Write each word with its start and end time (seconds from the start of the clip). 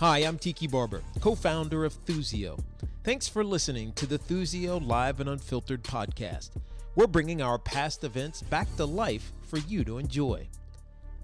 Hi, 0.00 0.20
I'm 0.20 0.38
Tiki 0.38 0.66
Barber, 0.66 1.02
co 1.20 1.34
founder 1.34 1.84
of 1.84 1.92
Thuzio. 2.06 2.58
Thanks 3.04 3.28
for 3.28 3.44
listening 3.44 3.92
to 3.96 4.06
the 4.06 4.18
Thuzio 4.18 4.78
Live 4.78 5.20
and 5.20 5.28
Unfiltered 5.28 5.84
podcast. 5.84 6.52
We're 6.96 7.06
bringing 7.06 7.42
our 7.42 7.58
past 7.58 8.02
events 8.02 8.40
back 8.40 8.74
to 8.76 8.86
life 8.86 9.30
for 9.42 9.58
you 9.58 9.84
to 9.84 9.98
enjoy. 9.98 10.48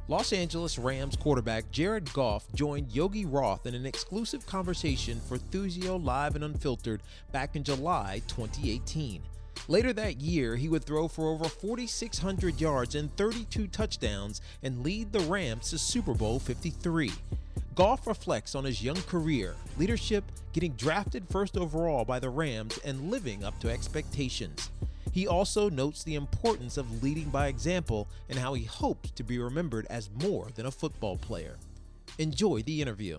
Los 0.09 0.31
Angeles 0.35 0.77
Rams 0.79 1.17
quarterback 1.17 1.71
Jared 1.71 2.13
Goff 2.13 2.53
joined 2.53 2.93
Yogi 2.93 3.25
Roth 3.25 3.65
in 3.65 3.75
an 3.75 3.87
exclusive 3.87 4.45
conversation 4.45 5.23
for 5.27 5.39
Thuzio 5.39 5.97
Live 5.97 6.35
and 6.35 6.45
Unfiltered 6.45 7.01
back 7.33 7.57
in 7.57 7.65
July 7.65 8.21
2018. 8.29 9.23
Later 9.69 9.95
that 9.95 10.21
year, 10.21 10.55
he 10.55 10.69
would 10.69 10.85
throw 10.85 11.09
for 11.09 11.31
over 11.31 11.47
4,600 11.47 12.61
yards 12.61 12.95
and 12.95 13.17
32 13.17 13.69
touchdowns 13.69 14.43
and 14.63 14.85
lead 14.85 15.13
the 15.13 15.21
Rams 15.21 15.71
to 15.71 15.79
Super 15.79 16.13
Bowl 16.13 16.39
53. 16.39 17.11
Goff 17.77 18.07
reflects 18.07 18.55
on 18.55 18.65
his 18.65 18.83
young 18.83 18.97
career, 19.03 19.55
leadership, 19.77 20.25
getting 20.55 20.73
drafted 20.73 21.29
first 21.29 21.59
overall 21.59 22.07
by 22.07 22.19
the 22.19 22.31
Rams, 22.31 22.79
and 22.87 23.11
living 23.11 23.45
up 23.45 23.61
to 23.61 23.69
expectations. 23.69 24.71
He 25.13 25.29
also 25.29 25.69
notes 25.69 26.03
the 26.03 26.15
importance 26.15 26.79
of 26.79 27.03
leading 27.03 27.29
by 27.29 27.49
example 27.49 28.09
and 28.31 28.39
how 28.39 28.55
he 28.55 28.65
hopes 28.65 29.11
to 29.11 29.23
be 29.23 29.39
remembered 29.39 29.87
as 29.91 30.09
more 30.23 30.49
than 30.55 30.65
a 30.65 30.71
football 30.71 31.19
player. 31.19 31.59
Enjoy 32.17 32.63
the 32.63 32.81
interview. 32.81 33.19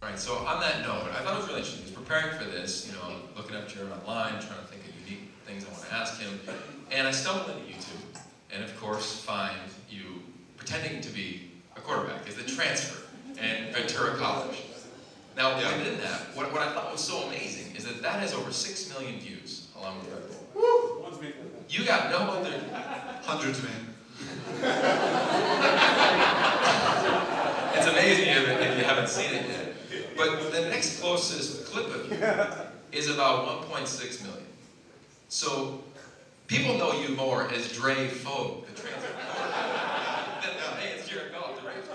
All 0.00 0.08
right, 0.08 0.16
so 0.16 0.34
on 0.34 0.60
that 0.60 0.82
note, 0.82 1.10
I 1.10 1.24
thought 1.24 1.34
it 1.34 1.38
was 1.38 1.48
really 1.48 1.60
interesting. 1.60 1.82
I 1.82 1.98
was 1.98 2.06
preparing 2.06 2.38
for 2.38 2.44
this, 2.44 2.86
you 2.86 2.92
know, 2.92 3.16
looking 3.36 3.56
up 3.56 3.66
Jared 3.66 3.90
online, 3.90 4.34
trying 4.34 4.60
to 4.60 4.66
think 4.68 4.82
of 4.86 4.94
unique 5.04 5.32
things 5.44 5.64
I 5.64 5.72
want 5.72 5.82
to 5.82 5.92
ask 5.92 6.20
him, 6.20 6.38
and 6.92 7.08
I 7.08 7.10
stumbled 7.10 7.50
into 7.50 7.72
YouTube, 7.72 8.20
and 8.52 8.62
of 8.62 8.80
course 8.80 9.20
find 9.20 9.58
you 9.90 10.22
pretending 10.56 11.00
to 11.00 11.10
be 11.10 11.50
a 11.74 11.80
quarterback 11.80 12.28
as 12.28 12.36
the 12.36 12.44
transfer 12.44 13.05
in 13.38 13.72
Ventura 13.72 14.16
College. 14.16 14.62
Now, 15.36 15.58
Yeah. 15.60 15.76
within 15.76 15.98
that, 16.00 16.34
what, 16.34 16.50
what 16.52 16.62
I 16.62 16.72
thought 16.72 16.90
was 16.92 17.02
so 17.02 17.22
amazing 17.28 17.76
is 17.76 17.84
that 17.84 18.00
that 18.02 18.20
has 18.20 18.32
over 18.32 18.50
6 18.52 18.88
million 18.90 19.20
views, 19.20 19.66
along 19.78 19.98
with 20.00 20.08
Red 20.10 20.22
Bull. 20.54 21.10
You 21.68 21.84
got 21.84 22.10
no 22.10 22.18
other 22.18 22.52
Hundreds, 23.24 23.60
man. 23.62 23.94
It's 27.74 27.86
amazing 27.86 28.28
if, 28.28 28.48
if 28.60 28.78
you 28.78 28.84
haven't 28.84 29.08
seen 29.08 29.34
it 29.34 29.46
yet. 29.48 29.74
But 30.16 30.52
the 30.52 30.60
next 30.70 31.00
closest 31.00 31.66
clip 31.66 31.94
of 31.94 32.08
you 32.10 32.16
is 32.98 33.10
about 33.10 33.68
1.6 33.68 34.22
million. 34.24 34.46
So 35.28 35.82
people 36.46 36.78
know 36.78 36.92
you 36.92 37.14
more 37.16 37.50
as 37.50 37.70
Dre 37.72 38.06
Foe, 38.08 38.64
the 38.72 38.80
transfer. 38.80 39.12
than, 39.12 40.78
hey, 40.78 40.94
it's 40.96 41.08
Jared 41.08 41.32
Goff, 41.32 41.60
the 41.60 41.66
Rams. 41.66 41.86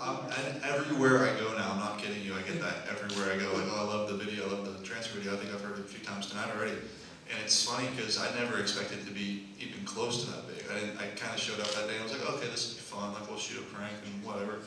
I'm, 0.00 0.16
and 0.32 0.64
everywhere 0.64 1.28
I 1.28 1.38
go 1.38 1.52
now, 1.56 1.72
I'm 1.72 1.78
not 1.78 1.98
kidding 1.98 2.22
you, 2.24 2.32
I 2.34 2.40
get 2.42 2.60
that 2.62 2.88
everywhere 2.88 3.34
I 3.34 3.36
go. 3.36 3.52
Like, 3.52 3.68
oh, 3.68 3.84
I 3.84 3.94
love 3.94 4.08
the 4.08 4.16
video, 4.16 4.48
I 4.48 4.52
love 4.52 4.64
the 4.64 4.84
transfer 4.84 5.18
video. 5.18 5.34
I 5.34 5.36
think 5.36 5.52
I've 5.52 5.60
heard 5.60 5.78
it 5.78 5.84
a 5.84 5.88
few 5.88 6.04
times 6.04 6.26
tonight 6.26 6.48
already. 6.56 6.72
And 6.72 7.38
it's 7.44 7.62
funny 7.62 7.86
because 7.94 8.18
I 8.18 8.32
never 8.34 8.58
expected 8.58 9.06
to 9.06 9.12
be 9.12 9.46
even 9.60 9.84
close 9.84 10.24
to 10.24 10.30
that 10.32 10.48
big. 10.48 10.64
I. 10.72 11.04
I 11.04 11.06
kind 11.14 11.30
of 11.30 11.38
showed 11.38 11.60
up 11.60 11.70
that 11.78 11.86
day. 11.86 11.94
and 11.94 12.00
I 12.00 12.02
was 12.02 12.12
like, 12.12 12.26
okay, 12.26 12.48
this 12.48 12.74
will 12.74 12.80
be 12.80 12.86
fun. 12.90 13.14
Like, 13.14 13.28
we'll 13.28 13.38
shoot 13.38 13.60
a 13.60 13.66
prank 13.70 13.94
and 14.02 14.24
whatever. 14.24 14.64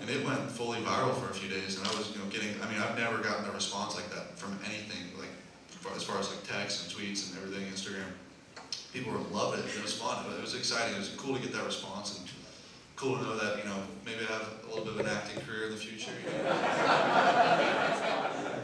And 0.00 0.08
it 0.08 0.24
went 0.24 0.40
fully 0.48 0.78
viral 0.80 1.12
for 1.20 1.28
a 1.28 1.34
few 1.34 1.50
days. 1.50 1.76
And 1.76 1.84
I 1.86 1.92
was, 1.92 2.08
you 2.14 2.22
know, 2.22 2.30
getting. 2.32 2.56
I 2.64 2.70
mean, 2.72 2.80
I've 2.80 2.96
never 2.96 3.18
gotten 3.18 3.44
a 3.44 3.52
response 3.52 3.94
like 3.94 4.08
that 4.14 4.38
from 4.38 4.56
anything. 4.64 5.12
Like, 5.20 5.28
as 5.94 6.02
far 6.02 6.16
as 6.16 6.30
like 6.30 6.48
texts 6.48 6.86
and 6.86 6.88
tweets 6.88 7.28
and 7.28 7.42
everything, 7.42 7.68
Instagram. 7.68 8.08
People 8.94 9.12
were 9.12 9.24
loving 9.28 9.60
it. 9.60 9.68
It 9.76 9.82
was 9.82 9.92
fun. 9.92 10.24
It 10.32 10.40
was 10.40 10.54
exciting. 10.54 10.94
It 10.94 10.98
was 10.98 11.12
cool 11.16 11.36
to 11.36 11.42
get 11.42 11.52
that 11.52 11.64
response 11.64 12.16
and 12.16 12.28
cool 13.02 13.18
to 13.18 13.22
know 13.24 13.36
that 13.36 13.58
you 13.58 13.64
know 13.64 13.74
maybe 14.06 14.20
I 14.20 14.32
have 14.32 14.48
a 14.62 14.68
little 14.68 14.84
bit 14.84 14.94
of 14.94 15.00
an 15.00 15.06
acting 15.06 15.42
career 15.42 15.64
in 15.66 15.72
the 15.72 15.76
future. 15.76 16.12
You 16.24 16.38
know? 16.44 16.50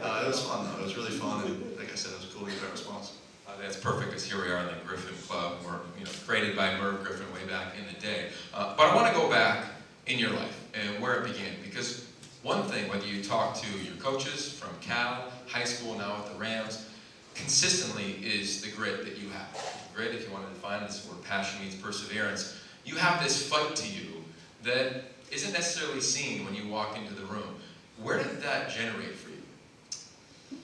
uh, 0.01 0.23
it 0.23 0.27
was 0.27 0.41
fun 0.41 0.65
though. 0.65 0.79
It 0.79 0.83
was 0.83 0.95
really 0.95 1.11
fun, 1.11 1.43
and 1.45 1.77
like 1.77 1.91
I 1.91 1.95
said, 1.95 2.13
it 2.13 2.19
was 2.19 2.33
cool 2.33 2.45
to 2.45 2.51
get 2.51 2.61
that 2.61 2.71
response. 2.71 3.17
Uh, 3.45 3.51
that's 3.61 3.75
perfect 3.75 4.11
because 4.11 4.23
here 4.23 4.41
we 4.41 4.49
are 4.49 4.59
in 4.59 4.67
the 4.67 4.79
Griffin 4.87 5.13
Club. 5.27 5.57
We're 5.65 5.81
you 5.97 6.05
know, 6.05 6.11
created 6.25 6.55
by 6.55 6.79
Merv 6.79 7.03
Griffin 7.03 7.25
way 7.33 7.45
back 7.51 7.73
in 7.77 7.83
the 7.93 7.99
day. 7.99 8.29
Uh, 8.53 8.77
but 8.77 8.89
I 8.89 8.95
want 8.95 9.13
to 9.13 9.19
go 9.19 9.29
back 9.29 9.65
in 10.07 10.17
your 10.17 10.29
life 10.29 10.69
and 10.73 11.01
where 11.03 11.15
it 11.15 11.25
began 11.25 11.51
because 11.61 12.07
one 12.41 12.63
thing, 12.63 12.89
whether 12.89 13.05
you 13.05 13.21
talk 13.21 13.55
to 13.55 13.67
your 13.79 13.95
coaches 13.95 14.53
from 14.53 14.69
Cal, 14.79 15.33
high 15.47 15.65
school, 15.65 15.97
now 15.97 16.15
with 16.15 16.31
the 16.31 16.39
Rams, 16.39 16.87
consistently 17.35 18.15
is 18.23 18.61
the 18.61 18.71
grit 18.71 19.03
that 19.03 19.17
you 19.17 19.27
have. 19.31 19.81
Grit, 19.93 20.15
if 20.15 20.25
you 20.25 20.31
want 20.31 20.47
to 20.47 20.53
define 20.53 20.81
this 20.83 21.05
word, 21.05 21.21
passion 21.25 21.59
means 21.61 21.75
perseverance. 21.75 22.55
You 22.85 22.95
have 22.95 23.21
this 23.21 23.45
fight 23.45 23.75
to 23.75 23.85
you 23.85 24.19
that 24.63 25.03
isn't 25.31 25.53
necessarily 25.53 26.01
seen 26.01 26.45
when 26.45 26.55
you 26.55 26.67
walk 26.67 26.97
into 26.97 27.13
the 27.13 27.25
room. 27.25 27.55
Where 28.01 28.17
did 28.17 28.41
that 28.41 28.69
generate 28.69 29.13
for 29.15 29.29
you? 29.29 30.57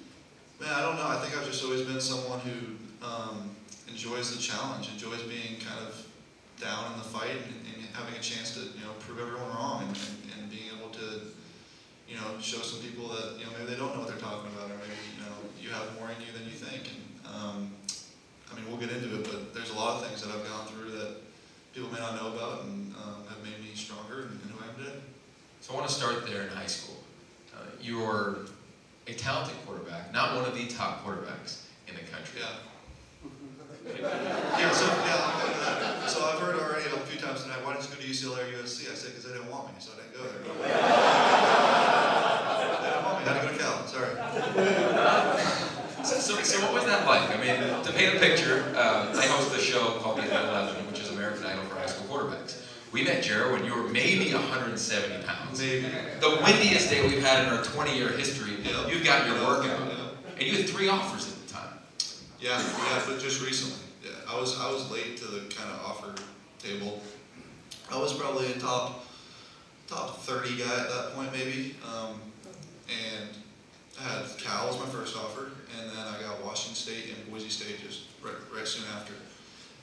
Man, 0.59 0.73
I 0.73 0.81
don't 0.81 0.95
know. 0.95 1.07
I 1.07 1.17
think 1.17 1.37
I've 1.37 1.45
just 1.45 1.63
always 1.63 1.81
been 1.81 1.99
someone 1.99 2.39
who 2.39 3.05
um, 3.05 3.51
enjoys 3.87 4.35
the 4.35 4.41
challenge, 4.41 4.89
enjoys 4.89 5.21
being 5.23 5.59
kind 5.59 5.79
of 5.85 6.07
down 6.59 6.93
in 6.93 6.97
the 6.97 7.05
fight 7.05 7.35
and, 7.35 7.55
and 7.75 7.83
having 7.93 8.15
a 8.15 8.23
chance 8.23 8.53
to 8.55 8.61
you 8.61 8.83
know 8.83 8.95
prove 8.99 9.19
everyone 9.19 9.47
wrong 9.49 9.83
and, 9.83 9.97
and, 10.39 10.49
being 10.49 10.71
able 10.71 10.87
to 10.87 11.35
you 12.07 12.15
know 12.15 12.39
show 12.39 12.63
some 12.63 12.79
people 12.79 13.09
that 13.09 13.35
you 13.37 13.43
know 13.43 13.51
maybe 13.59 13.67
they 13.67 13.75
don't 13.75 13.91
know 13.91 13.99
what 13.99 14.07
they're 14.07 14.23
talking 14.23 14.47
about 14.55 14.71
or 14.71 14.79
maybe 14.79 14.95
you 15.11 15.19
know 15.19 15.35
you 15.59 15.67
have 15.67 15.83
more 15.99 16.07
in 16.07 16.15
you 16.23 16.31
than 16.31 16.47
you 16.47 16.55
think. 16.55 16.87
And 16.87 17.03
um, 17.27 17.71
I 18.47 18.55
mean, 18.55 18.63
we'll 18.69 18.79
get 18.79 18.91
into 18.91 19.11
it, 19.19 19.23
but 19.27 19.53
there's 19.53 19.71
a 19.71 19.75
lot 19.75 19.99
of 19.99 20.07
things 20.07 20.23
that 20.23 20.31
I've 20.31 20.47
gone 20.47 20.65
through 20.67 20.91
that 20.95 21.24
people 21.75 21.91
may 21.91 21.99
not 21.99 22.15
know 22.15 22.31
about 22.31 22.63
and 22.63 22.95
um, 22.95 23.27
have 23.27 23.43
made 23.43 23.59
me 23.59 23.75
stronger 23.75 24.21
and, 24.21 24.31
and 24.31 24.47
who 24.49 24.63
I 24.63 24.67
am 24.71 24.75
today. 24.79 24.95
So 25.59 25.73
I 25.73 25.75
want 25.75 25.89
to 25.89 25.93
start 25.93 26.25
there 26.25 26.43
in 26.43 26.47
high 26.47 26.67
school. 26.71 26.95
Uh, 27.53 27.65
you're 27.81 28.45
a 29.07 29.13
talented 29.13 29.57
quarterback, 29.65 30.13
not 30.13 30.35
one 30.35 30.45
of 30.45 30.55
the 30.55 30.67
top 30.67 31.03
quarterbacks 31.03 31.63
in 31.89 31.95
the 31.95 32.03
country. 32.09 32.39
Yeah. 32.39 32.55
Yeah, 33.85 34.71
so, 34.71 34.85
yeah, 34.87 35.19
I'll 35.19 35.45
go 35.45 35.51
to 35.53 35.59
that. 35.59 36.09
So 36.09 36.25
I've 36.25 36.39
heard 36.39 36.55
already 36.55 36.85
a 36.85 36.87
few 37.05 37.19
times 37.19 37.43
tonight, 37.43 37.59
why 37.63 37.73
didn't 37.73 37.87
you 37.89 37.95
go 37.95 38.01
to 38.01 38.07
UCLA 38.07 38.39
or 38.41 38.47
USC? 38.63 38.89
I 38.89 38.95
said, 38.95 39.11
because 39.11 39.25
they 39.25 39.33
didn't 39.37 39.51
want 39.51 39.67
me, 39.67 39.73
so 39.77 39.91
I 39.93 39.97
didn't 40.01 40.15
go 40.15 40.23
there. 40.23 40.41
they 42.81 42.87
didn't 42.87 43.03
want 43.03 43.15
me, 43.19 43.23
I 43.27 43.29
had 43.29 43.35
to 43.41 43.45
go 43.45 43.51
to 43.51 43.57
Cal, 43.59 43.85
sorry. 43.85 44.13
So, 46.05 46.15
so, 46.21 46.37
so 46.43 46.61
what 46.61 46.73
was 46.73 46.85
that 46.85 47.07
like? 47.07 47.31
I 47.33 47.37
mean, 47.41 47.57
to 47.83 47.91
paint 47.91 48.15
a 48.15 48.19
picture, 48.19 48.61
um, 48.77 49.09
I 49.17 49.25
host 49.25 49.55
a 49.57 49.59
show 49.59 49.97
called 50.01 50.17
The 50.17 50.21
Elite 50.29 50.49
Eleven, 50.49 50.85
which 50.85 50.99
is 50.99 51.09
American 51.09 51.43
Idol 51.45 51.63
for 51.65 51.79
high 51.79 51.87
school 51.87 52.04
quarterbacks. 52.15 52.61
We 52.91 53.03
met 53.03 53.23
Jared 53.23 53.51
when 53.51 53.65
you 53.65 53.75
were 53.75 53.89
maybe 53.89 54.33
170 54.33 55.23
pounds. 55.25 55.59
Maybe. 55.59 55.87
The 56.21 56.39
windiest 56.43 56.89
day 56.89 57.05
we've 57.05 57.23
had 57.23 57.45
in 57.45 57.53
our 57.53 57.63
20-year 57.63 58.09
history. 58.09 58.53
Yeah. 58.63 58.87
You've 58.87 59.03
got 59.03 59.27
your 59.27 59.35
workout, 59.45 59.79
yeah. 59.87 60.33
and 60.37 60.43
you 60.43 60.55
had 60.55 60.69
three 60.69 60.87
offers 60.87 61.27
at 61.31 61.47
the 61.47 61.53
time. 61.53 61.77
Yeah, 62.39 62.61
yeah, 62.61 63.03
but 63.05 63.19
just 63.19 63.45
recently. 63.45 63.79
Yeah, 64.03 64.11
I 64.29 64.39
was 64.39 64.59
I 64.59 64.71
was 64.71 64.89
late 64.91 65.17
to 65.17 65.25
the 65.25 65.39
kind 65.55 65.69
of 65.71 65.81
offer 65.83 66.13
table. 66.59 67.01
I 67.91 67.97
was 67.97 68.13
probably 68.13 68.51
a 68.51 68.59
top 68.59 69.05
top 69.87 70.19
30 70.19 70.57
guy 70.57 70.63
at 70.63 70.89
that 70.89 71.11
point, 71.15 71.31
maybe. 71.33 71.75
Um, 71.85 72.21
and 72.87 73.29
I 73.99 74.03
had 74.03 74.37
Cal 74.37 74.69
as 74.69 74.79
my 74.79 74.85
first 74.85 75.17
offer, 75.17 75.51
and 75.79 75.89
then 75.89 76.05
I 76.05 76.21
got 76.21 76.43
Washington 76.43 76.75
State 76.75 77.15
and 77.15 77.31
Boise 77.31 77.49
State 77.49 77.81
just 77.85 78.03
right, 78.23 78.33
right 78.55 78.67
soon 78.67 78.85
after. 78.95 79.13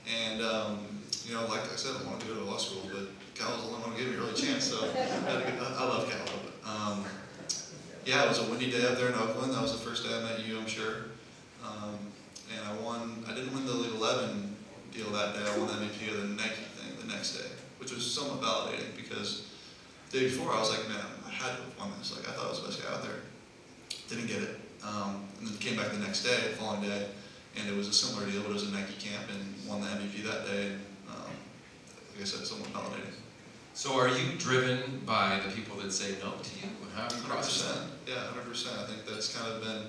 And 0.06 0.42
um, 0.42 1.01
you 1.26 1.34
know, 1.34 1.46
like 1.46 1.62
I 1.72 1.76
said, 1.76 1.94
I 2.00 2.04
wanted 2.04 2.20
to 2.22 2.26
go 2.28 2.34
to 2.34 2.44
law 2.44 2.56
school, 2.56 2.82
but 2.92 3.08
Cal 3.34 3.52
was 3.52 3.62
the 3.62 3.68
only 3.68 3.80
one 3.80 3.90
who 3.92 3.98
gave 3.98 4.08
me 4.08 4.16
a 4.16 4.20
really 4.20 4.34
chance. 4.34 4.64
So 4.64 4.84
I, 4.84 5.84
love 5.84 6.10
Cal, 6.10 6.26
but 6.26 6.68
um, 6.68 7.04
yeah, 8.04 8.24
it 8.24 8.28
was 8.28 8.40
a 8.40 8.50
windy 8.50 8.70
day 8.70 8.84
up 8.86 8.96
there 8.96 9.08
in 9.08 9.14
Oakland. 9.14 9.52
That 9.54 9.62
was 9.62 9.72
the 9.72 9.84
first 9.86 10.04
day 10.04 10.14
I 10.14 10.22
met 10.22 10.44
you, 10.44 10.58
I'm 10.58 10.66
sure. 10.66 11.12
Um, 11.64 11.98
and 12.50 12.60
I 12.66 12.82
won. 12.82 13.24
I 13.28 13.34
didn't 13.34 13.54
win 13.54 13.66
the 13.66 13.72
Elite 13.72 13.94
11 13.94 14.56
deal 14.92 15.10
that 15.10 15.34
day. 15.34 15.42
I 15.46 15.58
won 15.58 15.68
the 15.68 15.74
MVP 15.74 16.10
of 16.10 16.20
the 16.20 16.28
Nike 16.34 16.66
thing 16.76 16.92
the 17.00 17.12
next 17.12 17.38
day, 17.38 17.48
which 17.78 17.92
was 17.92 18.04
somewhat 18.04 18.40
validating 18.40 18.96
because 18.96 19.48
the 20.10 20.18
day 20.20 20.24
before 20.24 20.52
I 20.52 20.58
was 20.58 20.70
like, 20.70 20.88
man, 20.88 21.06
I 21.26 21.30
had 21.30 21.56
to 21.56 21.62
have 21.62 21.78
won 21.78 21.90
this. 21.98 22.14
Like 22.16 22.28
I 22.28 22.32
thought 22.32 22.46
I 22.46 22.50
was 22.50 22.60
the 22.60 22.68
best 22.68 22.82
guy 22.82 22.92
out 22.92 23.02
there. 23.02 23.22
Didn't 24.08 24.26
get 24.26 24.42
it. 24.42 24.60
Um, 24.84 25.24
and 25.38 25.48
then 25.48 25.56
came 25.58 25.76
back 25.76 25.92
the 25.92 25.98
next 25.98 26.24
day, 26.24 26.36
the 26.50 26.56
following 26.56 26.82
day, 26.82 27.06
and 27.56 27.68
it 27.68 27.76
was 27.76 27.86
a 27.86 27.92
similar 27.92 28.28
deal, 28.28 28.42
but 28.42 28.50
it 28.50 28.54
was 28.54 28.68
a 28.68 28.72
Nike 28.72 28.94
camp, 28.98 29.30
and 29.30 29.68
won 29.68 29.80
the 29.80 29.86
MVP 29.86 30.24
that 30.24 30.44
day. 30.44 30.66
And, 30.66 30.80
I 32.22 32.24
said, 32.24 32.46
somewhat 32.46 32.72
validating. 32.72 33.14
So 33.74 33.98
are 33.98 34.08
you 34.08 34.38
driven 34.38 35.02
by 35.04 35.40
the 35.44 35.50
people 35.50 35.76
that 35.78 35.92
say 35.92 36.14
no 36.22 36.30
to 36.32 36.50
you? 36.60 36.70
How 36.94 37.08
do 37.08 37.16
you 37.16 37.22
Hundred 37.22 37.34
process 37.34 37.62
that? 37.62 37.74
percent. 37.74 37.90
Yeah, 38.06 38.20
hundred 38.30 38.46
percent. 38.48 38.78
I 38.78 38.84
think 38.86 39.06
that's 39.06 39.34
kind 39.36 39.50
of 39.52 39.62
been. 39.62 39.82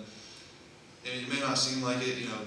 And 1.06 1.14
it 1.22 1.28
may 1.32 1.40
not 1.42 1.58
seem 1.58 1.84
like 1.84 2.00
it, 2.02 2.18
you 2.18 2.28
know, 2.30 2.42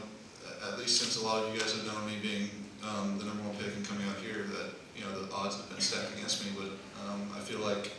at 0.67 0.79
least 0.79 1.01
since 1.01 1.23
a 1.23 1.25
lot 1.27 1.45
of 1.45 1.53
you 1.55 1.61
guys 1.61 1.77
have 1.77 1.87
known 1.87 2.07
me 2.07 2.17
being 2.23 2.49
um, 2.83 3.19
the 3.19 3.25
number 3.25 3.43
one 3.45 3.55
pick 3.57 3.69
and 3.77 3.87
coming 3.87 4.09
out 4.09 4.17
here, 4.25 4.49
that 4.49 4.75
you 4.97 5.05
know 5.05 5.13
the 5.13 5.31
odds 5.33 5.57
have 5.57 5.69
been 5.69 5.79
stacked 5.81 6.17
against 6.17 6.43
me. 6.43 6.51
But 6.57 6.73
um, 7.05 7.29
I 7.37 7.41
feel 7.41 7.61
like 7.61 7.93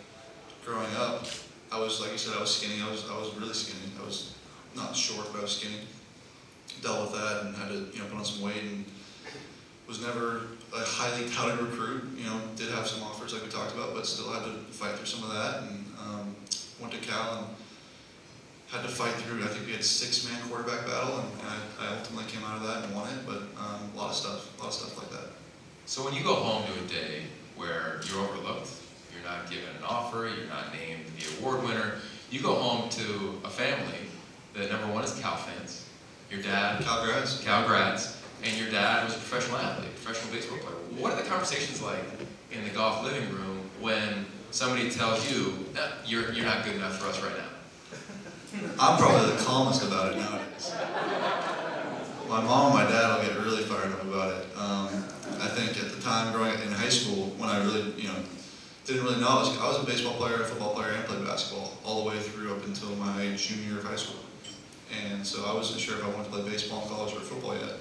growing 0.65 0.89
up, 0.97 1.23
I 1.71 1.79
was 1.79 2.01
like 2.01 2.11
you 2.11 2.17
said, 2.17 2.35
I 2.35 2.41
was 2.41 2.51
skinny. 2.57 2.81
I 2.81 2.89
was 2.89 3.05
I 3.07 3.15
was 3.17 3.31
really 3.37 3.53
skinny. 3.53 3.93
I 4.01 4.05
was 4.05 4.33
not 4.75 4.95
short, 4.95 5.29
but 5.31 5.39
I 5.39 5.41
was 5.43 5.55
skinny. 5.57 5.85
Dealt 6.81 7.11
with 7.11 7.21
that 7.21 7.45
and 7.45 7.55
had 7.55 7.69
to 7.69 7.87
you 7.93 8.01
know 8.01 8.09
put 8.09 8.17
on 8.17 8.25
some 8.25 8.41
weight 8.41 8.63
and 8.65 8.83
was 9.87 10.01
never 10.01 10.41
a 10.75 10.79
highly 10.79 11.29
touted 11.29 11.59
recruit. 11.59 12.03
You 12.17 12.25
know, 12.25 12.39
did 12.55 12.69
have 12.71 12.87
some 12.87 13.03
offers 13.03 13.33
like 13.33 13.43
we 13.43 13.49
talked 13.49 13.73
about, 13.73 13.93
but 13.93 14.05
still 14.05 14.31
had 14.31 14.43
to 14.43 14.51
fight 14.71 14.95
through 14.95 15.05
some 15.05 15.23
of 15.23 15.33
that. 15.33 15.63
And 15.63 15.85
um, 15.99 16.35
went 16.79 16.93
to 16.93 16.99
Cal 16.99 17.37
and 17.37 17.47
had 18.67 18.81
to 18.81 18.89
fight 18.89 19.13
through. 19.13 19.43
I 19.43 19.47
think 19.47 19.65
we 19.65 19.71
had 19.71 19.83
six 19.83 20.29
man 20.29 20.39
quarterback 20.49 20.85
battle, 20.85 21.19
and, 21.19 21.29
and 21.39 21.47
I, 21.47 21.85
I 21.85 21.97
ultimately 21.97 22.29
came 22.31 22.43
out 22.43 22.57
of 22.57 22.63
that 22.67 22.83
and 22.83 22.95
won 22.95 23.07
it. 23.09 23.25
But 23.25 23.43
um, 23.57 23.89
a 23.93 23.97
lot 23.97 24.09
of 24.09 24.15
stuff, 24.15 24.57
a 24.59 24.61
lot 24.61 24.69
of 24.69 24.73
stuff 24.73 24.97
like 24.97 25.09
that. 25.11 25.29
So 25.85 26.03
when 26.03 26.13
you 26.13 26.23
go 26.23 26.35
home 26.35 26.63
to 26.65 26.83
a 26.83 26.87
day 26.87 27.23
where 27.55 28.01
you're 28.09 28.19
overlooked, 28.19 28.69
you're 29.13 29.23
not 29.23 29.49
given 29.49 29.69
an 29.77 29.83
offer, 29.87 30.27
you're 30.27 30.47
not 30.47 30.73
named 30.73 31.05
the 31.17 31.39
award 31.39 31.63
winner, 31.63 31.95
you 32.29 32.41
go 32.41 32.55
home 32.55 32.89
to 32.89 33.39
a 33.45 33.49
family 33.49 34.07
that 34.53 34.71
number 34.71 34.91
one 34.91 35.03
is 35.03 35.17
Cal 35.19 35.35
fans. 35.35 35.85
Your 36.31 36.41
dad, 36.41 36.83
Cal 36.83 37.05
grads. 37.05 37.41
Cal 37.41 37.65
grads, 37.67 38.16
and 38.43 38.57
your 38.57 38.69
dad 38.69 39.05
was 39.05 39.15
a 39.15 39.19
professional 39.19 39.57
athlete, 39.57 39.89
professional 40.03 40.33
baseball 40.33 40.57
player. 40.59 40.75
What 41.01 41.13
are 41.13 41.21
the 41.21 41.29
conversations 41.29 41.81
like 41.81 42.03
in 42.51 42.63
the 42.63 42.69
Goff 42.69 43.03
living 43.03 43.29
room 43.31 43.69
when 43.79 44.25
somebody 44.51 44.89
tells 44.89 45.31
you 45.31 45.65
"Nah, 45.73 45.87
you're 46.05 46.31
you're 46.31 46.45
not 46.45 46.63
good 46.63 46.75
enough 46.75 46.97
for 46.99 47.07
us 47.07 47.21
right 47.21 47.35
now? 47.37 47.49
I'm 48.79 48.97
probably 48.97 49.35
the 49.35 49.43
calmest 49.43 49.83
about 49.83 50.13
it 50.13 50.17
nowadays. 50.17 50.73
My 52.27 52.41
mom 52.41 52.75
and 52.75 52.83
my 52.83 52.91
dad 52.91 53.15
will 53.15 53.23
get 53.25 53.37
really 53.39 53.63
fired 53.63 53.91
up 53.91 54.03
about 54.03 54.33
it. 54.33 54.45
Um, 54.57 54.87
I 55.39 55.47
think 55.47 55.77
at 55.81 55.95
the 55.95 56.01
time 56.01 56.33
growing 56.33 56.59
in 56.61 56.71
high 56.71 56.89
school, 56.89 57.33
when 57.37 57.49
I 57.49 57.63
really, 57.63 57.91
you 57.95 58.09
know, 58.09 58.15
didn't 58.85 59.03
really 59.03 59.19
know, 59.21 59.27
I 59.27 59.39
was, 59.39 59.57
I 59.59 59.67
was 59.67 59.83
a 59.83 59.85
baseball 59.85 60.13
player, 60.13 60.41
a 60.41 60.45
football 60.45 60.73
player, 60.73 60.91
and 60.91 61.05
played 61.05 61.25
basketball 61.25 61.77
all 61.85 62.03
the 62.03 62.09
way 62.09 62.19
through 62.19 62.53
up 62.53 62.65
until 62.65 62.89
my 62.95 63.33
junior 63.37 63.69
year 63.69 63.77
of 63.79 63.85
high 63.85 63.95
school. 63.95 64.19
And 65.07 65.25
so 65.25 65.45
I 65.45 65.53
wasn't 65.53 65.79
sure 65.79 65.95
if 65.97 66.03
I 66.03 66.09
wanted 66.09 66.25
to 66.25 66.29
play 66.31 66.49
baseball 66.49 66.83
in 66.83 66.89
college 66.89 67.13
or 67.13 67.19
football 67.19 67.55
yet. 67.55 67.79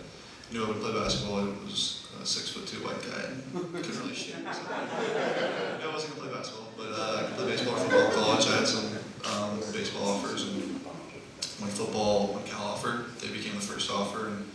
Knew 0.52 0.64
I 0.64 0.68
would 0.68 0.80
play 0.80 0.92
basketball. 0.92 1.40
I 1.40 1.44
was 1.64 2.06
a 2.22 2.26
six 2.26 2.50
foot 2.50 2.66
two 2.66 2.78
white 2.84 3.02
guy 3.02 3.30
and 3.30 3.74
couldn't 3.74 4.00
really 4.00 4.14
shoot. 4.14 4.36
So. 4.52 4.62
I 4.70 5.92
wasn't 5.92 6.14
gonna 6.14 6.28
play 6.28 6.38
basketball, 6.38 6.70
but 6.76 6.90
uh, 6.94 7.18
I 7.18 7.22
could 7.26 7.36
play 7.36 7.46
baseball 7.50 7.74
football 7.74 8.10
college. 8.10 8.46
I 8.46 8.56
had 8.58 8.68
some 8.68 8.86
um, 9.26 9.60
baseball 9.72 10.08
offers, 10.08 10.44
and 10.44 10.80
when 11.58 11.70
football, 11.70 12.34
when 12.34 12.44
Cal 12.44 12.62
offered, 12.62 13.10
they 13.18 13.28
became 13.28 13.54
the 13.54 13.60
first 13.60 13.90
offer, 13.90 14.28
and 14.28 14.46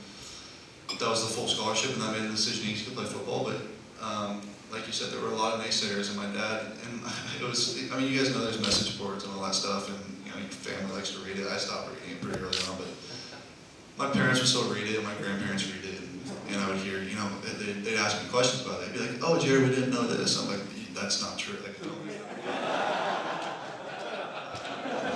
that 0.99 1.09
was 1.09 1.27
the 1.27 1.33
full 1.33 1.47
scholarship, 1.47 1.93
and 1.95 2.03
I 2.03 2.13
made 2.13 2.23
the 2.23 2.29
decision 2.35 2.73
to 2.73 2.91
play 2.91 3.05
football. 3.05 3.43
But 3.43 3.59
um, 4.01 4.41
like 4.71 4.87
you 4.87 4.93
said, 4.93 5.11
there 5.11 5.19
were 5.19 5.31
a 5.31 5.35
lot 5.35 5.53
of 5.53 5.65
naysayers, 5.65 6.09
and 6.09 6.17
my 6.17 6.31
dad, 6.31 6.71
and 6.87 7.01
it 7.41 7.47
was, 7.47 7.91
I 7.91 7.99
mean, 7.99 8.11
you 8.11 8.17
guys 8.17 8.33
know 8.33 8.43
there's 8.43 8.61
message 8.61 8.97
boards 8.97 9.23
and 9.25 9.33
all 9.33 9.43
that 9.43 9.55
stuff, 9.55 9.89
and 9.89 9.99
you 10.25 10.31
know, 10.31 10.39
your 10.39 10.49
family 10.49 10.95
likes 10.95 11.11
to 11.11 11.19
read 11.19 11.37
it. 11.37 11.47
I 11.47 11.57
stopped 11.57 11.89
reading 11.89 12.15
it 12.15 12.21
pretty 12.21 12.39
early 12.39 12.57
on, 12.69 12.77
but 12.77 12.87
my 14.01 14.09
parents 14.09 14.39
would 14.39 14.49
still 14.49 14.67
read 14.73 14.87
it, 14.87 14.97
and 14.97 15.05
my 15.05 15.13
grandparents 15.21 15.69
read 15.71 15.85
it, 15.85 15.99
and, 15.99 16.55
and 16.55 16.57
I 16.57 16.69
would 16.69 16.77
hear, 16.77 17.03
you 17.03 17.13
know, 17.13 17.29
they'd, 17.59 17.85
they'd 17.85 17.97
ask 17.97 18.21
me 18.21 18.27
questions 18.29 18.65
about 18.65 18.81
it. 18.81 18.93
They'd 18.93 18.99
be 18.99 19.05
like, 19.05 19.19
"Oh, 19.21 19.37
Jerry, 19.37 19.61
we 19.61 19.69
didn't 19.69 19.91
know 19.91 20.07
this." 20.07 20.41
I'm 20.41 20.49
like, 20.49 20.61
"That's 20.95 21.21
not 21.21 21.37
true." 21.37 21.55
Like, 21.61 21.77
no. 21.85 21.89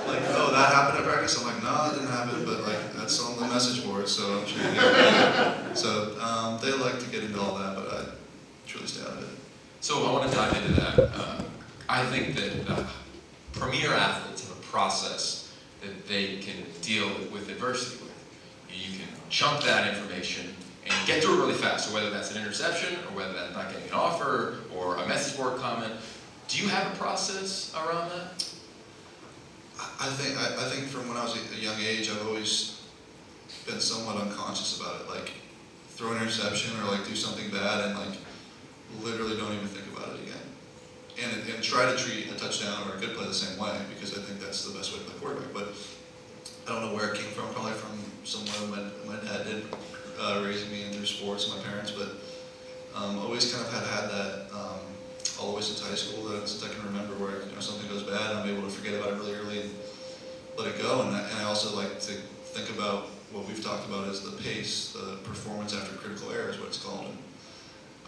like, 0.06 0.22
oh, 0.38 0.52
that 0.54 0.72
happened 0.72 1.00
at 1.00 1.04
practice. 1.04 1.42
I'm 1.42 1.48
like, 1.48 1.64
no, 1.64 1.90
it 1.90 1.96
didn't 1.96 2.14
happen, 2.14 2.46
but 2.46 2.62
like 2.62 2.94
that's 2.94 3.20
on 3.20 3.40
the 3.40 3.48
message 3.52 3.84
board, 3.84 4.08
so 4.08 4.40
I'm 4.40 4.46
sure 4.46 4.64
you 4.64 4.76
know. 4.76 5.56
So 5.74 6.16
um, 6.22 6.60
they 6.62 6.72
like 6.72 7.00
to 7.00 7.08
get 7.08 7.24
into 7.24 7.40
all 7.40 7.56
that, 7.56 7.76
but 7.76 7.88
I 7.92 8.06
truly 8.68 8.86
stay 8.86 9.02
out 9.02 9.18
of 9.18 9.24
it. 9.24 9.40
So 9.82 10.06
I 10.06 10.12
want 10.14 10.30
to 10.30 10.38
dive 10.38 10.56
into 10.58 10.80
that. 10.80 11.00
Uh, 11.00 11.42
I 11.90 12.06
think 12.06 12.36
that 12.36 12.70
uh, 12.70 12.88
premier 13.54 13.94
athletes 13.94 14.48
have 14.48 14.58
a 14.58 14.62
process 14.62 15.52
that 15.82 16.08
they 16.08 16.38
can 16.38 16.56
deal 16.82 17.10
with 17.32 17.50
adversity. 17.50 18.05
You 18.76 18.98
can 18.98 19.08
chunk 19.30 19.64
that 19.64 19.96
information 19.96 20.54
and 20.86 21.08
get 21.08 21.24
through 21.24 21.36
it 21.36 21.38
really 21.40 21.54
fast. 21.54 21.88
So 21.88 21.94
whether 21.94 22.10
that's 22.10 22.36
an 22.36 22.42
interception 22.42 22.96
or 22.96 23.16
whether 23.16 23.34
that's 23.34 23.54
not 23.54 23.72
getting 23.72 23.88
an 23.88 23.94
offer 23.94 24.60
or 24.76 24.98
a 24.98 25.08
message 25.08 25.38
board 25.38 25.58
comment, 25.58 25.94
do 26.48 26.62
you 26.62 26.68
have 26.70 26.94
a 26.94 26.96
process 26.98 27.74
around 27.76 28.10
that? 28.10 28.48
I 29.80 30.08
I 30.08 30.10
think 30.10 30.38
I, 30.38 30.66
I 30.66 30.70
think 30.70 30.88
from 30.88 31.08
when 31.08 31.18
I 31.18 31.24
was 31.24 31.36
a 31.36 31.56
young 31.62 31.80
age, 31.80 32.10
I've 32.10 32.26
always 32.28 32.82
been 33.66 33.80
somewhat 33.80 34.18
unconscious 34.18 34.80
about 34.80 35.02
it. 35.02 35.10
Like 35.10 35.32
throw 35.90 36.12
an 36.12 36.18
interception 36.18 36.78
or 36.82 36.92
like 36.92 37.08
do 37.08 37.16
something 37.16 37.50
bad 37.50 37.86
and 37.86 37.98
like 37.98 38.18
literally 39.02 39.38
don't 39.38 39.54
even 39.54 39.68
think 39.68 39.88
about 39.96 40.16
it 40.16 40.24
again. 40.24 40.46
And, 41.24 41.50
and 41.50 41.64
try 41.64 41.86
to 41.86 41.98
treat 41.98 42.30
a 42.30 42.36
touchdown 42.36 42.90
or 42.90 42.98
a 42.98 43.00
good 43.00 43.16
play 43.16 43.26
the 43.26 43.34
same 43.34 43.58
way 43.58 43.80
because 43.94 44.18
I 44.18 44.22
think 44.22 44.42
that's 44.42 44.66
the 44.68 44.78
best 44.78 44.92
way 44.92 45.00
to 45.00 45.06
play 45.06 45.20
quarterback. 45.20 45.54
But 45.54 45.74
I 46.66 46.72
don't 46.72 46.82
know 46.82 46.96
where 46.96 47.14
it 47.14 47.18
came 47.18 47.30
from. 47.30 47.54
Probably 47.54 47.74
from 47.74 48.00
somewhere 48.24 48.82
my, 49.06 49.14
my 49.14 49.22
dad 49.24 49.46
did 49.46 49.66
uh, 50.20 50.42
raising 50.44 50.72
me 50.72 50.90
through 50.92 51.06
sports, 51.06 51.50
my 51.56 51.62
parents. 51.64 51.92
But 51.92 52.10
um, 52.96 53.20
always 53.20 53.54
kind 53.54 53.66
of 53.66 53.72
had 53.72 53.86
had 53.86 54.10
that 54.10 54.48
um, 54.52 54.82
all 55.40 55.52
the 55.52 55.56
way 55.58 55.62
since 55.62 55.82
high 55.86 55.96
school 55.96 56.24
that 56.30 56.48
since 56.48 56.64
I 56.64 56.74
can 56.74 56.84
remember 56.86 57.14
where 57.16 57.46
you 57.46 57.54
know 57.54 57.62
something 57.62 57.88
goes 57.88 58.04
bad, 58.04 58.36
I'm 58.36 58.50
able 58.50 58.64
to 58.64 58.74
forget 58.74 58.96
about 58.96 59.14
it 59.14 59.18
really 59.18 59.34
early 59.36 59.62
and 59.62 59.76
let 60.58 60.68
it 60.68 60.82
go. 60.82 61.02
And 61.02 61.16
I, 61.16 61.22
and 61.30 61.38
I 61.40 61.44
also 61.44 61.76
like 61.76 62.00
to 62.00 62.14
think 62.56 62.70
about 62.70 63.10
what 63.32 63.46
we've 63.48 63.64
talked 63.64 63.88
about 63.88 64.08
as 64.08 64.22
the 64.22 64.32
pace, 64.42 64.94
the 64.94 65.18
performance 65.24 65.76
after 65.76 65.96
critical 65.98 66.32
error 66.32 66.50
is 66.50 66.58
what 66.58 66.70
it's 66.70 66.82
called. 66.82 67.06
And 67.06 67.18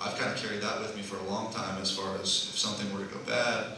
I've 0.02 0.18
kind 0.18 0.34
of 0.34 0.42
carried 0.42 0.62
that 0.62 0.80
with 0.80 0.96
me 0.96 1.04
for 1.04 1.18
a 1.18 1.30
long 1.30 1.54
time 1.54 1.82
as 1.82 1.92
far 1.92 2.16
as 2.16 2.50
if 2.50 2.58
something 2.58 2.92
were 2.94 3.06
to 3.06 3.14
go 3.14 3.20
bad, 3.28 3.78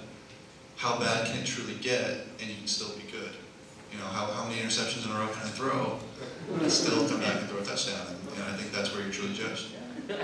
how 0.75 0.99
bad 0.99 1.27
can 1.27 1.39
it 1.39 1.45
truly 1.45 1.75
get 1.81 2.27
and 2.39 2.49
you 2.49 2.55
can 2.55 2.67
still 2.67 2.95
be 2.95 3.03
good? 3.11 3.31
You 3.91 3.97
know, 3.97 4.05
how, 4.05 4.25
how 4.27 4.45
many 4.47 4.61
interceptions 4.61 5.05
in 5.05 5.11
a 5.11 5.19
row 5.19 5.27
can 5.27 5.43
I 5.43 5.49
throw 5.49 5.99
and 6.61 6.71
still 6.71 7.07
come 7.09 7.19
back 7.21 7.37
and 7.41 7.49
throw 7.49 7.59
a 7.59 7.63
touchdown? 7.65 8.05
And, 8.07 8.17
and 8.35 8.43
I 8.53 8.57
think 8.57 8.71
that's 8.71 8.93
where 8.93 9.01
you're 9.03 9.11
truly 9.11 9.33
judged. 9.33 9.67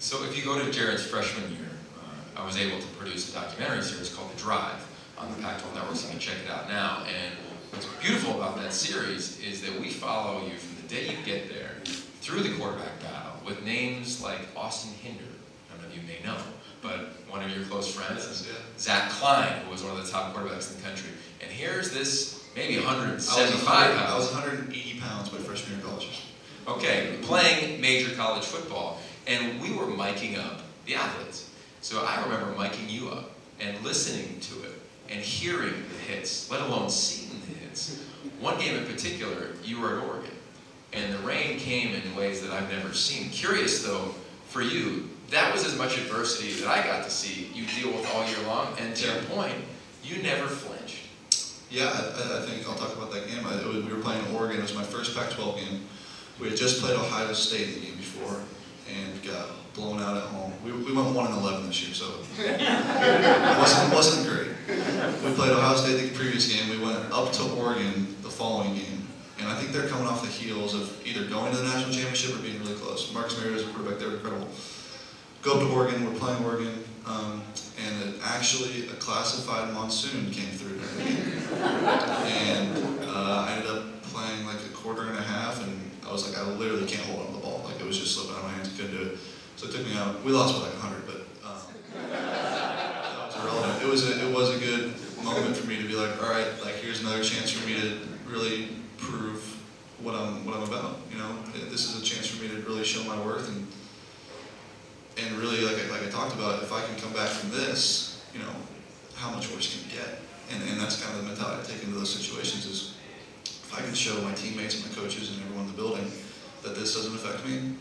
So 0.00 0.22
if 0.22 0.36
you 0.38 0.44
go 0.44 0.64
to 0.64 0.70
Jared's 0.70 1.04
freshman 1.04 1.50
year, 1.50 1.66
uh, 1.98 2.40
I 2.42 2.46
was 2.46 2.56
able 2.56 2.78
to 2.78 2.86
produce 2.98 3.30
a 3.30 3.40
documentary 3.40 3.82
series 3.82 4.14
called 4.14 4.30
The 4.32 4.38
Drive 4.40 4.86
on 5.18 5.28
the 5.34 5.42
Pac-12 5.42 5.74
Network, 5.74 5.96
so 5.96 6.06
you 6.06 6.12
can 6.12 6.20
check 6.20 6.36
it 6.44 6.48
out 6.48 6.68
now. 6.68 7.02
And 7.04 7.34
what's 7.72 7.86
beautiful 8.00 8.36
about 8.36 8.56
that 8.58 8.72
series 8.72 9.40
is 9.40 9.60
that 9.62 9.80
we 9.80 9.90
follow 9.90 10.44
you 10.46 10.56
from 10.56 10.80
the 10.80 10.94
day 10.94 11.06
you 11.10 11.16
get 11.24 11.48
there 11.48 11.72
through 12.20 12.42
the 12.44 12.54
quarterback 12.56 13.00
battle 13.02 13.32
with 13.44 13.64
names 13.64 14.22
like 14.22 14.38
Austin 14.56 14.92
Hinder, 15.02 15.24
none 15.76 15.84
of 15.84 15.92
you 15.96 16.02
may 16.02 16.24
know, 16.24 16.36
but 16.80 17.08
one 17.28 17.42
of 17.42 17.50
your 17.50 17.64
close 17.66 17.92
friends 17.92 18.24
is 18.24 18.46
Yeah. 18.46 18.54
Zach 18.78 19.10
Kline, 19.10 19.50
who 19.64 19.70
was 19.72 19.82
one 19.82 19.98
of 19.98 20.06
the 20.06 20.08
top 20.08 20.32
quarterbacks 20.32 20.70
in 20.70 20.76
the 20.80 20.82
country. 20.86 21.10
And 21.42 21.50
here's 21.50 21.90
this 21.92 22.37
maybe 22.58 22.74
I 22.74 22.80
was 22.80 22.86
175 22.86 23.64
100 23.64 23.94
I 23.94 24.06
pounds. 24.06 24.24
was 24.24 24.34
180 24.34 25.00
pounds 25.00 25.32
my 25.32 25.38
freshman 25.38 25.78
year 25.78 25.80
in 25.80 25.86
college. 25.86 26.24
Okay, 26.66 27.16
playing 27.22 27.80
major 27.80 28.14
college 28.14 28.44
football, 28.44 28.98
and 29.26 29.60
we 29.62 29.72
were 29.72 29.86
miking 29.86 30.36
up 30.36 30.62
the 30.84 30.96
athletes. 30.96 31.50
So 31.80 32.04
I 32.04 32.22
remember 32.24 32.52
miking 32.54 32.90
you 32.90 33.10
up 33.10 33.30
and 33.60 33.82
listening 33.84 34.40
to 34.40 34.62
it 34.64 34.72
and 35.08 35.20
hearing 35.20 35.72
the 35.72 36.12
hits, 36.12 36.50
let 36.50 36.60
alone 36.60 36.90
seeing 36.90 37.40
the 37.40 37.58
hits. 37.60 38.02
One 38.40 38.58
game 38.58 38.76
in 38.76 38.84
particular, 38.84 39.52
you 39.64 39.80
were 39.80 39.98
at 39.98 40.04
Oregon, 40.04 40.32
and 40.92 41.14
the 41.14 41.18
rain 41.18 41.58
came 41.58 41.94
in 41.94 42.14
ways 42.16 42.42
that 42.42 42.50
I've 42.50 42.70
never 42.70 42.92
seen. 42.92 43.30
Curious 43.30 43.84
though, 43.84 44.14
for 44.48 44.62
you, 44.62 45.08
that 45.30 45.52
was 45.52 45.64
as 45.64 45.78
much 45.78 45.96
adversity 45.96 46.52
that 46.60 46.68
I 46.68 46.82
got 46.84 47.04
to 47.04 47.10
see 47.10 47.50
you 47.54 47.64
deal 47.66 47.92
with 47.92 48.06
all 48.12 48.26
year 48.28 48.40
long, 48.46 48.74
and 48.80 48.94
to 48.96 49.06
your 49.06 49.22
point, 49.24 49.54
you 50.02 50.22
never 50.22 50.48
flinched. 50.48 50.77
Yeah, 51.70 51.84
I, 51.86 52.38
I- 52.38 52.46
think 52.46 52.66
I'll 52.68 52.76
talk 52.76 52.96
about 52.96 53.12
that 53.12 53.28
game. 53.28 53.44
I, 53.46 53.56
was, 53.66 53.84
we 53.84 53.92
were 53.92 54.00
playing 54.00 54.24
Oregon. 54.34 54.58
It 54.58 54.62
was 54.62 54.74
my 54.74 54.82
first 54.82 55.14
Pac-12 55.16 55.56
game. 55.56 55.80
We 56.40 56.48
had 56.48 56.56
just 56.56 56.80
played 56.80 56.96
Ohio 56.96 57.32
State 57.32 57.74
the 57.74 57.80
game 57.80 57.96
before 57.96 58.40
and 58.88 59.22
got 59.22 59.48
blown 59.74 60.00
out 60.00 60.16
at 60.16 60.22
home. 60.24 60.52
We, 60.64 60.72
we 60.72 60.92
went 60.92 61.14
one 61.14 61.26
and 61.26 61.36
eleven 61.36 61.66
this 61.66 61.82
year, 61.84 61.94
so 61.94 62.06
it 62.38 63.58
wasn't 63.58 63.92
wasn't 63.94 64.28
great. 64.28 64.48
We 65.24 65.34
played 65.34 65.50
Ohio 65.50 65.76
State 65.76 66.00
the 66.00 66.16
previous 66.16 66.50
game. 66.52 66.70
We 66.70 66.84
went 66.84 67.12
up 67.12 67.32
to 67.32 67.42
Oregon 67.54 68.14
the 68.22 68.30
following 68.30 68.74
game, 68.74 69.06
and 69.40 69.48
I 69.48 69.56
think 69.58 69.72
they're 69.72 69.88
coming 69.88 70.06
off 70.06 70.22
the 70.22 70.28
heels 70.28 70.74
of 70.74 71.04
either 71.06 71.26
going 71.28 71.50
to 71.52 71.58
the 71.58 71.64
national 71.64 71.92
championship 71.92 72.36
or 72.38 72.42
being 72.42 72.58
really 72.60 72.74
close. 72.74 73.12
Marcus 73.12 73.36
Mariota 73.38 73.62
is 73.62 73.68
a 73.68 73.72
quarterback. 73.72 73.98
They're 73.98 74.12
incredible. 74.14 74.48
Go 75.42 75.54
up 75.54 75.60
to 75.68 75.74
Oregon. 75.74 76.04
We're 76.04 76.18
playing 76.18 76.44
Oregon, 76.44 76.84
um, 77.06 77.42
and 77.86 78.02
it 78.02 78.20
actually 78.24 78.88
a 78.88 78.94
classified 78.94 79.72
monsoon 79.72 80.30
came 80.30 80.50
through 80.50 80.78
game 81.04 81.38
and 81.56 83.00
uh, 83.04 83.46
I 83.48 83.54
ended 83.56 83.70
up 83.70 84.02
playing 84.02 84.46
like 84.46 84.58
a 84.66 84.74
quarter 84.74 85.02
and 85.02 85.18
a 85.18 85.22
half, 85.22 85.62
and 85.62 85.90
I 86.06 86.12
was 86.12 86.28
like, 86.28 86.38
I 86.38 86.48
literally 86.50 86.86
can't 86.86 87.04
hold 87.06 87.20
on 87.20 87.26
to 87.28 87.32
the 87.34 87.38
ball. 87.38 87.62
Like 87.64 87.80
it 87.80 87.86
was 87.86 87.98
just 87.98 88.14
slipping 88.14 88.34
out 88.34 88.44
of 88.44 88.44
my 88.44 88.52
hands. 88.52 88.76
Couldn't 88.76 88.96
do 88.96 89.02
it. 89.12 89.18
So 89.56 89.66
it 89.66 89.72
took 89.72 89.84
me 89.86 89.96
out. 89.96 90.24
We 90.24 90.32
lost 90.32 90.54
by 90.54 90.68
like 90.68 90.78
100, 90.78 91.06
but 91.06 91.20
um, 91.46 91.58
that 92.10 93.26
was 93.26 93.36
irrelevant. 93.36 93.82
It 93.82 93.88
was 93.88 94.08
a, 94.08 94.28
it 94.28 94.34
was 94.34 94.54
a 94.54 94.58
good 94.58 94.94
moment 95.24 95.56
for 95.56 95.66
me 95.66 95.76
to 95.76 95.86
be 95.86 95.94
like, 95.94 96.22
all 96.22 96.30
right, 96.30 96.48
like 96.62 96.76
here's 96.76 97.00
another 97.00 97.22
chance 97.22 97.50
for 97.50 97.66
me 97.66 97.80
to 97.80 97.98
really 98.28 98.68
prove 98.98 99.42
what 100.00 100.14
I'm 100.14 100.44
what 100.46 100.56
I'm 100.56 100.62
about. 100.62 100.98
You 101.10 101.18
know, 101.18 101.36
this 101.70 101.92
is 101.92 102.00
a 102.00 102.04
chance 102.04 102.28
for 102.28 102.42
me 102.42 102.48
to 102.48 102.56
really 102.68 102.84
show 102.84 103.02
my 103.04 103.20
worth 103.24 103.48
and 103.48 103.66
and 105.18 105.36
really 105.36 105.60
like 105.62 105.77
About, 106.34 106.62
if 106.62 106.72
I 106.72 106.84
can 106.84 106.96
come 106.96 107.12
back 107.12 107.28
from 107.28 107.50
this, 107.50 108.24
you 108.32 108.40
know, 108.40 108.52
how 109.14 109.30
much 109.30 109.50
worse 109.52 109.74
can 109.74 109.90
it 109.90 109.96
get? 109.96 110.20
And, 110.50 110.62
and 110.70 110.80
that's 110.80 111.02
kind 111.02 111.16
of 111.16 111.24
the 111.24 111.28
mentality 111.28 111.62
I 111.62 111.74
take 111.74 111.84
into 111.84 111.98
those 111.98 112.12
situations 112.12 112.66
is 112.66 112.94
if 113.44 113.74
I 113.76 113.82
can 113.82 113.94
show 113.94 114.20
my 114.22 114.32
teammates 114.32 114.76
and 114.76 114.88
my 114.88 115.02
coaches 115.02 115.30
and 115.32 115.42
everyone 115.44 115.66
in 115.66 115.72
the 115.72 115.76
building 115.76 116.10
that 116.62 116.74
this 116.74 116.94
doesn't 116.94 117.14
affect 117.14 117.46
me, 117.46 117.74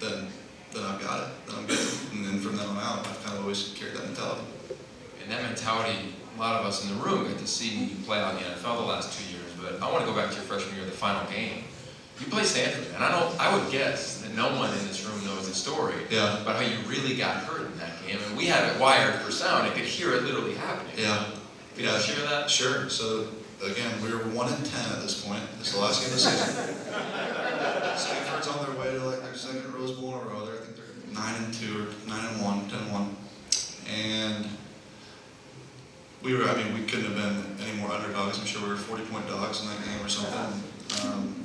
then 0.00 0.28
then 0.72 0.84
I've 0.84 1.02
got 1.02 1.28
it. 1.28 1.28
Then 1.46 1.56
I'm 1.58 1.66
good. 1.66 1.86
And 2.12 2.24
then 2.24 2.40
from 2.40 2.56
then 2.56 2.66
on 2.66 2.78
out, 2.78 3.06
I've 3.06 3.22
kind 3.24 3.36
of 3.36 3.42
always 3.42 3.74
carried 3.76 3.94
that 3.94 4.06
mentality. 4.06 4.40
And 5.22 5.30
that 5.30 5.42
mentality 5.42 6.14
a 6.36 6.40
lot 6.40 6.60
of 6.60 6.66
us 6.66 6.82
in 6.82 6.96
the 6.96 7.04
room 7.04 7.28
got 7.28 7.38
to 7.38 7.46
see 7.46 7.84
you 7.84 7.96
play 8.04 8.18
out 8.18 8.34
in 8.34 8.42
the 8.42 8.48
NFL 8.48 8.78
the 8.78 8.84
last 8.84 9.18
two 9.18 9.32
years, 9.32 9.52
but 9.60 9.82
I 9.82 9.90
want 9.92 10.04
to 10.04 10.10
go 10.10 10.16
back 10.16 10.30
to 10.30 10.36
your 10.36 10.44
freshman 10.44 10.76
year, 10.76 10.84
the 10.84 10.90
final 10.90 11.30
game. 11.30 11.64
You 12.24 12.30
play 12.30 12.44
Stanford, 12.44 12.94
and 12.94 13.02
I 13.02 13.10
don't. 13.10 13.38
I 13.40 13.56
would 13.56 13.70
guess 13.72 14.22
that 14.22 14.34
no 14.36 14.56
one 14.56 14.70
in 14.78 14.86
this 14.86 15.04
room 15.04 15.24
knows 15.24 15.48
the 15.48 15.54
story 15.54 15.94
Yeah. 16.08 16.40
about 16.40 16.56
how 16.56 16.62
you 16.62 16.76
really 16.86 17.16
got 17.16 17.38
hurt 17.38 17.62
in 17.66 17.78
that 17.78 17.90
game. 18.06 18.18
And 18.28 18.36
we 18.36 18.46
had 18.46 18.72
it 18.72 18.80
wired 18.80 19.16
for 19.22 19.32
sound; 19.32 19.66
and 19.66 19.74
could 19.74 19.84
hear 19.84 20.14
it 20.14 20.22
literally 20.22 20.54
happening. 20.54 20.92
Yeah. 20.96 21.24
Can 21.74 21.84
you 21.84 22.00
share 22.00 22.24
that? 22.28 22.48
Sure. 22.48 22.88
So 22.88 23.26
again, 23.64 23.90
we 24.02 24.10
were 24.12 24.18
one 24.30 24.48
in 24.52 24.62
ten 24.62 24.92
at 24.92 25.02
this 25.02 25.20
point. 25.24 25.42
It's 25.58 25.72
the 25.72 25.80
last 25.80 26.00
game 26.00 26.08
of 26.08 26.14
the 26.14 26.20
season. 26.20 26.76
Stanford's 27.96 28.48
on 28.48 28.66
their 28.66 28.78
way 28.80 28.92
to 28.92 29.04
like 29.04 29.22
their 29.22 29.34
second 29.34 29.74
Rose 29.74 29.92
Bowl 29.92 30.14
in 30.20 30.26
a 30.26 30.30
row. 30.30 30.46
They're, 30.46 30.54
I 30.54 30.58
think 30.58 30.76
they're 30.76 31.14
nine 31.14 31.42
and 31.42 31.52
two 31.54 31.82
or 31.88 32.08
nine 32.08 32.24
and 32.34 32.42
one, 32.42 32.68
ten 32.68 32.78
and 32.80 32.92
one, 32.92 33.16
and 33.92 34.46
we 36.22 36.34
were. 36.36 36.44
I 36.48 36.54
mean, 36.54 36.72
we 36.74 36.86
couldn't 36.86 37.06
have 37.12 37.16
been 37.16 37.66
any 37.66 37.76
more 37.78 37.90
underdogs. 37.90 38.38
I'm 38.38 38.46
sure 38.46 38.62
we 38.62 38.68
were 38.68 38.76
40 38.76 39.04
point 39.06 39.26
dogs 39.26 39.60
in 39.62 39.68
that 39.68 39.84
game 39.84 40.04
or 40.04 40.08
something. 40.08 40.62
Um, 41.04 41.41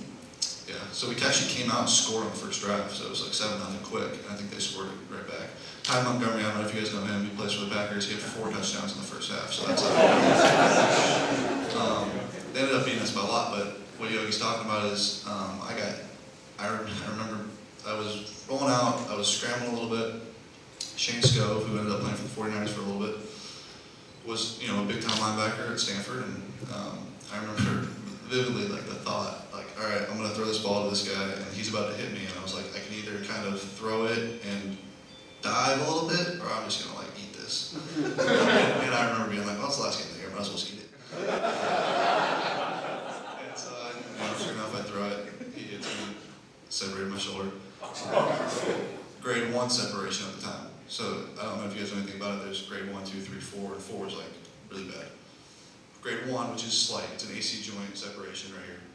yeah. 0.68 0.76
So 0.92 1.10
we 1.10 1.16
actually 1.16 1.50
came 1.50 1.72
out 1.72 1.82
and 1.82 1.90
scored 1.90 2.26
on 2.26 2.30
the 2.32 2.38
first 2.38 2.62
drive. 2.62 2.92
So 2.92 3.06
it 3.06 3.10
was 3.10 3.24
like 3.24 3.34
seven 3.34 3.60
nothing 3.60 3.80
quick, 3.84 4.12
and 4.12 4.28
I 4.30 4.36
think 4.36 4.52
they 4.52 4.60
scored 4.60 4.88
it 4.88 4.94
right 5.14 5.28
back. 5.28 5.50
Ty 5.84 6.04
Montgomery, 6.04 6.44
I 6.44 6.52
don't 6.52 6.62
know 6.62 6.68
if 6.68 6.76
you 6.76 6.82
guys 6.82 6.94
know 6.94 7.02
him. 7.02 7.24
He 7.24 7.36
plays 7.36 7.54
for 7.54 7.66
the 7.66 7.74
Packers. 7.74 8.08
He 8.08 8.14
had 8.14 8.22
four 8.22 8.52
touchdowns 8.52 8.92
in 8.94 9.00
the 9.00 9.08
first 9.08 9.32
half. 9.32 9.52
So 9.52 9.66
that's. 9.68 9.84
um, 11.76 12.12
they 12.54 12.60
ended 12.60 12.76
up 12.76 12.86
beating 12.86 13.02
us 13.02 13.12
by 13.14 13.22
a 13.22 13.26
lot, 13.26 13.56
but 13.56 13.78
what 13.98 14.12
Yogi's 14.12 14.40
talking 14.40 14.66
about 14.66 14.86
is 14.92 15.26
um, 15.28 15.60
I 15.64 15.74
got. 15.78 15.96
I, 16.60 16.70
rem- 16.70 16.88
I 17.06 17.12
remember 17.12 17.46
I 17.88 17.94
was 17.96 18.46
rolling 18.50 18.74
out. 18.74 19.08
I 19.10 19.16
was 19.16 19.28
scrambling 19.28 19.72
a 19.72 19.80
little 19.80 19.96
bit. 19.96 20.22
Shayne 20.98 21.22
Skov, 21.22 21.64
who 21.64 21.78
ended 21.78 21.94
up 21.94 22.02
playing 22.02 22.16
for 22.18 22.44
the 22.44 22.50
49ers 22.50 22.70
for 22.70 22.82
a 22.82 22.84
little 22.84 23.08
bit, 23.08 23.26
was 24.26 24.62
you 24.62 24.68
know 24.68 24.84
a 24.84 24.86
big 24.86 25.02
time 25.02 25.16
linebacker 25.18 25.72
at 25.72 25.80
Stanford, 25.80 26.24
and 26.24 26.44
um, 26.74 27.00
I 27.32 27.40
remember 27.40 27.88
vividly 28.28 28.68
like 28.68 28.86
the 28.88 28.96
thought, 28.96 29.47
like, 29.47 29.47
all 29.80 29.86
right, 29.88 30.02
I'm 30.10 30.18
gonna 30.18 30.30
throw 30.30 30.46
this 30.46 30.60
ball 30.64 30.84
to 30.84 30.90
this 30.90 31.08
guy, 31.08 31.24
and 31.24 31.46
he's 31.54 31.70
about 31.70 31.92
to 31.92 31.98
hit 31.98 32.12
me, 32.12 32.26
and 32.26 32.34
I 32.40 32.42
was 32.42 32.56
like, 32.56 32.66
I 32.76 32.80
can 32.80 32.94
either 32.98 33.24
kind 33.26 33.46
of 33.46 33.62
throw 33.62 34.06
it 34.08 34.42
and 34.44 34.78
dive 35.42 35.80
a 35.80 35.92
little 35.92 36.10
bit, 36.10 36.42
or 36.42 36.50
I'm 36.52 36.64
just 36.66 36.84
gonna 36.86 36.98
like 36.98 37.10
eat 37.18 37.34
this. 37.34 37.78
and 37.98 38.20
I 38.20 39.12
remember 39.12 39.30
being 39.30 39.46
like, 39.46 39.58
well, 39.58 39.68
it's 39.68 39.78
the 39.78 39.84
last 39.84 40.00
game 40.00 40.10
of 40.10 40.16
the 40.16 40.22
year, 40.22 40.32
might 40.32 40.42
as 40.42 40.50
well 40.50 40.58
just 40.58 40.74
eat 40.74 40.82
it. 40.82 40.90
and 41.14 41.30
so, 43.56 43.70
I, 43.70 43.94
know, 44.18 44.34
sure 44.40 44.54
enough, 44.54 44.74
I 44.76 44.82
throw 44.82 45.06
it, 45.06 45.28
he 45.54 45.62
hits 45.62 45.88
me, 45.88 46.16
separated 46.70 47.12
my 47.12 47.20
shoulder. 47.20 47.52
Grade 49.22 49.54
one 49.54 49.70
separation 49.70 50.28
at 50.30 50.36
the 50.38 50.42
time. 50.42 50.68
So 50.88 51.26
I 51.40 51.44
don't 51.44 51.60
know 51.60 51.66
if 51.68 51.76
you 51.76 51.82
guys 51.82 51.92
know 51.92 52.00
anything 52.00 52.20
about 52.20 52.40
it. 52.40 52.46
There's 52.46 52.62
grade 52.64 52.92
one, 52.92 53.04
two, 53.04 53.20
three, 53.20 53.42
four, 53.42 53.74
and 53.74 53.82
four 53.82 54.08
is 54.08 54.16
like 54.16 54.32
really 54.72 54.86
bad. 54.86 55.06
Grade 56.02 56.28
one, 56.32 56.52
which 56.52 56.64
is 56.64 56.74
slight, 56.74 57.06
it's 57.14 57.30
an 57.30 57.36
AC 57.36 57.62
joint 57.62 57.96
separation 57.98 58.54
right 58.54 58.66
here 58.66 58.87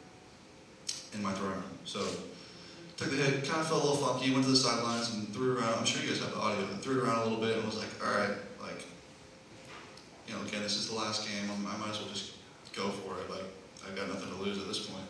in 1.14 1.22
my 1.22 1.32
throwing 1.32 1.54
arm. 1.54 1.64
So 1.84 2.00
took 2.96 3.10
the 3.10 3.16
hit, 3.16 3.44
kind 3.44 3.60
of 3.60 3.68
felt 3.68 3.82
a 3.82 3.86
little 3.86 4.06
funky, 4.06 4.32
went 4.32 4.44
to 4.44 4.50
the 4.50 4.56
sidelines 4.56 5.12
and 5.14 5.28
threw 5.34 5.52
it 5.52 5.60
around. 5.60 5.78
I'm 5.78 5.84
sure 5.84 6.02
you 6.02 6.08
guys 6.08 6.20
have 6.20 6.32
the 6.32 6.40
audio. 6.40 6.64
I 6.64 6.76
threw 6.78 6.98
it 6.98 7.04
around 7.04 7.20
a 7.20 7.24
little 7.24 7.40
bit 7.40 7.56
and 7.56 7.64
was 7.66 7.78
like, 7.78 7.90
all 8.04 8.12
right, 8.14 8.36
like, 8.60 8.86
you 10.26 10.34
know, 10.34 10.42
again, 10.42 10.62
this 10.62 10.76
is 10.76 10.88
the 10.88 10.94
last 10.94 11.26
game. 11.26 11.50
I'm, 11.50 11.66
I 11.66 11.76
might 11.78 11.90
as 11.90 12.00
well 12.00 12.08
just 12.08 12.32
go 12.74 12.88
for 12.88 13.18
it. 13.20 13.30
Like, 13.30 13.48
I've 13.86 13.96
got 13.96 14.08
nothing 14.08 14.30
to 14.30 14.42
lose 14.42 14.58
at 14.58 14.68
this 14.68 14.86
point. 14.86 15.04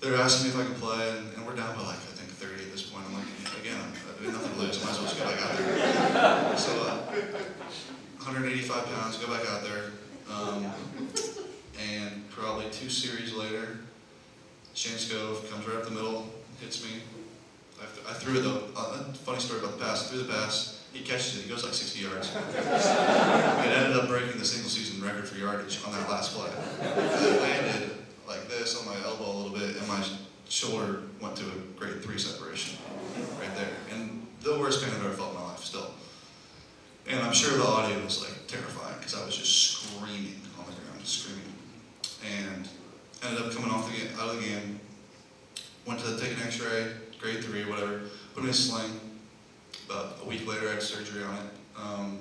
They're 0.00 0.16
asking 0.16 0.48
me 0.48 0.54
if 0.54 0.60
I 0.60 0.64
can 0.64 0.80
play, 0.80 1.10
and, 1.10 1.28
and 1.34 1.46
we're 1.46 1.54
down 1.54 1.76
by 1.76 1.82
like 1.82 2.00
I 2.00 2.16
think 2.16 2.30
30 2.30 2.64
at 2.64 2.72
this 2.72 2.88
point. 2.88 3.04
I'm 3.06 3.14
like, 3.20 3.28
again, 3.60 3.76
I've 3.76 4.24
got 4.24 4.32
nothing 4.32 4.54
to 4.54 4.60
lose. 4.60 4.80
I 4.80 4.86
might 4.86 4.92
as 4.92 4.98
well 4.98 5.08
just 5.08 5.18
go 5.18 5.24
back 5.28 5.42
out 5.42 5.56
there. 5.58 6.56
So, 6.56 6.72
uh, 6.88 7.00
185 8.24 8.86
pounds, 8.94 9.18
go 9.18 9.26
back 9.26 9.46
out 9.48 9.62
there, 9.62 9.92
um, 10.32 10.72
and 11.92 12.28
probably 12.30 12.70
two 12.70 12.88
series 12.88 13.34
later, 13.34 13.80
Shayne 14.80 14.96
Skov 14.96 15.44
comes 15.50 15.66
right 15.68 15.76
up 15.76 15.84
the 15.84 15.90
middle, 15.90 16.26
hits 16.58 16.82
me. 16.82 17.02
I, 17.78 17.84
I 18.10 18.14
threw 18.14 18.38
it 18.38 18.40
though. 18.40 18.62
Uh, 18.74 19.12
funny 19.12 19.38
story 19.38 19.60
about 19.60 19.78
the 19.78 19.84
pass. 19.84 20.06
I 20.06 20.08
threw 20.08 20.22
the 20.22 20.32
pass. 20.32 20.86
He 20.94 21.00
catches 21.04 21.36
it. 21.36 21.42
He 21.42 21.50
goes 21.50 21.64
like 21.64 21.74
60 21.74 22.00
yards. 22.00 22.34
it 22.34 23.76
ended 23.76 23.94
up 23.94 24.08
breaking 24.08 24.38
the 24.38 24.44
single 24.46 24.70
season 24.70 25.04
record 25.04 25.28
for 25.28 25.36
yardage 25.36 25.84
on 25.84 25.92
that 25.92 26.08
last 26.08 26.34
play. 26.34 26.48
I 26.80 27.40
landed 27.40 27.90
like 28.26 28.48
this 28.48 28.80
on 28.80 28.86
my 28.86 28.96
elbow 29.04 29.30
a 29.30 29.36
little 29.36 29.52
bit, 29.58 29.76
and 29.76 29.86
my 29.86 30.02
shoulder 30.48 31.02
went 31.20 31.36
to 31.36 31.44
a 31.44 31.78
grade 31.78 32.02
three 32.02 32.18
separation 32.18 32.78
right 33.38 33.54
there. 33.56 33.76
And 33.92 34.26
the 34.40 34.58
worst 34.58 34.82
pain 34.82 34.94
I've 34.94 35.04
ever 35.04 35.12
felt 35.12 35.32
in 35.32 35.40
my 35.42 35.48
life, 35.48 35.62
still. 35.62 35.90
And 37.06 37.20
I'm 37.20 37.34
sure 37.34 37.58
the 37.58 37.66
audio 37.66 38.02
was 38.02 38.22
like 38.22 38.46
terrifying 38.46 38.96
because 38.96 39.14
I 39.14 39.26
was 39.26 39.36
just 39.36 39.52
screaming 39.60 40.40
on 40.58 40.64
the 40.64 40.72
ground, 40.72 41.04
screaming. 41.04 41.52
And 42.24 42.66
ended 43.22 43.42
up 43.42 43.52
coming 43.52 43.70
off 43.70 43.90
the 43.90 43.96
game, 43.96 44.08
out 44.18 44.30
of 44.30 44.36
the 44.36 44.48
game. 44.48 44.80
Went 45.86 46.00
to 46.00 46.18
take 46.18 46.32
an 46.32 46.42
X-ray, 46.46 46.92
grade 47.18 47.44
three, 47.44 47.64
whatever. 47.64 48.02
Put 48.34 48.42
me 48.42 48.48
in 48.48 48.54
a 48.54 48.56
sling. 48.56 49.00
About 49.88 50.18
a 50.22 50.28
week 50.28 50.46
later, 50.46 50.68
I 50.68 50.72
had 50.72 50.82
surgery 50.82 51.24
on 51.24 51.34
it. 51.34 51.50
Um, 51.76 52.18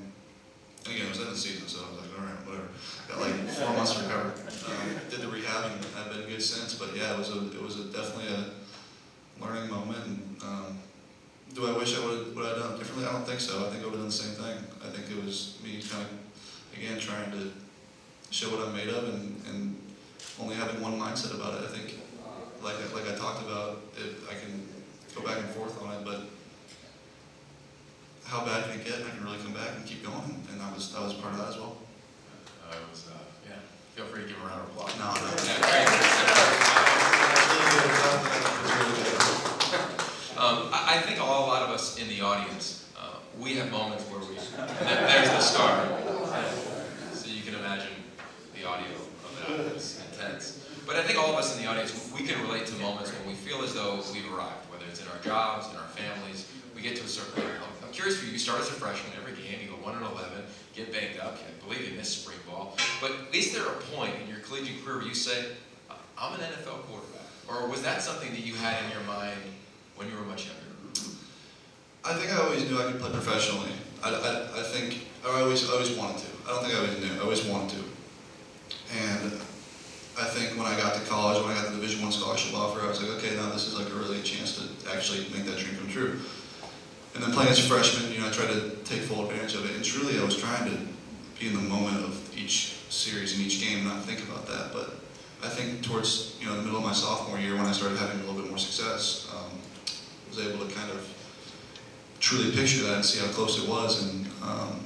and 0.86 0.96
again, 0.96 1.06
it 1.06 1.10
was 1.10 1.20
of 1.20 1.30
the 1.30 1.38
season, 1.38 1.68
so 1.68 1.86
I 1.86 1.92
was 1.92 2.02
like, 2.02 2.20
all 2.20 2.26
right, 2.26 2.48
whatever. 2.48 2.68
Got 3.08 3.20
like 3.22 3.50
four 3.50 3.74
months 3.76 3.94
to 3.94 4.04
recover. 4.04 4.34
Um, 4.68 5.00
did 5.10 5.22
the 5.22 5.28
rehab 5.28 5.72
and 5.72 5.86
I've 5.98 6.12
been 6.12 6.28
good 6.28 6.42
since. 6.42 6.76
But 6.76 6.96
yeah, 6.96 7.14
it 7.14 7.18
was 7.18 7.30
a, 7.36 7.46
it 7.52 7.62
was 7.62 7.80
a, 7.80 7.84
definitely 7.86 8.34
a 8.34 9.44
learning 9.44 9.70
moment. 9.70 10.06
And, 10.06 10.44
um, 10.44 10.80
do 11.54 11.68
I 11.68 11.78
wish 11.78 11.98
I 11.98 12.06
would 12.06 12.36
would 12.36 12.46
have 12.46 12.58
done 12.58 12.78
differently? 12.78 13.08
I 13.08 13.12
don't 13.12 13.26
think 13.26 13.40
so. 13.40 13.66
I 13.66 13.70
think 13.70 13.82
I 13.82 13.86
would 13.86 13.96
have 13.96 14.02
done 14.02 14.06
the 14.06 14.12
same 14.12 14.36
thing. 14.36 14.58
I 14.86 14.90
think 14.90 15.10
it 15.10 15.26
was 15.26 15.58
me 15.64 15.82
kind 15.82 16.06
of 16.06 16.78
again 16.78 17.00
trying 17.00 17.32
to 17.32 17.52
show 18.30 18.50
what 18.50 18.68
I'm 18.68 18.76
made 18.76 18.90
of 18.90 19.04
and, 19.10 19.42
and 19.48 19.76
only 20.42 20.56
having 20.56 20.82
one 20.82 21.00
mindset 21.00 21.34
about 21.36 21.56
it. 21.62 21.70
I 21.70 21.72
think 21.76 22.00
like 22.64 22.76
I- 22.76 22.94
like 22.94 23.08
I 23.12 23.16
talked 23.16 23.42
about, 23.46 23.82
if 23.98 24.30
I 24.30 24.34
can 24.36 24.68
go 25.16 25.22
back 25.22 25.38
and 25.38 25.50
forth 25.52 25.82
on 25.84 25.94
it, 25.96 26.04
but 26.06 26.22
how 28.26 28.46
bad 28.46 28.64
can 28.70 28.80
it 28.80 28.86
get? 28.86 28.96
I 29.06 29.10
can 29.16 29.24
really 29.24 29.38
come 29.40 29.54
back 29.54 29.72
and 29.76 29.86
keep 29.86 30.04
going, 30.04 30.46
and 30.52 30.60
that 30.62 30.74
was 30.76 30.92
that 30.94 31.02
was 31.02 31.14
part 31.16 31.34
of 31.34 31.40
that 31.40 31.50
as 31.50 31.58
well. 31.58 31.78
Uh, 32.70 32.76
was, 32.92 33.06
uh, 33.10 33.18
yeah. 33.50 33.56
Feel 33.96 34.06
free 34.06 34.24
to 34.24 34.28
give 34.30 34.38
a 34.44 34.46
round 34.48 34.62
of 34.62 34.68
applause. 34.70 34.94
No, 35.00 35.14
no. 35.14 36.40
Um, 40.40 40.70
I, 40.72 40.96
I 40.96 41.02
think 41.02 41.20
all, 41.20 41.46
a 41.46 41.48
lot 41.48 41.64
of 41.64 41.70
us 41.70 41.98
in 42.00 42.08
the 42.08 42.22
audience, 42.22 42.88
uh, 42.98 43.18
we 43.38 43.56
have 43.56 43.70
moments 43.72 44.04
where 44.06 44.20
we, 44.22 44.36
there- 44.36 45.08
there's 45.08 45.30
the 45.30 45.42
star. 45.42 45.86
So 47.14 47.28
you 47.28 47.42
can 47.44 47.56
imagine 47.56 47.92
the 48.56 48.66
audio 48.66 48.88
of 48.96 49.48
that, 49.48 49.76
it's 49.76 50.00
intense. 50.12 50.66
But 50.88 50.96
I 50.96 51.04
think 51.04 51.20
all 51.20 51.30
of 51.34 51.36
us 51.36 51.56
in 51.58 51.64
the 51.64 51.70
audience, 51.70 51.92
we 52.16 52.26
can 52.26 52.42
relate 52.42 52.66
to 52.68 52.74
moments 52.76 53.12
when 53.12 53.28
we 53.28 53.34
feel 53.36 53.62
as 53.64 53.74
though 53.74 54.00
we've 54.14 54.32
arrived, 54.34 54.64
whether 54.72 54.86
it's 54.90 55.02
in 55.02 55.08
our 55.10 55.20
jobs, 55.22 55.68
in 55.72 55.76
our 55.76 55.90
families, 55.90 56.48
we 56.74 56.82
get 56.82 56.96
to 56.96 57.04
a 57.04 57.08
certain 57.08 57.36
level. 57.44 57.52
I'm- 57.60 57.76
I'm 57.84 57.92
curious 57.92 58.18
for 58.18 58.26
you, 58.28 58.32
you 58.32 58.40
start 58.40 58.62
as 58.62 58.70
a 58.70 58.74
freshman 58.80 59.12
every 59.20 59.34
game, 59.36 59.60
you 59.62 59.68
go 59.68 59.76
1 59.84 59.96
and 59.96 60.06
11, 60.06 60.46
banged 61.20 61.34
up, 61.34 61.38
I 61.38 61.68
believe 61.68 61.90
you 61.90 61.98
missed 61.98 62.22
spring 62.22 62.38
ball, 62.48 62.76
but 63.02 63.12
is 63.34 63.54
there 63.54 63.66
a 63.66 63.74
point 63.96 64.14
in 64.22 64.30
your 64.30 64.40
collegiate 64.40 64.84
career 64.84 64.98
where 64.98 65.08
you 65.08 65.14
say, 65.14 65.46
uh, 65.90 65.94
I'm 66.18 66.34
an 66.36 66.42
NFL 66.42 66.84
quarterback? 66.84 67.22
Or 67.48 67.68
was 67.68 67.82
that 67.84 68.02
something 68.02 68.30
that 68.32 68.46
you 68.46 68.56
had 68.56 68.84
in 68.84 68.92
your 68.92 69.02
mind 69.02 69.40
when 69.96 70.10
you 70.10 70.16
were 70.16 70.24
much 70.24 70.46
younger? 70.46 70.62
I 72.06 72.14
think 72.14 72.32
I 72.32 72.42
always 72.42 72.70
knew 72.70 72.80
I 72.80 72.92
could 72.92 73.02
play 73.02 73.12
professionally. 73.12 73.72
I, 74.04 74.10
I, 74.10 74.60
I 74.60 74.64
think 74.64 75.08
I 75.26 75.42
always 75.42 75.70
always 75.70 75.92
wanted 75.98 76.20
to. 76.20 76.28
I 76.48 76.52
don't 76.52 76.64
think 76.64 76.74
I 76.74 76.78
always 76.78 77.00
knew. 77.00 77.20
I 77.20 77.24
always 77.24 77.46
wanted 77.46 77.78
to. 77.78 77.84
And 78.96 79.34
I 80.18 80.26
think 80.26 80.58
when 80.58 80.66
I 80.66 80.78
got 80.78 80.96
to 80.96 81.02
college, 81.10 81.44
when 81.44 81.52
I 81.52 81.56
got 81.56 81.70
the 81.70 81.76
Division 81.76 82.02
One 82.02 82.12
scholarship 82.12 82.56
offer, 82.56 82.82
I 82.82 82.88
was 82.88 83.02
like, 83.02 83.12
okay, 83.18 83.36
now 83.36 83.50
this 83.50 83.68
is 83.68 83.78
like 83.78 83.90
a 83.90 83.96
really 83.96 84.22
chance 84.22 84.58
to 84.58 84.96
actually 84.96 85.28
make 85.36 85.46
that 85.46 85.58
dream 85.58 85.76
come 85.76 85.90
true. 85.90 86.20
And 87.16 87.24
then 87.24 87.34
playing 87.34 87.50
as 87.50 87.60
a 87.60 87.68
freshman, 87.68 88.12
you 88.14 88.22
know, 88.22 88.28
I 88.28 88.32
tried 88.32 88.54
to 88.54 88.70
take 88.86 89.02
full 89.02 89.30
advantage 89.30 89.56
of 89.56 89.66
it. 89.66 89.76
And 89.76 89.84
truly, 89.84 90.20
I 90.20 90.24
was 90.24 90.38
trying 90.38 90.70
to 90.70 90.78
be 91.40 91.48
in 91.48 91.54
the 91.54 91.62
moment 91.62 92.04
of 92.04 92.38
each 92.38 92.76
series 92.90 93.38
and 93.38 93.46
each 93.46 93.62
game, 93.62 93.80
and 93.80 93.88
not 93.88 94.04
think 94.04 94.20
about 94.28 94.46
that. 94.48 94.74
But 94.74 95.00
I 95.44 95.48
think 95.48 95.82
towards 95.84 96.36
you 96.40 96.48
know 96.48 96.56
the 96.56 96.64
middle 96.64 96.80
of 96.80 96.84
my 96.84 96.94
sophomore 96.94 97.40
year, 97.40 97.56
when 97.56 97.66
I 97.66 97.72
started 97.72 97.98
having 97.98 98.20
a 98.20 98.24
little 98.24 98.42
bit 98.42 98.50
more 98.50 98.58
success, 98.58 99.32
um, 99.34 99.60
was 100.30 100.46
able 100.46 100.66
to 100.66 100.74
kind 100.74 100.92
of 100.92 101.08
truly 102.20 102.52
picture 102.52 102.84
that 102.84 102.96
and 102.96 103.06
see 103.06 103.26
how 103.26 103.32
close 103.32 103.64
it 103.64 103.70
was. 103.70 104.04
And 104.04 104.28
um, 104.44 104.80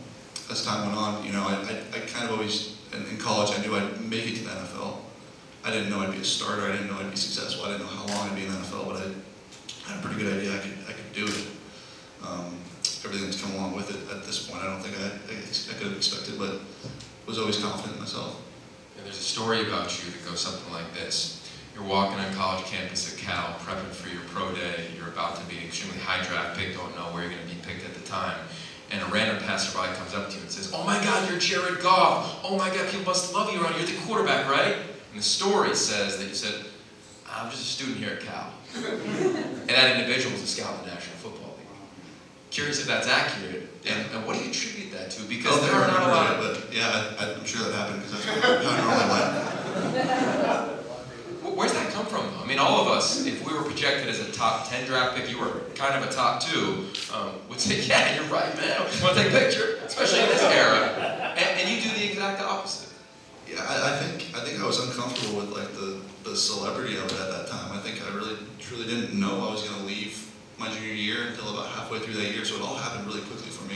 as 0.51 0.63
time 0.63 0.85
went 0.85 0.97
on, 0.97 1.25
you 1.25 1.31
know, 1.31 1.41
I, 1.41 1.53
I, 1.53 1.97
I 1.97 1.99
kind 2.05 2.25
of 2.25 2.31
always, 2.31 2.77
in, 2.93 3.05
in 3.07 3.17
college, 3.17 3.57
I 3.57 3.61
knew 3.61 3.75
I'd 3.75 4.01
make 4.01 4.27
it 4.27 4.35
to 4.37 4.43
the 4.43 4.51
NFL. 4.51 4.97
I 5.63 5.71
didn't 5.71 5.89
know 5.89 5.99
I'd 5.99 6.11
be 6.11 6.19
a 6.19 6.23
starter. 6.23 6.63
I 6.63 6.73
didn't 6.73 6.87
know 6.87 6.99
I'd 6.99 7.09
be 7.09 7.17
successful. 7.17 7.65
I 7.65 7.71
didn't 7.71 7.81
know 7.81 7.87
how 7.87 8.05
long 8.07 8.29
I'd 8.29 8.35
be 8.35 8.45
in 8.45 8.51
the 8.51 8.57
NFL, 8.57 8.85
but 8.85 8.97
I 8.97 9.91
had 9.91 9.99
a 9.99 10.01
pretty 10.05 10.21
good 10.21 10.37
idea 10.37 10.53
I 10.53 10.59
could, 10.59 10.77
I 10.87 10.93
could 10.93 11.13
do 11.13 11.25
it. 11.25 11.47
Everything 13.13 13.29
that's 13.29 13.43
come 13.43 13.53
along 13.53 13.75
with 13.75 13.93
it 13.93 14.09
at 14.09 14.25
this 14.25 14.49
point, 14.49 14.63
I 14.63 14.73
don't 14.73 14.81
think 14.81 14.97
I, 14.97 15.05
I, 15.05 15.37
I 15.37 15.77
could 15.77 15.93
have 15.93 15.97
expected, 15.97 16.39
but 16.39 16.61
was 17.27 17.37
always 17.37 17.61
confident 17.61 17.93
in 17.93 17.99
myself. 17.99 18.41
And 18.97 19.05
there's 19.05 19.19
a 19.19 19.21
story 19.21 19.61
about 19.61 19.93
you 20.03 20.09
that 20.09 20.25
goes 20.25 20.41
something 20.41 20.73
like 20.73 20.91
this. 20.95 21.47
You're 21.75 21.83
walking 21.83 22.17
on 22.17 22.33
college 22.33 22.65
campus 22.65 23.13
at 23.13 23.19
Cal, 23.19 23.53
prepping 23.61 23.93
for 23.93 24.09
your 24.09 24.23
pro 24.33 24.51
day. 24.55 24.87
You're 24.97 25.09
about 25.09 25.35
to 25.35 25.45
be 25.45 25.57
extremely 25.63 25.99
high 25.99 26.25
draft 26.25 26.57
pick, 26.57 26.73
don't 26.75 26.95
know 26.95 27.13
where 27.13 27.21
you're 27.21 27.31
going 27.33 27.47
to 27.47 27.53
be 27.53 27.61
picked 27.61 27.85
at 27.85 27.93
the 27.93 28.01
time. 28.01 28.39
and 28.89 28.99
a 29.03 29.05
random 29.13 29.37
passerby 29.45 29.93
comes 29.95 30.15
up 30.15 30.29
to 30.29 30.35
you 30.35 30.41
and 30.41 30.49
says, 30.49 30.73
"Oh 30.73 30.83
my 30.83 30.97
God, 31.03 31.29
you're 31.29 31.37
Jared 31.37 31.81
Goff! 31.81 32.41
Oh 32.43 32.57
my 32.57 32.69
God, 32.73 32.89
people 32.89 33.05
must 33.05 33.31
love 33.31 33.53
you 33.53 33.61
around. 33.61 33.73
here. 33.73 33.85
You're 33.85 33.95
the 33.95 34.05
quarterback, 34.07 34.49
right?" 34.49 34.73
And 35.13 35.19
the 35.19 35.21
story 35.21 35.75
says 35.75 36.17
that 36.17 36.27
you 36.27 36.33
said, 36.33 36.65
"I'm 37.29 37.51
just 37.51 37.61
a 37.61 37.65
student 37.77 37.97
here 37.97 38.17
at 38.17 38.21
Cal," 38.21 38.51
and 38.75 39.69
that 39.69 39.99
individual 39.99 40.33
was 40.33 40.41
a 40.41 40.47
scout 40.47 40.79
in 40.79 40.89
the 40.89 40.95
National 40.95 41.15
Football 41.17 41.49
League. 41.57 41.63
Curious 42.53 42.79
if 42.81 42.85
that's 42.85 43.07
accurate, 43.07 43.67
and, 43.87 44.05
and 44.13 44.27
what 44.27 44.37
do 44.37 44.43
you 44.43 44.51
attribute 44.51 44.91
that 44.91 45.09
to? 45.09 45.23
Because 45.23 45.57
Oh, 45.57 45.65
there 45.65 45.73
are 45.73 45.87
not 45.87 46.03
a 46.03 46.07
lot. 46.13 46.39
that, 46.39 46.53
But 46.67 46.71
yeah, 46.71 47.15
I, 47.19 47.33
I'm 47.33 47.43
sure 47.45 47.65
that 47.67 47.73
happened 47.73 48.03
because 48.03 48.23
that's 48.23 48.45
how 48.45 48.53
I 48.53 48.77
normally 48.77 49.09
went. 49.09 50.79
Wh- 51.41 51.57
Where's 51.57 51.73
that 51.73 51.91
come 51.91 52.05
from? 52.05 52.29
I 52.39 52.45
mean, 52.45 52.59
all 52.59 52.79
of 52.79 52.87
us, 52.89 53.25
if 53.25 53.43
we 53.43 53.53
were 53.53 53.63
projected 53.63 54.07
as 54.07 54.19
a 54.19 54.31
top 54.31 54.69
10 54.69 54.85
draft 54.85 55.15
pick, 55.17 55.31
you 55.31 55.39
were 55.39 55.61
kind 55.73 55.95
of 55.95 56.07
a 56.07 56.13
top 56.13 56.41
two, 56.43 56.85
um, 57.11 57.31
would 57.49 57.59
say, 57.65 57.81
yeah, 57.81 58.13
you're 58.21 58.25
right, 58.31 58.55
man. 58.55 58.81
Want 59.01 59.17
to 59.17 59.23
take 59.23 59.33
a 59.33 59.39
picture? 59.39 59.79
Especially 59.83 60.19
in 60.19 60.27
this 60.29 60.43
era. 60.43 60.77
And, 61.35 61.59
and 61.59 61.69
you 61.75 61.81
do 61.81 61.89
the 61.97 62.05
exact 62.07 62.39
opposite. 62.39 62.93
Yeah, 63.49 63.65
I, 63.67 63.93
I 63.95 63.97
think 63.97 64.29
I 64.37 64.45
think 64.45 64.61
I 64.61 64.65
was 64.65 64.79
uncomfortable 64.87 65.37
with 65.41 65.49
like 65.57 65.73
the, 65.73 65.99
the 66.23 66.35
celebrity 66.35 66.95
of 66.97 67.05
it 67.05 67.13
at 67.19 67.29
that 67.31 67.47
time. 67.47 67.71
I 67.73 67.79
think 67.79 67.99
I 68.07 68.15
really 68.15 68.37
truly 68.59 68.85
didn't 68.85 69.19
know 69.19 69.47
I 69.47 69.51
was 69.51 69.67
going 69.67 69.79
to 69.81 69.85
leave 69.85 70.12
my 70.63 70.71
junior 70.71 70.93
year 70.93 71.27
until 71.27 71.51
about 71.51 71.67
halfway 71.67 71.99
through 71.99 72.13
that 72.13 72.31
year. 72.31 72.45
So 72.45 72.55
it 72.55 72.61
all 72.61 72.75
happened 72.75 73.05
really 73.05 73.21
quickly 73.27 73.51
for 73.51 73.67
me. 73.67 73.75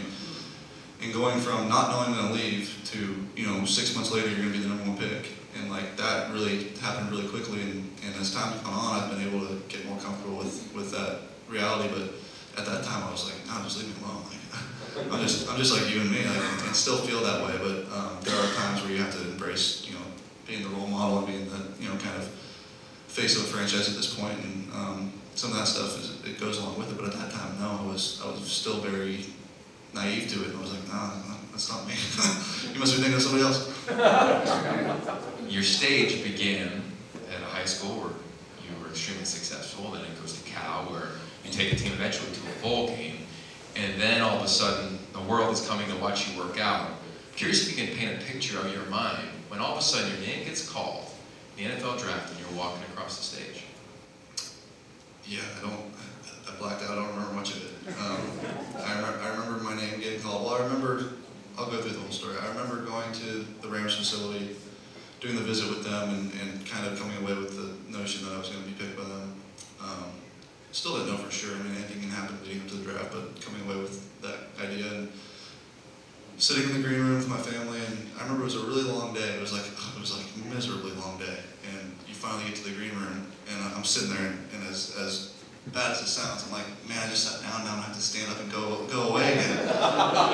And 1.04 1.14
going 1.14 1.40
from 1.40 1.68
not 1.68 1.92
knowing 1.92 2.16
I'm 2.16 2.32
going 2.32 2.32
to 2.32 2.44
leave 2.44 2.80
to 2.96 3.28
you 3.36 3.46
know 3.46 3.66
six 3.66 3.94
months 3.94 4.12
later 4.12 4.30
you're 4.30 4.40
going 4.40 4.54
to 4.54 4.58
be 4.58 4.64
the 4.64 4.70
number 4.70 4.88
one 4.88 4.98
pick, 4.98 5.30
and 5.60 5.70
like 5.70 5.98
that 5.98 6.32
really 6.32 6.70
happened 6.80 7.12
really 7.12 7.28
quickly. 7.28 7.62
And, 7.62 7.92
and 8.04 8.16
as 8.16 8.34
time's 8.34 8.62
gone 8.64 8.74
on, 8.74 9.04
I've 9.04 9.10
been 9.12 9.28
able 9.28 9.46
to 9.46 9.62
get 9.68 9.86
more 9.86 10.00
comfortable 10.00 10.38
with 10.38 10.72
with 10.74 10.90
that 10.92 11.28
reality. 11.48 11.92
But 11.94 12.16
at 12.58 12.66
that 12.66 12.84
time, 12.84 13.04
I 13.04 13.12
was 13.12 13.26
like, 13.30 13.38
no, 13.46 13.62
just 13.64 13.78
leave 13.78 13.94
me 13.94 14.02
alone. 14.02 14.24
Like, 14.26 15.12
I'm 15.14 15.22
just 15.22 15.48
I'm 15.52 15.58
just 15.58 15.76
like 15.76 15.94
you 15.94 16.02
and 16.02 16.10
me, 16.10 16.26
like, 16.26 16.66
and 16.66 16.74
still 16.74 16.98
feel 16.98 17.22
that 17.22 17.46
way. 17.46 17.54
But 17.62 17.94
um, 17.94 18.18
there 18.24 18.34
are 18.34 18.50
times 18.56 18.82
where 18.82 18.92
you 18.92 18.98
have 18.98 19.14
to 19.14 19.22
embrace, 19.30 19.86
you 19.86 19.94
know, 19.94 20.06
being 20.48 20.64
the 20.64 20.70
role 20.70 20.88
model 20.88 21.20
and 21.20 21.28
being 21.28 21.46
the 21.46 21.62
you 21.84 21.90
know 21.92 21.98
kind 22.00 22.18
of 22.18 22.26
face 23.08 23.38
of 23.38 23.44
a 23.44 23.48
franchise 23.54 23.88
at 23.88 23.96
this 23.96 24.16
point, 24.16 24.40
and 24.40 24.74
um, 24.74 25.14
some 25.38 25.52
of 25.52 25.58
that 25.58 25.68
stuff 25.68 26.00
is 26.00 26.26
it 26.26 26.40
goes 26.40 26.58
along 26.58 26.80
with 26.80 26.92
it. 26.92 26.98
But 26.98 27.08
at 27.08 27.14
that 27.14 27.32
time, 27.32 27.60
no, 27.60 27.80
I 27.84 27.92
was 27.92 28.22
I 28.26 28.30
was 28.32 28.42
still 28.42 28.80
very 28.80 29.26
naive 29.94 30.30
to 30.30 30.42
it. 30.42 30.50
And 30.50 30.58
I 30.58 30.62
was 30.62 30.72
like, 30.72 30.88
no, 30.88 31.12
that's 31.52 31.70
not 31.70 31.88
me. 31.88 31.94
you 32.74 32.80
must 32.80 32.96
be 32.96 33.02
thinking 33.02 33.16
of 33.16 33.22
somebody 33.22 33.44
else. 33.44 33.68
Your 35.50 35.64
stage 35.64 36.24
began 36.24 36.82
at 37.34 37.42
a 37.42 37.46
high 37.46 37.66
school 37.66 37.96
where 38.02 38.14
you 38.64 38.84
were 38.84 38.90
extremely 38.90 39.26
successful, 39.26 39.92
then 39.92 40.04
it 40.04 40.20
goes 40.20 40.40
to 40.40 40.50
Cal, 40.50 40.86
where 40.86 41.10
you 41.46 41.52
take 41.52 41.72
a 41.72 41.76
team 41.76 41.94
eventually 41.94 42.32
to 42.34 42.40
a 42.42 42.62
bowl 42.62 42.88
game, 42.90 43.18
and 43.76 44.00
then 44.00 44.22
all 44.22 44.38
of 44.38 44.44
a 44.44 44.48
sudden 44.48 45.00
the 45.14 45.22
world 45.22 45.54
is 45.54 45.66
coming 45.68 45.88
to 45.88 45.96
watch 45.98 46.30
you 46.30 46.38
work 46.38 46.60
out. 46.60 46.90
Curious 47.36 47.68
if 47.68 47.78
you 47.78 47.86
can 47.86 47.96
paint 47.96 48.22
a 48.22 48.26
picture 48.26 48.60
of 48.60 48.72
your 48.74 48.86
mind 48.86 49.28
when 49.50 49.60
all 49.60 49.74
of 49.74 49.78
a 49.78 49.82
sudden 49.82 50.10
your 50.12 50.28
name 50.28 50.46
gets 50.46 50.68
called, 50.70 51.06
the 51.56 51.64
NFL 51.64 52.00
draft, 52.00 52.32
and 52.32 52.40
you're 52.40 52.60
walking 52.60 52.84
across 52.94 53.18
the 53.18 53.24
stage. 53.24 53.57
Yeah, 55.28 55.42
I 55.58 55.62
don't. 55.62 55.92
I 56.48 56.56
blacked 56.58 56.84
out. 56.84 56.92
I 56.92 56.96
don't 56.96 57.10
remember 57.10 57.34
much 57.34 57.52
of 57.52 57.64
it. 57.64 57.94
Um, 58.00 58.22
I, 58.80 58.96
remember, 58.96 59.20
I 59.20 59.30
remember 59.30 59.64
my 59.64 59.76
name 59.76 60.00
getting 60.00 60.22
called. 60.22 60.46
Well, 60.46 60.56
I 60.56 60.64
remember. 60.64 61.04
I'll 61.58 61.66
go 61.66 61.82
through 61.82 61.92
the 61.92 62.00
whole 62.00 62.12
story. 62.12 62.38
I 62.40 62.48
remember 62.50 62.86
going 62.86 63.12
to 63.14 63.44
the 63.62 63.68
Rams 63.68 63.96
facility, 63.96 64.56
doing 65.20 65.36
the 65.36 65.42
visit 65.42 65.68
with 65.70 65.84
them, 65.84 66.10
and, 66.10 66.32
and 66.40 66.66
kind 66.68 66.86
of 66.86 67.00
coming 67.00 67.18
away 67.18 67.34
with 67.34 67.58
the 67.58 67.98
notion 67.98 68.26
that 68.26 68.36
I 68.36 68.38
was 68.38 68.50
going 68.50 68.62
to 68.62 68.70
be 68.70 68.76
picked 68.76 68.96
by 68.96 69.04
them. 69.04 69.34
Um, 69.82 70.06
still 70.72 70.98
didn't 70.98 71.10
know 71.10 71.18
for 71.18 71.32
sure. 71.32 71.56
I 71.56 71.60
mean, 71.64 71.74
anything 71.76 72.02
can 72.02 72.10
happen 72.12 72.38
leading 72.44 72.62
up 72.62 72.68
to 72.70 72.76
the 72.76 72.84
draft, 72.86 73.12
but 73.12 73.42
coming 73.42 73.66
away 73.66 73.82
with 73.82 74.06
that 74.22 74.54
idea 74.62 74.86
and 74.94 75.12
sitting 76.38 76.70
in 76.70 76.80
the 76.80 76.88
green 76.88 77.02
room 77.02 77.18
with 77.18 77.28
my 77.28 77.38
family, 77.38 77.80
and 77.84 78.08
I 78.20 78.22
remember 78.22 78.44
it 78.44 78.54
was 78.54 78.56
a 78.56 78.68
really 78.68 78.84
long 78.84 79.14
day. 79.14 79.34
It 79.34 79.42
was 79.42 79.52
like 79.52 79.66
it 79.66 80.00
was 80.00 80.16
like 80.16 80.27
miserably 80.54 80.92
long 80.94 81.18
day, 81.18 81.40
and 81.74 81.92
you 82.08 82.14
finally 82.14 82.46
get 82.50 82.56
to 82.58 82.64
the 82.64 82.76
green 82.76 82.92
room, 82.92 83.28
and 83.52 83.64
I'm 83.76 83.84
sitting 83.84 84.16
there, 84.16 84.34
and, 84.54 84.68
as 84.68 84.96
as 85.00 85.34
bad 85.74 85.92
as 85.92 86.02
it 86.02 86.08
sounds, 86.08 86.44
I'm 86.46 86.52
like, 86.52 86.68
man, 86.88 86.98
I 87.00 87.10
just 87.10 87.24
sat 87.24 87.42
down. 87.44 87.66
Now 87.66 87.76
I 87.76 87.82
have 87.82 87.96
to 87.96 88.02
stand 88.02 88.32
up 88.32 88.40
and 88.40 88.52
go 88.52 88.86
go 88.88 89.10
away 89.10 89.34
again. 89.34 89.60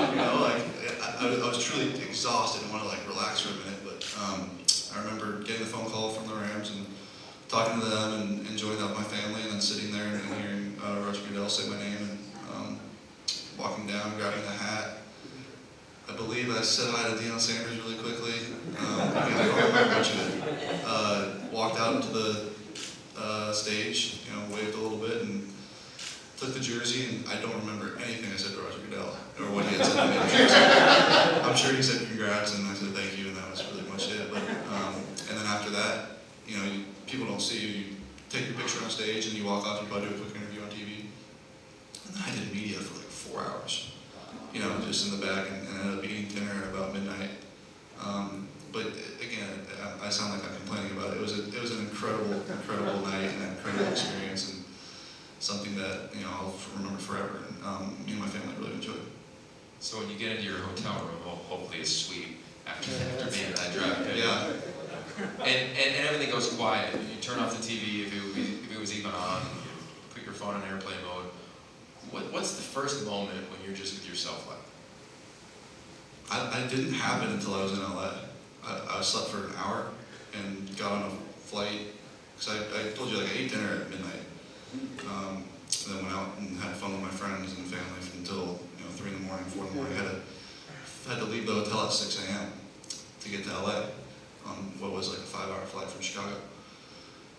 you 0.10 0.18
know, 0.18 0.38
like 0.42 0.62
I, 1.02 1.28
I, 1.28 1.48
was 1.48 1.64
truly 1.64 1.94
exhausted 2.02 2.64
and 2.64 2.72
wanted 2.72 2.86
to 2.86 2.90
like 2.90 3.08
relax 3.08 3.42
for 3.42 3.54
a 3.54 3.58
minute. 3.66 3.82
But 3.84 4.06
um, 4.22 4.50
I 4.96 5.04
remember 5.04 5.44
getting 5.44 5.66
the 5.66 5.70
phone 5.70 5.90
call 5.90 6.10
from 6.10 6.28
the 6.28 6.36
Rams 6.36 6.72
and 6.72 6.86
talking 7.48 7.80
to 7.80 7.86
them 7.86 8.22
and 8.22 8.48
enjoying 8.48 8.78
that 8.80 8.90
with 8.90 8.98
my 8.98 9.04
family, 9.04 9.42
and 9.42 9.52
then 9.52 9.62
sitting 9.62 9.92
there 9.92 10.08
and 10.08 10.42
hearing 10.42 10.78
uh, 10.84 11.02
Roger 11.06 11.22
Goodell 11.30 11.50
say 11.50 11.70
my 11.70 11.78
name 11.78 11.98
and 11.98 12.18
um, 12.54 12.80
walking 13.58 13.88
down, 13.88 14.18
grabbing 14.18 14.42
the 14.42 14.52
hat. 14.52 15.03
I 16.10 16.16
believe 16.16 16.56
I 16.56 16.62
said 16.62 16.94
hi 16.94 17.10
to 17.10 17.16
Deion 17.16 17.40
Sanders 17.40 17.80
really 17.82 17.96
quickly. 17.96 18.34
Um. 18.78 19.12
Uh, 20.86 21.36
walked 21.52 21.80
out 21.80 21.96
into 21.96 22.10
the 22.10 22.50
uh, 23.18 23.54
stage, 23.54 24.22
you 24.28 24.36
know, 24.36 24.56
waved 24.56 24.76
a 24.76 24.78
little 24.78 24.98
bit 24.98 25.22
and 25.22 25.48
took 26.38 26.54
the 26.54 26.60
jersey. 26.60 27.08
And 27.08 27.28
I 27.30 27.40
don't 27.40 27.56
remember 27.62 27.98
anything 28.04 28.32
I 28.34 28.36
said 28.36 28.56
to 28.56 28.62
Roger 28.62 28.80
Goodell 28.80 29.16
or 29.40 29.56
what 29.56 29.66
he 29.66 29.78
had 29.78 29.86
said 29.86 29.96
to 29.96 31.40
me. 31.40 31.50
I'm 31.50 31.56
sure 31.56 31.74
he 31.74 31.82
said, 31.82 32.06
congrats 32.08 32.58
and 32.58 32.68
I 32.68 32.74
said 32.74 32.90
thank 32.90 33.18
you, 33.18 33.30
and 33.30 33.38
that 33.38 33.50
was 33.50 33.64
really 33.72 33.88
much 33.90 34.12
it. 34.12 34.30
But 34.30 34.44
um, 34.44 34.96
and 35.30 35.38
then 35.40 35.46
after 35.46 35.70
that, 35.72 36.20
you 36.46 36.58
know, 36.58 36.66
you, 36.66 36.84
people 37.08 37.28
don't 37.28 37.42
see 37.42 37.60
you. 37.60 37.68
You 37.68 37.86
take 38.30 38.48
your 38.48 38.58
picture 38.58 38.84
on 38.84 38.90
stage 38.90 39.26
and 39.28 39.36
you 39.36 39.46
walk 39.46 39.66
off. 39.66 39.82
You 39.82 39.88
do 39.88 39.96
a 39.96 40.20
quick 40.20 40.36
interview 40.36 40.62
on 40.62 40.70
TV. 40.70 41.06
And 42.06 42.16
then 42.16 42.24
I 42.28 42.36
did 42.36 42.54
media 42.54 42.78
for 42.80 42.98
like 42.98 43.08
four 43.08 43.42
hours 43.42 43.83
you 44.54 44.60
know, 44.60 44.80
just 44.86 45.12
in 45.12 45.20
the 45.20 45.26
back 45.26 45.48
and, 45.50 45.68
and 45.68 45.80
ended 45.82 46.00
up 46.00 46.06
eating 46.06 46.28
dinner 46.28 46.52
at 46.64 46.70
about 46.74 46.94
midnight. 46.94 47.30
Um, 48.04 48.48
but 48.72 48.88
again, 49.22 49.50
I, 50.02 50.08
I 50.08 50.10
sound 50.10 50.34
like 50.34 50.44
I'm 50.50 50.56
complaining 50.58 50.92
about 50.98 51.14
it. 51.14 51.18
It 51.18 51.22
was 51.22 51.38
a, 51.40 51.48
it 51.48 51.62
was 51.62 51.72
an 51.72 51.80
incredible, 51.82 52.34
incredible 52.34 53.02
night 53.02 53.30
and 53.34 53.44
an 53.44 53.50
incredible 53.58 53.88
experience 53.92 54.54
and 54.54 54.64
something 55.40 55.76
that 55.76 56.10
you 56.16 56.22
know 56.22 56.30
I'll 56.32 56.56
remember 56.78 57.00
forever. 57.00 57.40
And 57.48 57.66
um, 57.66 57.98
me 58.06 58.14
and 58.14 58.22
my 58.22 58.28
family 58.28 58.54
really 58.60 58.74
enjoyed. 58.74 59.02
So 59.80 60.00
when 60.00 60.10
you 60.10 60.18
get 60.18 60.32
into 60.38 60.44
your 60.44 60.60
hotel 60.60 60.94
room, 61.06 61.22
ho- 61.24 61.42
hopefully 61.50 61.80
it's 61.80 61.92
sweet 61.92 62.38
after, 62.66 62.92
after 62.94 63.32
being 63.32 63.48
in 63.48 63.56
that 63.56 63.74
draft 63.74 64.06
pick. 64.08 64.16
Yeah, 64.18 64.54
And, 65.44 65.50
and, 65.76 65.96
and 65.98 66.08
everything 66.08 66.32
goes 66.32 66.54
quiet. 66.56 66.94
You 66.96 67.20
turn 67.22 67.40
off 67.40 67.52
the 67.56 67.62
TV 67.62 68.08
if 68.08 68.16
it, 68.16 68.24
was- 68.24 68.38
if 68.38 68.72
it 68.72 68.80
was 68.80 68.98
even 68.98 69.12
on. 69.12 69.42
You 69.44 70.16
put 70.16 70.24
your 70.24 70.34
phone 70.34 70.56
in 70.56 70.64
airplane 70.70 70.98
mode. 71.06 71.26
What, 72.12 72.32
what's 72.32 72.56
the 72.56 72.62
first 72.62 73.06
moment 73.06 73.50
when 73.52 73.60
you're 73.66 73.76
just 73.76 73.94
with 73.94 74.08
yourself 74.08 74.48
like? 74.48 74.58
I, 76.32 76.64
I 76.64 76.68
didn't 76.68 76.94
it 77.24 77.30
until 77.30 77.56
I 77.56 77.64
was 77.64 77.74
in 77.74 77.80
LA. 77.80 78.12
I, 78.66 78.98
I 78.98 79.02
slept 79.02 79.30
for 79.30 79.48
an 79.48 79.54
hour 79.58 79.88
and 80.34 80.78
got 80.78 80.92
on 80.92 81.04
a 81.04 81.10
flight 81.42 81.94
because 82.36 82.56
I, 82.56 82.80
I 82.80 82.92
told 82.94 83.10
you 83.10 83.18
like 83.18 83.30
I 83.30 83.40
ate 83.40 83.52
dinner 83.52 83.82
at 83.82 83.90
midnight. 83.90 84.24
Um, 85.10 85.44
and 85.86 85.96
then 85.96 86.06
went 86.06 86.16
out 86.16 86.38
and 86.40 86.58
had 86.60 86.76
fun 86.76 86.94
with 86.94 87.02
my 87.02 87.10
friends 87.10 87.58
and 87.58 87.66
family 87.66 88.02
until 88.18 88.60
you 88.78 88.86
know 88.86 88.92
three 88.92 89.12
in 89.12 89.22
the 89.22 89.28
morning, 89.28 89.46
four 89.46 89.66
in 89.66 89.70
the 89.70 89.76
morning. 89.76 89.94
I 89.98 90.02
had 90.02 90.12
to 90.12 90.22
had 91.10 91.20
to 91.20 91.26
leave 91.26 91.46
the 91.46 91.54
hotel 91.54 91.86
at 91.86 91.92
six 91.92 92.24
a.m. 92.26 92.52
to 93.22 93.30
get 93.30 93.44
to 93.44 93.52
LA 93.52 93.86
on 94.46 94.56
what 94.80 94.92
was 94.92 95.10
like 95.10 95.20
a 95.20 95.22
five-hour 95.22 95.66
flight 95.66 95.88
from 95.90 96.02
Chicago. 96.02 96.36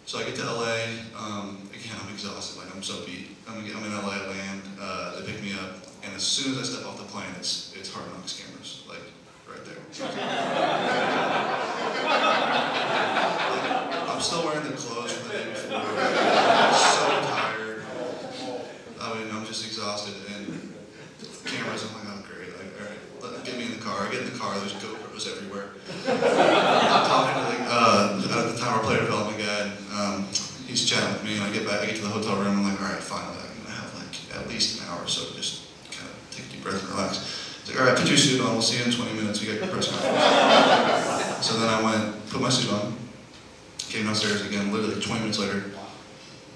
So 0.06 0.18
I 0.18 0.24
get 0.24 0.34
to 0.36 0.44
LA. 0.44 0.76
Um, 1.16 1.66
again, 1.72 1.96
I'm 2.02 2.10
exhausted. 2.12 2.58
Like 2.62 2.74
I'm 2.74 2.82
so 2.82 3.04
beat. 3.06 3.28
I'm, 3.48 3.56
I'm 3.56 3.84
in 3.84 3.92
LA. 3.92 4.18
Land. 4.28 4.62
Uh, 4.78 5.20
they 5.20 5.26
pick 5.32 5.42
me 5.42 5.52
up, 5.54 5.76
and 6.02 6.12
as 6.14 6.22
soon 6.22 6.52
as 6.52 6.58
I 6.60 6.64
step 6.74 6.86
off 6.86 6.98
the 6.98 7.04
plane, 7.04 7.32
it's 7.38 7.72
it's 7.74 7.90
Hard 7.92 8.06
Knocks 8.12 8.34
cameras, 8.38 8.82
like 8.86 9.00
right 9.48 9.64
there. 9.64 9.78
Like, 10.06 10.16
I'm 14.10 14.20
still 14.20 14.44
wearing 14.44 14.64
the 14.68 14.76
clothes 14.76 15.12
from 15.12 15.28
the 15.28 15.34
day 15.34 15.44
before. 15.50 15.80
so 15.80 17.08
tired. 17.32 17.82
I 19.00 19.14
mean, 19.14 19.28
I'm 19.34 19.46
just 19.46 19.64
exhausted, 19.66 20.14
and 20.36 20.46
cameras. 21.46 21.84
I'm 21.88 21.94
like, 21.94 22.08
I'm 22.14 22.22
great. 22.22 22.50
Like, 22.52 22.70
all 22.78 22.84
right, 23.32 23.44
get 23.44 23.56
me 23.56 23.64
in 23.66 23.72
the 23.72 23.78
car. 23.84 24.06
I 24.06 24.10
get 24.10 24.20
in 24.20 24.26
the 24.32 24.38
car. 24.38 24.54
There's 24.58 24.74
GoPros 24.74 25.26
everywhere. 25.34 25.68
I'm 26.08 27.06
talking 27.06 27.34
to 27.40 27.46
the, 27.56 27.62
uh, 27.68 28.20
at 28.24 28.28
the 28.52 28.58
time 28.58 28.74
our 28.74 28.82
player 28.82 29.00
development 29.00 29.38
guy. 29.38 29.60
And, 29.62 29.72
um, 29.94 30.26
he's 30.66 30.83
chatting 30.94 31.12
with 31.14 31.24
me, 31.24 31.34
and 31.34 31.42
I 31.42 31.52
get 31.52 31.66
back. 31.66 31.82
I 31.82 31.86
get 31.86 31.96
to 31.96 32.02
the 32.02 32.08
hotel 32.08 32.36
room. 32.36 32.58
I'm 32.58 32.64
like, 32.64 32.80
all 32.80 32.86
right, 32.86 33.02
finally, 33.02 33.42
I'm 33.42 33.62
gonna 33.62 33.74
have 33.74 33.90
like 33.98 34.14
at 34.38 34.48
least 34.48 34.80
an 34.80 34.88
hour 34.88 35.02
or 35.02 35.08
so 35.08 35.26
to 35.30 35.34
just 35.34 35.66
kind 35.90 36.08
of 36.08 36.14
take 36.30 36.46
a 36.46 36.48
deep 36.50 36.62
breath 36.62 36.80
and 36.80 36.90
relax. 36.90 37.18
He's 37.64 37.74
like, 37.74 37.80
all 37.80 37.86
right, 37.86 37.98
put 37.98 38.08
your 38.08 38.18
suit 38.18 38.40
on. 38.40 38.52
We'll 38.52 38.62
see 38.62 38.78
you 38.78 38.84
in 38.84 38.92
20 38.92 39.12
minutes. 39.14 39.42
You 39.42 39.52
got 39.52 39.60
your 39.64 39.72
press 39.72 39.88
conference. 39.90 41.46
so 41.46 41.58
then 41.58 41.68
I 41.68 41.82
went, 41.82 42.30
put 42.30 42.40
my 42.40 42.50
suit 42.50 42.72
on, 42.72 42.96
came 43.78 44.04
downstairs 44.04 44.46
again. 44.46 44.72
Literally 44.72 45.00
20 45.00 45.20
minutes 45.20 45.38
later, 45.38 45.64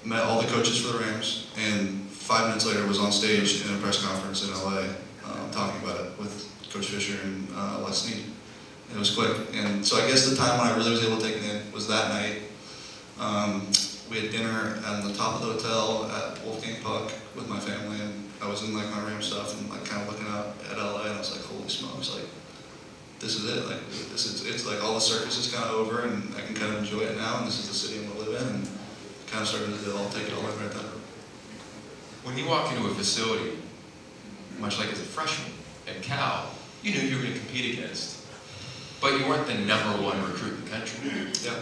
met 0.05 0.23
all 0.23 0.41
the 0.41 0.47
coaches 0.47 0.79
for 0.79 0.93
the 0.93 1.03
Rams, 1.03 1.51
and 1.57 2.07
five 2.09 2.47
minutes 2.47 2.65
later 2.65 2.85
was 2.87 2.99
on 2.99 3.11
stage 3.11 3.65
in 3.65 3.73
a 3.73 3.77
press 3.79 4.03
conference 4.03 4.47
in 4.47 4.53
LA, 4.53 4.93
um, 5.25 5.51
talking 5.51 5.81
about 5.83 5.99
it 5.99 6.17
with 6.17 6.47
Coach 6.71 6.87
Fisher 6.87 7.19
and 7.23 7.47
uh, 7.55 7.81
Les 7.83 7.97
Snead. 7.97 8.23
It 8.91 8.97
was 8.97 9.13
quick, 9.13 9.37
and 9.53 9.85
so 9.85 9.97
I 9.97 10.07
guess 10.07 10.27
the 10.27 10.35
time 10.35 10.57
when 10.57 10.67
I 10.67 10.75
really 10.75 10.89
was 10.89 11.05
able 11.05 11.17
to 11.17 11.23
take 11.23 11.37
it 11.37 11.43
in 11.43 11.71
was 11.71 11.87
that 11.87 12.09
night. 12.09 12.41
Um, 13.19 13.71
we 14.09 14.21
had 14.21 14.31
dinner 14.31 14.79
at 14.85 15.03
the 15.03 15.13
top 15.13 15.35
of 15.35 15.47
the 15.47 15.53
hotel 15.53 16.09
at 16.11 16.43
Wolfgang 16.43 16.81
Puck 16.81 17.11
with 17.35 17.47
my 17.47 17.59
family, 17.59 17.99
and 18.01 18.29
I 18.41 18.47
was 18.47 18.63
in 18.63 18.75
like 18.75 18.89
my 18.89 19.01
room 19.01 19.21
stuff 19.21 19.59
and 19.59 19.69
like 19.69 19.85
kind 19.85 20.01
of 20.01 20.09
looking 20.09 20.27
out 20.27 20.55
at 20.69 20.77
LA, 20.77 21.03
and 21.03 21.13
I 21.13 21.17
was 21.17 21.31
like, 21.31 21.45
holy 21.45 21.69
smokes, 21.69 22.13
like 22.15 22.25
this 23.19 23.35
is 23.35 23.45
it. 23.45 23.67
Like 23.67 23.85
this 23.89 24.25
is 24.25 24.45
it's 24.45 24.65
like 24.65 24.83
all 24.83 24.95
the 24.95 25.01
circus 25.01 25.37
is 25.37 25.53
kind 25.53 25.65
of 25.65 25.75
over, 25.75 26.01
and 26.01 26.33
I 26.35 26.41
can 26.41 26.55
kind 26.55 26.73
of 26.73 26.79
enjoy 26.79 27.01
it 27.01 27.17
now. 27.17 27.37
And 27.39 27.47
this 27.47 27.59
is 27.59 27.67
the 27.67 27.75
city 27.75 28.03
I'm 28.03 28.11
gonna 28.11 28.29
live 28.29 28.41
in, 28.41 28.47
and 28.47 28.67
kind 29.27 29.41
of 29.41 29.47
started 29.47 29.77
to 29.77 29.97
all 29.97 30.09
take 30.09 30.27
it 30.27 30.33
all 30.33 30.41
in 30.41 30.59
right 30.59 30.71
then. 30.71 30.85
When 32.23 32.37
you 32.37 32.47
walk 32.47 32.71
into 32.73 32.87
a 32.87 32.93
facility, 32.93 33.57
much 34.59 34.77
like 34.79 34.91
as 34.91 34.99
a 34.99 35.03
freshman 35.03 35.51
at 35.87 36.01
Cal, 36.01 36.51
you 36.83 36.93
knew 36.93 37.01
you 37.01 37.15
were 37.17 37.23
going 37.23 37.33
to 37.33 37.39
compete 37.39 37.77
against, 37.77 38.25
but 39.01 39.19
you 39.19 39.25
weren't 39.27 39.47
the 39.47 39.53
number 39.53 40.01
one 40.03 40.21
recruit 40.21 40.53
in 40.53 40.63
the 40.63 40.69
country. 40.69 41.11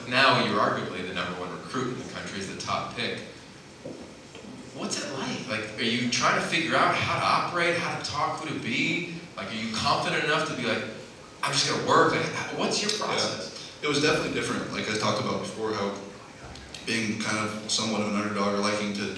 Now 0.09 0.43
you're 0.45 0.59
arguably 0.59 1.07
the 1.07 1.13
number 1.13 1.39
one 1.39 1.49
recruit 1.67 1.93
in 1.93 2.07
the 2.07 2.13
country 2.13 2.39
as 2.39 2.47
the 2.47 2.59
top 2.59 2.95
pick. 2.95 3.19
What's 4.75 5.03
it 5.03 5.11
like? 5.17 5.49
Like, 5.49 5.79
are 5.79 5.83
you 5.83 6.09
trying 6.09 6.35
to 6.35 6.45
figure 6.47 6.75
out 6.75 6.95
how 6.95 7.19
to 7.19 7.25
operate, 7.25 7.77
how 7.77 7.97
to 7.97 8.05
talk, 8.05 8.39
who 8.39 8.53
to 8.53 8.59
be? 8.63 9.15
Like, 9.35 9.51
are 9.51 9.55
you 9.55 9.73
confident 9.73 10.23
enough 10.23 10.47
to 10.49 10.55
be 10.55 10.67
like, 10.67 10.83
I'm 11.43 11.51
just 11.51 11.69
gonna 11.69 11.87
work? 11.87 12.13
Like, 12.13 12.23
what's 12.57 12.81
your 12.81 12.91
process? 12.91 13.71
It 13.81 13.87
was 13.87 14.01
definitely 14.01 14.33
different. 14.33 14.71
Like 14.73 14.89
I 14.89 14.97
talked 14.97 15.21
about 15.21 15.39
before, 15.39 15.73
how 15.73 15.93
being 16.85 17.19
kind 17.19 17.37
of 17.37 17.69
somewhat 17.69 18.01
of 18.01 18.13
an 18.13 18.21
underdog 18.21 18.55
or 18.55 18.59
liking 18.59 18.93
to 18.93 19.15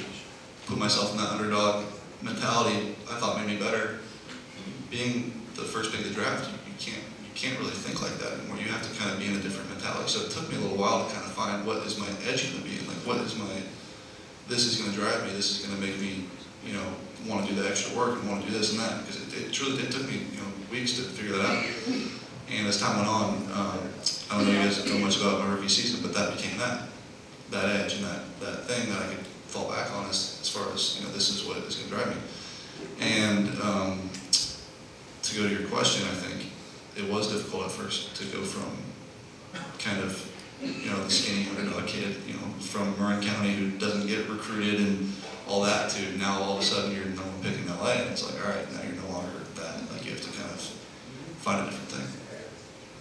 put 0.65 0.77
myself 0.77 1.11
in 1.11 1.17
that 1.17 1.29
underdog 1.29 1.85
mentality, 2.21 2.95
I 3.09 3.19
thought 3.19 3.37
made 3.37 3.47
me 3.47 3.57
better. 3.57 3.99
Being 4.89 5.45
the 5.55 5.61
first 5.61 5.91
pick 5.91 6.01
of 6.01 6.09
the 6.09 6.15
draft, 6.15 6.49
you, 6.49 6.71
you 6.71 6.77
can't 6.79 7.03
can't 7.39 7.57
really 7.57 7.71
think 7.71 8.03
like 8.03 8.19
that 8.19 8.35
anymore. 8.35 8.57
You 8.59 8.67
have 8.67 8.83
to 8.83 8.91
kind 8.99 9.15
of 9.15 9.19
be 9.19 9.31
in 9.31 9.35
a 9.35 9.39
different 9.39 9.71
mentality. 9.71 10.11
So 10.11 10.27
it 10.27 10.31
took 10.31 10.51
me 10.51 10.57
a 10.57 10.59
little 10.59 10.77
while 10.77 11.07
to 11.07 11.13
kind 11.15 11.23
of 11.23 11.31
find 11.31 11.65
what 11.65 11.87
is 11.87 11.97
my 11.97 12.07
edge 12.27 12.51
going 12.51 12.61
to 12.61 12.67
be, 12.67 12.75
and 12.77 12.87
like 12.87 12.99
what 13.07 13.17
is 13.23 13.39
my 13.39 13.47
this 14.49 14.65
is 14.65 14.81
going 14.81 14.91
to 14.91 14.97
drive 14.97 15.23
me. 15.23 15.31
This 15.31 15.51
is 15.51 15.65
going 15.65 15.79
to 15.79 15.81
make 15.87 16.01
me, 16.01 16.25
you 16.65 16.73
know, 16.73 16.83
want 17.27 17.47
to 17.47 17.53
do 17.53 17.61
the 17.61 17.69
extra 17.69 17.95
work 17.95 18.19
and 18.19 18.27
want 18.27 18.43
to 18.43 18.51
do 18.51 18.57
this 18.57 18.71
and 18.71 18.79
that 18.81 19.05
because 19.05 19.21
it, 19.21 19.45
it 19.45 19.53
truly 19.53 19.81
it 19.83 19.91
took 19.91 20.07
me, 20.07 20.25
you 20.33 20.41
know, 20.41 20.49
weeks 20.71 20.93
to 20.97 21.03
figure 21.03 21.37
that 21.37 21.45
out. 21.45 21.65
And 22.51 22.67
as 22.67 22.79
time 22.81 22.97
went 22.97 23.07
on, 23.07 23.29
um, 23.53 23.79
I 24.31 24.37
don't 24.37 24.45
know 24.45 24.51
if 24.51 24.57
you 24.57 24.83
guys 24.83 24.85
know 24.85 24.97
much 24.97 25.21
about 25.21 25.39
my 25.39 25.53
rookie 25.53 25.69
season, 25.69 26.01
but 26.01 26.13
that 26.15 26.35
became 26.35 26.57
that, 26.57 26.89
that 27.51 27.65
edge 27.69 27.93
and 27.95 28.05
that, 28.05 28.21
that 28.39 28.65
thing 28.65 28.89
that 28.89 29.03
I 29.03 29.07
could 29.13 29.25
fall 29.45 29.69
back 29.69 29.91
on 29.93 30.09
as, 30.09 30.39
as 30.41 30.49
far 30.49 30.71
as, 30.73 30.97
you 30.97 31.05
know, 31.05 31.13
this 31.13 31.29
is 31.29 31.45
what 31.45 31.57
is 31.57 31.75
going 31.75 31.89
to 31.89 31.95
drive 31.95 32.09
me. 32.09 32.21
And 32.99 33.61
um, 33.61 34.09
to 35.21 35.35
go 35.35 35.47
to 35.47 35.53
your 35.53 35.69
question, 35.69 36.07
I 36.07 36.15
think 36.15 36.48
it 36.99 37.09
was 37.11 37.31
difficult 37.31 37.65
at 37.65 37.71
first 37.71 38.15
to 38.17 38.25
go 38.25 38.43
from 38.43 38.69
kind 39.79 40.01
of, 40.03 40.29
you 40.61 40.89
know, 40.91 41.03
the 41.03 41.09
skinny 41.09 41.47
underdog 41.49 41.87
kid, 41.87 42.17
you 42.27 42.33
know, 42.33 42.39
from 42.59 42.97
Marin 42.99 43.21
County 43.21 43.53
who 43.53 43.71
doesn't 43.77 44.07
get 44.07 44.27
recruited 44.29 44.79
and 44.81 45.13
all 45.47 45.61
that 45.63 45.89
to 45.91 46.17
now 46.17 46.41
all 46.41 46.57
of 46.57 46.61
a 46.61 46.65
sudden 46.65 46.93
you're 46.95 47.05
number 47.05 47.21
one 47.23 47.41
pick 47.41 47.57
in 47.57 47.67
LA 47.67 47.91
and 48.03 48.11
it's 48.11 48.23
like, 48.29 48.43
all 48.45 48.51
right, 48.51 48.71
now 48.73 48.81
you're 48.83 49.01
no 49.01 49.09
longer 49.13 49.31
that. 49.55 49.75
Like 49.91 50.05
you 50.05 50.11
have 50.11 50.21
to 50.21 50.29
kind 50.37 50.51
of 50.51 50.59
find 51.39 51.61
a 51.61 51.69
different 51.69 51.89
thing. 51.89 52.07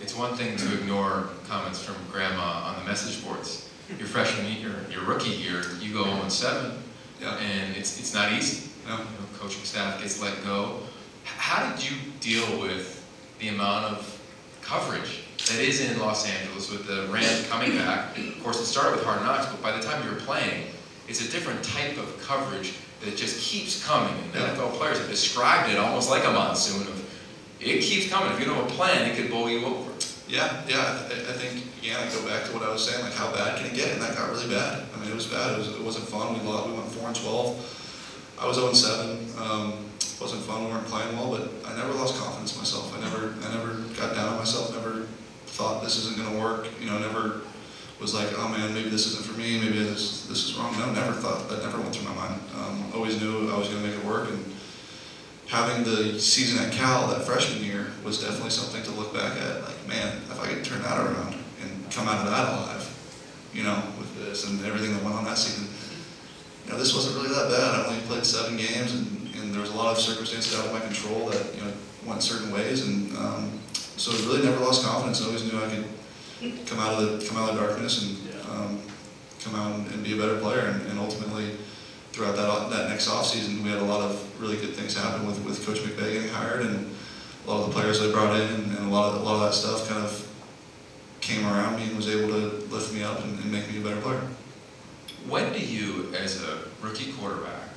It's 0.01 0.17
one 0.17 0.35
thing 0.37 0.57
to 0.57 0.75
ignore 0.81 1.31
comments 1.49 1.83
from 1.83 1.97
grandma 2.13 2.63
on 2.73 2.79
the 2.79 2.85
message 2.89 3.25
boards. 3.25 3.69
Your 3.99 4.07
freshman 4.07 4.47
year, 4.53 4.75
your 4.93 5.03
rookie 5.05 5.31
year, 5.31 5.63
you 5.81 5.93
go 5.93 6.05
0 6.05 6.29
7, 6.29 6.73
Yeah. 7.21 7.37
and 7.39 7.77
it's 7.77 7.99
it's 7.99 8.15
not 8.15 8.31
easy. 8.33 8.71
Yeah. 8.87 8.99
You 8.99 9.05
know, 9.05 9.39
coaching 9.39 9.65
staff 9.65 10.01
gets 10.01 10.23
let 10.23 10.45
go. 10.45 10.81
H- 11.25 11.31
How 11.37 11.71
did 11.75 11.91
you 11.91 11.97
deal 12.21 12.61
with 12.61 12.98
the 13.39 13.49
amount 13.49 13.87
of 13.87 14.21
coverage 14.63 15.25
that 15.47 15.61
is 15.61 15.81
in 15.81 15.99
Los 15.99 16.29
Angeles 16.29 16.71
with 16.71 16.87
the 16.87 17.07
Rams 17.13 17.47
coming 17.49 17.73
back? 17.73 18.17
Of 18.19 18.43
course, 18.43 18.61
it 18.61 18.67
started 18.67 18.97
with 18.97 19.05
Hard 19.05 19.23
Knocks, 19.23 19.47
but 19.47 19.63
by 19.63 19.73
the 19.73 19.83
time 19.83 20.05
you're 20.05 20.21
playing, 20.21 20.67
it's 21.09 21.27
a 21.27 21.31
different 21.31 21.63
type 21.63 21.97
of 21.97 22.21
coverage 22.23 22.75
that 23.05 23.17
just 23.17 23.41
keeps 23.41 23.87
coming. 23.87 24.15
And. 24.35 24.57
NFL 24.57 24.73
players 24.75 24.99
have 24.99 25.09
described 25.09 25.71
it 25.73 25.79
almost 25.79 26.11
like 26.11 26.25
a 26.25 26.31
monsoon 26.31 26.83
of 26.83 27.05
it 27.61 27.83
keeps 27.83 28.09
coming. 28.09 28.33
If 28.33 28.41
you 28.41 28.47
don't 28.47 28.57
have 28.57 28.67
a 28.67 28.75
plan, 28.75 29.11
it 29.11 29.17
could 29.17 29.31
bowl 29.31 29.51
you 29.51 29.65
over. 29.65 29.91
Yeah, 30.29 30.63
yeah. 30.69 30.79
I, 30.79 31.31
I 31.31 31.33
think 31.33 31.65
again, 31.81 31.99
I 31.99 32.13
go 32.13 32.25
back 32.27 32.45
to 32.45 32.53
what 32.53 32.63
I 32.63 32.71
was 32.71 32.89
saying, 32.89 33.03
like 33.03 33.15
how 33.15 33.33
bad 33.33 33.59
can 33.59 33.67
it 33.67 33.75
get? 33.75 33.93
And 33.93 34.03
that 34.03 34.15
got 34.17 34.31
really 34.31 34.49
bad. 34.49 34.85
I 34.95 35.01
mean, 35.01 35.11
it 35.11 35.15
was 35.15 35.27
bad. 35.27 35.55
It 35.55 35.59
was 35.59 35.69
it 35.69 35.83
wasn't 35.83 36.07
fun. 36.07 36.35
We 36.35 36.41
lost. 36.49 36.69
We 36.69 36.75
went 36.75 36.87
four 36.93 37.09
and 37.09 37.17
twelve. 37.17 37.75
I 38.41 38.47
was 38.47 38.57
0 38.57 38.69
and 38.69 38.77
seven. 38.77 39.27
Um, 39.37 39.73
wasn't 40.21 40.43
fun. 40.43 40.65
We 40.65 40.71
weren't 40.71 40.87
playing 40.87 41.17
well, 41.17 41.31
but 41.31 41.51
I 41.65 41.77
never 41.77 41.93
lost 41.93 42.19
confidence 42.21 42.55
in 42.55 42.59
myself. 42.59 42.97
I 42.97 43.01
never 43.01 43.35
I 43.47 43.55
never 43.55 43.75
got 43.99 44.15
down 44.15 44.29
on 44.29 44.39
myself. 44.39 44.75
Never 44.75 45.07
thought 45.47 45.83
this 45.83 45.97
isn't 45.97 46.17
going 46.17 46.31
to 46.33 46.41
work. 46.41 46.69
You 46.81 46.87
know, 46.91 46.99
never 46.99 47.43
was 48.01 48.15
like, 48.15 48.29
oh 48.37 48.49
man, 48.49 48.75
maybe 48.75 48.89
this 48.89 49.07
isn't 49.07 49.25
for 49.25 49.39
me. 49.39 49.61
Maybe 49.61 49.79
this 49.79 50.27
this 50.27 50.45
is 50.45 50.55
wrong. 50.55 50.73
No, 50.79 50.93
never 50.93 51.13
thought 51.13 51.49
that. 51.49 51.63
Never 51.63 51.79
went 51.79 51.95
through 51.95 52.09
my 52.09 52.15
mind. 52.15 52.41
Um, 52.57 52.93
always 52.95 53.21
knew 53.21 53.51
I 53.51 53.59
was 53.59 53.69
going 53.69 53.83
to 53.83 53.89
make 53.89 53.99
it 53.99 54.05
work 54.05 54.29
and 54.29 54.45
having 55.49 55.83
the 55.83 56.21
season 56.21 56.65
at 56.65 56.73
Cal 56.73 57.09
that 57.09 57.25
freshman 57.25 57.65
year 57.65 57.89
was 58.05 58.21
definitely 58.21 58.51
something 58.51 58.83
to 58.83 58.91
look 58.93 59.13
back 59.15 59.37
at. 59.41 59.63
Like, 59.63 59.89
man, 59.89 60.19
if 60.31 60.41
I 60.41 60.47
could 60.47 60.65
turn 60.65 60.83
that 60.83 60.99
around 60.99 61.35
and 61.63 61.91
come 61.91 62.07
out 62.07 62.25
of 62.25 62.31
that 62.31 62.53
alive, 62.53 62.85
you 63.55 63.63
know, 63.65 63.83
with 63.99 64.15
this 64.19 64.47
and 64.47 64.65
everything 64.65 64.93
that 64.93 65.03
went 65.03 65.17
on 65.17 65.25
that 65.25 65.39
season, 65.39 65.67
you 66.65 66.73
know, 66.73 66.79
this 66.79 66.95
wasn't 66.95 67.17
really 67.17 67.35
that 67.35 67.49
bad. 67.51 67.81
I 67.81 67.87
only 67.87 68.01
played 68.03 68.27
seven 68.27 68.59
games, 68.59 68.93
and 68.93 69.18
there 69.59 69.67
was 69.67 69.75
a 69.75 69.77
lot 69.77 69.91
of 69.91 69.99
circumstances 69.99 70.57
out 70.57 70.67
of 70.67 70.73
my 70.73 70.79
control 70.79 71.29
that 71.31 71.53
you 71.57 71.63
know 71.63 71.73
went 72.07 72.23
certain 72.23 72.53
ways, 72.53 72.87
and 72.87 73.11
um, 73.19 73.59
so 73.75 74.13
I 74.13 74.29
really 74.29 74.45
never 74.45 74.65
lost 74.65 74.85
confidence. 74.85 75.21
I 75.21 75.27
always 75.27 75.43
knew 75.43 75.59
I 75.59 75.69
could 75.69 76.67
come 76.67 76.79
out 76.79 77.03
of 77.03 77.21
the 77.21 77.27
come 77.27 77.39
out 77.39 77.51
of 77.51 77.57
the 77.57 77.67
darkness 77.67 78.03
and 78.03 78.51
um, 78.51 78.81
come 79.43 79.57
out 79.57 79.75
and, 79.75 79.91
and 79.91 80.05
be 80.05 80.15
a 80.15 80.17
better 80.17 80.39
player, 80.39 80.61
and, 80.61 80.87
and 80.87 80.99
ultimately 81.01 81.57
throughout 82.13 82.37
that, 82.37 82.71
that 82.71 82.89
next 82.89 83.09
offseason, 83.09 83.65
we 83.65 83.71
had 83.71 83.81
a 83.81 83.85
lot 83.85 84.01
of 84.01 84.41
really 84.41 84.57
good 84.57 84.75
things 84.75 84.97
happen 84.97 85.27
with, 85.27 85.45
with 85.45 85.65
Coach 85.67 85.79
McVay 85.79 86.13
getting 86.13 86.29
hired 86.29 86.63
and 86.63 86.95
a 87.47 87.51
lot 87.51 87.61
of 87.61 87.67
the 87.69 87.73
players 87.73 88.01
they 88.01 88.11
brought 88.11 88.35
in 88.35 88.49
and, 88.55 88.77
and 88.77 88.87
a, 88.87 88.91
lot 88.91 89.15
of, 89.15 89.21
a 89.21 89.25
lot 89.25 89.35
of 89.35 89.41
that 89.43 89.55
stuff 89.55 89.89
kind 89.89 90.05
of 90.05 90.27
came 91.21 91.47
around 91.47 91.77
me 91.77 91.85
and 91.85 91.97
was 91.97 92.09
able 92.09 92.29
to 92.29 92.57
lift 92.75 92.93
me 92.93 93.05
up 93.05 93.23
and, 93.23 93.39
and 93.39 93.53
make 93.53 93.71
me 93.71 93.79
a 93.79 93.83
better 93.83 94.01
player. 94.01 94.21
When 95.29 95.53
do 95.53 95.61
you, 95.61 96.13
as 96.15 96.43
a 96.43 96.59
rookie 96.83 97.13
quarterback, 97.13 97.69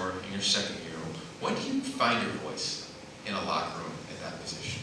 or 0.00 0.12
in 0.26 0.32
your 0.32 0.42
second 0.42 0.76
year, 0.84 0.97
when 1.40 1.54
do 1.54 1.62
you 1.62 1.80
find 1.80 2.22
your 2.22 2.32
voice 2.42 2.92
in 3.26 3.34
a 3.34 3.44
locker 3.44 3.78
room 3.78 3.92
at 4.10 4.20
that 4.22 4.42
position? 4.42 4.82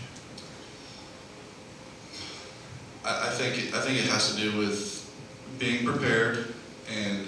I, 3.03 3.27
I 3.27 3.29
think 3.31 3.73
I 3.73 3.81
think 3.81 3.99
it 3.99 4.05
has 4.05 4.33
to 4.33 4.41
do 4.41 4.57
with 4.57 4.95
being 5.59 5.85
prepared 5.85 6.53
and 6.89 7.27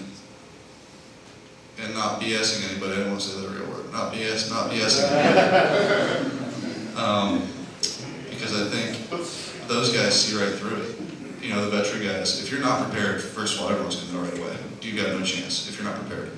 and 1.80 1.94
not 1.94 2.20
BSing 2.20 2.72
anybody. 2.72 2.94
I 2.94 2.98
don't 3.02 3.10
want 3.10 3.22
to 3.22 3.28
say 3.28 3.42
the 3.42 3.50
real 3.50 3.70
word. 3.70 3.92
Not 3.92 4.14
BS. 4.14 4.50
Not 4.50 4.72
BSing. 4.72 5.12
um, 6.98 7.48
because 8.30 8.60
I 8.60 8.70
think 8.70 9.10
those 9.68 9.94
guys 9.94 10.20
see 10.20 10.42
right 10.42 10.54
through 10.54 10.78
it. 10.78 10.96
You 11.42 11.54
know, 11.54 11.70
the 11.70 11.78
veteran 11.78 12.04
guys. 12.04 12.42
If 12.42 12.52
you're 12.52 12.62
not 12.62 12.90
prepared, 12.90 13.22
first 13.22 13.56
of 13.56 13.62
all, 13.64 13.70
everyone's 13.70 13.98
going 13.98 14.08
to 14.08 14.14
know 14.16 14.22
right 14.22 14.38
away. 14.40 14.58
You 14.82 14.96
got 14.96 15.12
no 15.12 15.24
chance 15.24 15.70
if 15.70 15.78
you're 15.78 15.90
not 15.90 16.00
prepared. 16.00 16.32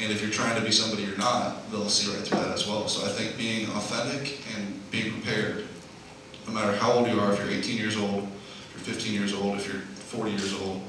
And 0.00 0.10
if 0.10 0.22
you're 0.22 0.30
trying 0.30 0.58
to 0.58 0.64
be 0.64 0.72
somebody 0.72 1.02
you're 1.02 1.18
not, 1.18 1.70
they'll 1.70 1.88
see 1.90 2.10
right 2.10 2.26
through 2.26 2.38
that 2.38 2.48
as 2.48 2.66
well. 2.66 2.88
So 2.88 3.04
I 3.04 3.10
think 3.10 3.36
being 3.36 3.68
authentic 3.68 4.40
and 4.56 4.90
being 4.90 5.12
prepared, 5.12 5.66
no 6.46 6.54
matter 6.54 6.74
how 6.74 6.92
old 6.92 7.08
you 7.08 7.20
are, 7.20 7.32
if 7.34 7.38
you're 7.38 7.50
18 7.50 7.76
years 7.76 7.98
old, 7.98 8.26
if 8.74 8.86
you're 8.86 8.94
15 8.94 9.12
years 9.12 9.34
old, 9.34 9.58
if 9.58 9.66
you're 9.66 9.82
40 9.82 10.30
years 10.30 10.54
old, 10.62 10.80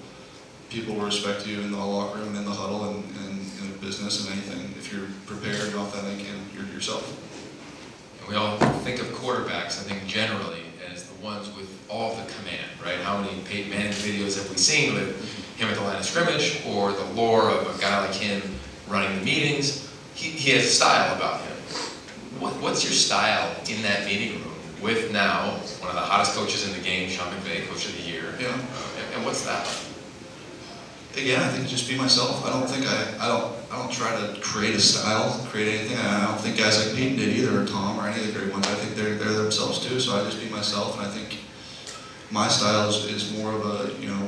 people 0.69 0.95
will 0.95 1.05
respect 1.05 1.45
you 1.45 1.59
in 1.59 1.71
the 1.71 1.77
locker 1.77 2.19
room, 2.19 2.35
in 2.37 2.45
the 2.45 2.51
huddle, 2.51 2.85
and, 2.85 3.03
and 3.17 3.41
in 3.61 3.77
business 3.81 4.25
and 4.25 4.31
anything. 4.31 4.73
If 4.77 4.93
you're 4.93 5.07
prepared 5.25 5.59
and 5.59 5.75
authentic 5.75 6.25
and 6.29 6.39
you're 6.55 6.73
yourself. 6.73 7.05
And 8.21 8.29
we 8.29 8.35
all 8.35 8.57
think 8.85 9.01
of 9.01 9.07
quarterbacks, 9.07 9.81
I 9.81 9.83
think 9.83 10.07
generally, 10.07 10.63
as 10.89 11.03
the 11.03 11.21
ones 11.21 11.53
with 11.57 11.69
all 11.89 12.15
the 12.15 12.23
command, 12.31 12.71
right? 12.81 12.97
How 12.99 13.19
many 13.19 13.41
Peyton 13.41 13.71
Manning 13.71 13.91
videos 13.91 14.37
have 14.37 14.49
we 14.49 14.55
seen 14.55 14.93
with 14.93 15.21
him 15.57 15.67
at 15.67 15.75
the 15.75 15.81
line 15.81 15.97
of 15.97 16.05
scrimmage, 16.05 16.61
or 16.65 16.93
the 16.93 17.05
lore 17.13 17.49
of 17.49 17.77
a 17.77 17.81
guy 17.81 18.07
like 18.07 18.15
him 18.15 18.41
running 18.91 19.19
the 19.19 19.25
meetings? 19.25 19.89
He, 20.13 20.29
he 20.29 20.51
has 20.51 20.65
a 20.65 20.67
style 20.67 21.15
about 21.15 21.41
him. 21.41 21.55
What, 22.39 22.53
what's 22.61 22.83
your 22.83 22.93
style 22.93 23.55
in 23.69 23.81
that 23.83 24.05
meeting 24.05 24.41
room 24.41 24.53
with 24.81 25.11
now 25.11 25.51
one 25.79 25.89
of 25.89 25.95
the 25.95 26.01
hottest 26.01 26.35
coaches 26.35 26.67
in 26.67 26.73
the 26.73 26.83
game, 26.83 27.09
Sean 27.09 27.31
McVay, 27.33 27.67
Coach 27.67 27.85
of 27.85 27.95
the 27.95 28.03
Year? 28.03 28.33
Yeah. 28.39 28.47
Uh, 28.47 28.99
and, 28.99 29.15
and 29.15 29.25
what's 29.25 29.45
that? 29.45 29.67
Again, 31.13 31.41
I 31.41 31.49
think 31.49 31.67
just 31.67 31.89
be 31.89 31.97
myself. 31.97 32.45
I 32.45 32.51
don't 32.51 32.67
think 32.69 32.87
I, 32.87 33.25
I 33.25 33.27
don't 33.27 33.53
I 33.69 33.77
don't 33.77 33.91
try 33.91 34.11
to 34.15 34.39
create 34.39 34.75
a 34.75 34.79
style, 34.79 35.45
create 35.49 35.79
anything. 35.79 35.97
I 35.97 36.25
don't 36.25 36.39
think 36.39 36.57
guys 36.57 36.85
like 36.85 36.95
Peyton 36.95 37.17
did 37.17 37.35
either, 37.35 37.61
or 37.61 37.65
Tom, 37.65 37.99
or 37.99 38.07
any 38.07 38.21
of 38.21 38.27
the 38.27 38.39
great 38.39 38.51
ones. 38.53 38.65
I 38.67 38.75
think 38.75 38.95
they're 38.95 39.15
they're 39.15 39.33
themselves 39.33 39.85
too. 39.85 39.99
So 39.99 40.15
I 40.15 40.23
just 40.23 40.39
be 40.41 40.49
myself, 40.49 40.97
and 40.97 41.05
I 41.05 41.09
think 41.09 41.39
my 42.31 42.47
style 42.47 42.87
is, 42.87 43.05
is 43.05 43.37
more 43.37 43.51
of 43.53 43.65
a 43.65 44.01
you 44.01 44.07
know 44.07 44.27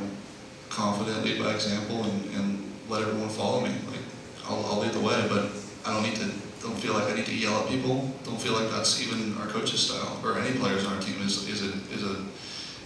confident, 0.70 1.24
lead 1.24 1.42
by 1.42 1.54
example, 1.54 2.04
and, 2.04 2.36
and 2.36 2.72
let 2.90 3.02
everyone 3.02 3.30
follow 3.30 3.62
me. 3.62 3.72
Like 3.90 4.03
I'll, 4.48 4.66
I'll 4.66 4.80
lead 4.80 4.94
the 4.94 5.00
way, 5.00 5.26
but 5.30 5.50
I 5.86 5.94
don't 5.94 6.04
need 6.04 6.16
to. 6.18 6.32
Don't 6.62 6.80
feel 6.80 6.94
like 6.94 7.12
I 7.12 7.16
need 7.16 7.26
to 7.26 7.36
yell 7.36 7.64
at 7.64 7.68
people. 7.68 8.10
Don't 8.24 8.42
feel 8.42 8.54
like 8.54 8.72
that's 8.72 9.02
even 9.02 9.38
our 9.38 9.48
coach's 9.48 9.82
style 9.82 10.22
or 10.24 10.40
any 10.40 10.58
players 10.58 10.86
on 10.86 10.94
our 10.94 11.02
team 11.02 11.22
is 11.22 11.48
is 11.50 11.62
a 11.62 11.74
is 11.94 12.04
a 12.04 12.24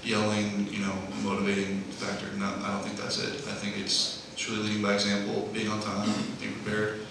yelling, 0.04 0.68
you 0.72 0.80
know, 0.80 0.94
motivating 1.24 1.82
factor. 1.92 2.26
No, 2.38 2.46
I 2.64 2.72
don't 2.72 2.84
think 2.84 2.98
that's 2.98 3.20
it. 3.20 3.34
I 3.48 3.54
think 3.54 3.78
it's 3.78 4.26
truly 4.36 4.64
leading 4.64 4.82
by 4.82 4.94
example, 4.94 5.50
being 5.54 5.68
on 5.68 5.82
time, 5.82 6.10
being 6.40 6.54
prepared, 6.54 7.02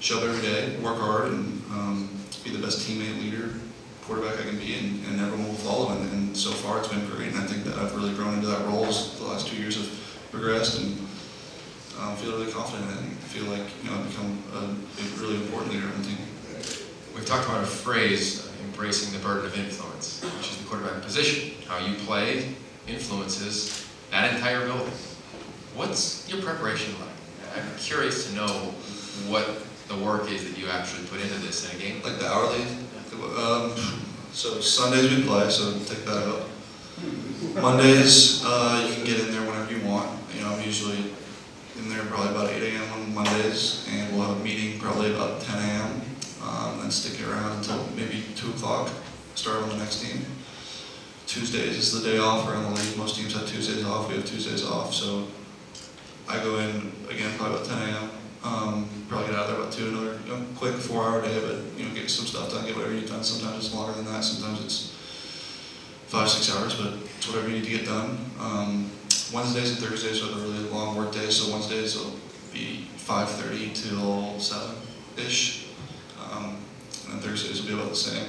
show 0.00 0.18
up 0.18 0.24
every 0.24 0.42
day, 0.42 0.76
work 0.80 0.98
hard, 0.98 1.32
and 1.32 1.62
um, 1.70 2.08
be 2.42 2.50
the 2.50 2.58
best 2.58 2.80
teammate, 2.80 3.20
leader, 3.20 3.50
quarterback 4.02 4.40
I 4.40 4.48
can 4.48 4.58
be, 4.58 4.74
and, 4.74 5.04
and 5.06 5.20
everyone 5.20 5.48
will 5.48 5.54
follow. 5.54 5.90
And, 5.90 6.10
and 6.12 6.36
so 6.36 6.50
far, 6.50 6.80
it's 6.80 6.88
been 6.88 7.06
great. 7.06 7.28
And 7.28 7.38
I 7.38 7.46
think 7.46 7.64
that 7.64 7.76
I've 7.76 7.94
really 7.94 8.14
grown 8.14 8.34
into 8.34 8.48
that 8.48 8.66
role 8.66 8.86
as 8.86 9.18
the 9.18 9.24
last 9.24 9.46
two 9.46 9.56
years 9.56 9.76
have 9.76 9.88
progressed, 10.30 10.80
and 10.80 10.98
um, 12.00 12.16
feel 12.16 12.32
really 12.32 12.50
confident 12.50 12.90
in 12.90 13.12
it. 13.12 13.13
Feel 13.34 13.46
like 13.46 13.66
you 13.82 13.90
know 13.90 14.00
become 14.04 14.38
a, 14.54 14.58
a 14.58 15.20
really 15.20 15.34
important 15.42 15.72
leader 15.72 15.86
on 15.88 16.02
the 16.02 16.06
team. 16.06 16.18
We've 17.16 17.26
talked 17.26 17.48
about 17.48 17.64
a 17.64 17.66
phrase, 17.66 18.46
uh, 18.46 18.64
embracing 18.64 19.12
the 19.12 19.18
burden 19.26 19.46
of 19.46 19.58
influence, 19.58 20.22
which 20.22 20.52
is 20.52 20.58
the 20.58 20.64
quarterback 20.68 21.02
position. 21.02 21.56
How 21.66 21.84
you 21.84 21.96
play 21.96 22.54
influences 22.86 23.88
that 24.12 24.32
entire 24.34 24.64
building. 24.64 24.94
What's 25.74 26.28
your 26.28 26.42
preparation 26.42 26.94
like? 27.00 27.56
I'm 27.56 27.76
curious 27.76 28.28
to 28.28 28.36
know 28.36 28.46
what 29.26 29.66
the 29.88 29.96
work 29.96 30.30
is 30.30 30.48
that 30.48 30.56
you 30.56 30.68
actually 30.68 31.04
put 31.08 31.20
into 31.20 31.34
this 31.38 31.68
in 31.68 31.76
a 31.76 31.82
game. 31.82 32.02
Like 32.04 32.20
the 32.20 32.28
hourly. 32.28 32.62
Um, 33.36 33.74
so 34.32 34.60
Sundays 34.60 35.10
we 35.10 35.24
play, 35.24 35.50
so 35.50 35.72
take 35.80 36.04
that 36.04 36.28
out. 36.28 36.48
Mondays, 37.60 38.44
uh, 38.44 38.86
you 38.88 38.94
can 38.94 39.04
get 39.04 39.18
in 39.18 39.32
there 39.32 39.42
whenever 39.42 39.72
you 39.72 39.84
want. 39.84 40.20
You 40.32 40.42
know, 40.42 40.50
I'm 40.50 40.62
usually 40.62 41.12
in 41.78 41.88
there 41.88 42.04
probably 42.04 42.30
about 42.30 42.50
8 42.50 42.62
a.m. 42.62 42.92
on 42.92 43.14
Mondays, 43.14 43.86
and 43.90 44.12
we'll 44.12 44.26
have 44.26 44.40
a 44.40 44.44
meeting 44.44 44.78
probably 44.78 45.12
about 45.14 45.40
10 45.40 45.58
a.m. 45.58 46.00
Um, 46.42 46.80
and 46.80 46.92
stick 46.92 47.20
it 47.20 47.26
around 47.26 47.58
until 47.58 47.86
maybe 47.96 48.22
2 48.36 48.50
o'clock. 48.50 48.90
Start 49.34 49.62
on 49.62 49.70
the 49.70 49.76
next 49.76 50.02
team. 50.02 50.24
Tuesdays 51.26 51.76
is 51.76 52.02
the 52.02 52.08
day 52.08 52.18
off 52.18 52.48
around 52.48 52.64
the 52.64 52.80
league. 52.80 52.96
Most 52.96 53.16
teams 53.16 53.32
have 53.34 53.48
Tuesdays 53.48 53.84
off. 53.84 54.08
We 54.08 54.16
have 54.16 54.26
Tuesdays 54.26 54.64
off, 54.64 54.94
so 54.94 55.26
I 56.28 56.36
go 56.42 56.58
in 56.58 56.92
again 57.10 57.36
probably 57.36 57.56
about 57.56 57.66
10 57.66 57.88
a.m. 57.88 58.10
Um, 58.44 58.88
probably 59.08 59.28
get 59.28 59.36
out 59.36 59.46
of 59.46 59.50
there 59.52 59.60
about 59.60 59.72
two, 59.72 59.88
another 59.88 60.18
you 60.26 60.32
know, 60.32 60.46
quick 60.56 60.74
four-hour 60.74 61.22
day, 61.22 61.40
but 61.40 61.78
you 61.78 61.88
know, 61.88 61.94
get 61.94 62.10
some 62.10 62.26
stuff 62.26 62.50
done, 62.50 62.66
get 62.66 62.76
whatever 62.76 62.94
you 62.94 63.00
need 63.00 63.08
done. 63.08 63.24
Sometimes 63.24 63.64
it's 63.64 63.74
longer 63.74 63.94
than 63.94 64.04
that. 64.12 64.22
Sometimes 64.22 64.62
it's 64.62 64.94
five, 66.08 66.28
six 66.28 66.54
hours, 66.54 66.74
but 66.74 66.98
it's 67.16 67.26
whatever 67.26 67.48
you 67.48 67.54
need 67.54 67.64
to 67.64 67.70
get 67.70 67.86
done. 67.86 68.18
Um, 68.38 68.90
Wednesdays 69.32 69.70
and 69.70 69.78
Thursdays 69.78 70.22
are 70.22 70.28
the 70.34 70.40
really 70.40 70.68
long 70.70 70.96
work 70.96 71.12
days, 71.12 71.36
so 71.36 71.52
Wednesdays 71.52 71.96
will 71.96 72.14
be 72.52 72.88
5:30 72.98 73.74
till 73.74 74.34
7-ish, 74.38 75.66
um, 76.22 76.56
and 77.04 77.14
then 77.14 77.20
Thursdays 77.20 77.60
will 77.60 77.68
be 77.68 77.74
about 77.74 77.90
the 77.90 77.96
same. 77.96 78.28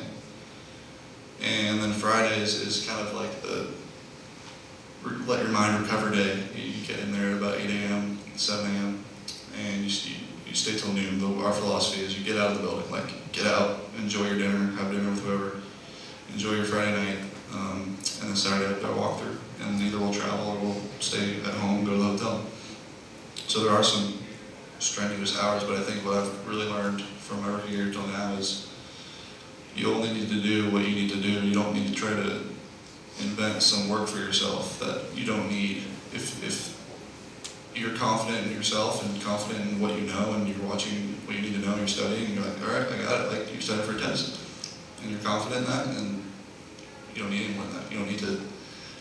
And 1.42 1.82
then 1.82 1.92
Fridays 1.92 2.56
is 2.56 2.88
kind 2.88 3.06
of 3.06 3.14
like 3.14 3.42
the 3.42 3.68
let 5.28 5.44
your 5.44 5.52
mind 5.52 5.82
recover 5.82 6.10
day. 6.10 6.44
You, 6.56 6.74
get 6.86 7.00
in 7.00 7.12
there 7.12 7.36
about 7.36 7.56
8 7.60 7.68
a.m., 7.70 8.20
7 8.36 8.66
a.m., 8.66 9.04
and 9.58 9.82
you, 9.82 10.12
you, 10.12 10.18
you 10.48 10.54
stay 10.54 10.78
till 10.78 10.94
noon. 10.94 11.20
The, 11.20 11.44
our 11.44 11.52
philosophy 11.52 12.04
is 12.04 12.18
you 12.18 12.24
get 12.24 12.40
out 12.40 12.52
of 12.52 12.58
the 12.58 12.64
building, 12.64 12.90
like 12.92 13.32
get 13.32 13.48
out, 13.48 13.80
enjoy 13.98 14.28
your 14.28 14.38
dinner, 14.38 14.72
have 14.78 14.92
dinner 14.92 15.10
with 15.10 15.24
whoever, 15.24 15.62
enjoy 16.32 16.54
your 16.54 16.66
Friday 16.66 16.92
night, 16.92 17.18
um, 17.54 17.98
and 18.22 18.30
then 18.30 18.36
Saturday 18.36 18.74
I've 18.74 18.82
got 18.82 18.92
a 18.92 18.96
walkthrough, 18.96 19.38
and 19.62 19.82
either 19.82 19.98
we'll 19.98 20.13
travel 20.13 20.50
or 20.52 20.58
we'll 20.58 20.82
stay 21.00 21.38
at 21.41 21.54
home, 21.56 21.84
go 21.86 21.91
to 21.91 21.98
the 21.98 22.04
hotel. 22.04 22.46
So 23.48 23.63
there 23.63 23.74
are 23.74 23.84
some 23.84 24.20
strenuous 24.80 25.39
hours, 25.39 25.63
but 25.63 25.78
I 25.78 25.82
think 25.82 26.06
what 26.06 26.15
I've 26.15 26.48
really 26.48 26.68
learned 26.68 27.02
from 27.02 27.44
every 27.46 27.76
year 27.76 27.91
till 27.91 28.06
now 28.08 28.34
is 28.34 28.70
you 29.76 29.94
only 29.94 30.13
need 30.13 30.30
to 30.30 30.41
do 30.41 30.70
what 30.72 30.88
you 30.88 30.96
need 30.96 31.10
to 31.12 31.22
do. 31.22 31.30
You 31.30 31.54
don't 31.54 31.74
need 31.74 31.88
to 31.88 31.94
try 31.94 32.12
to 32.12 32.41
invent 33.20 33.62
some 33.62 33.89
work 33.89 34.08
for 34.08 34.18
yourself 34.18 34.80
that 34.80 35.04
you 35.15 35.26
don't 35.26 35.50
need. 35.50 35.84
If, 36.13 36.44
if 36.44 36.76
you're 37.76 37.96
confident 37.96 38.48
in 38.48 38.54
yourself 38.54 39.06
and 39.06 39.22
confident 39.22 39.70
in 39.70 39.80
what 39.80 39.96
you 39.96 40.08
know 40.08 40.34
and 40.34 40.48
you're 40.48 40.65
watching 40.68 41.15
what 41.26 41.36
you 41.36 41.41
need 41.41 41.54
to 41.54 41.60
know, 41.60 41.72
and 41.72 41.80
you're 41.80 41.88
studying, 41.88 42.26
and 42.26 42.36
you're 42.36 42.44
like, 42.44 42.62
all 42.62 42.74
right, 42.74 42.88
I 42.88 43.02
got 43.04 43.26
it, 43.26 43.39
like 43.39 43.54
you 43.54 43.60
studied 43.60 43.84
for 43.84 43.98
a 43.98 44.00
test, 44.00 44.39
and 45.02 45.12
you're 45.12 45.20
confident 45.20 45.65
in 45.65 45.72
that, 45.72 45.88
and 45.88 46.24
you 47.13 47.22
don't 47.22 47.32
need 47.32 47.46
any 47.46 47.54
more 47.56 47.65
than 47.65 47.74
that. 47.76 47.91
You 47.91 48.00
don't 48.00 48.10
need 48.10 48.20
to, 48.20 48.41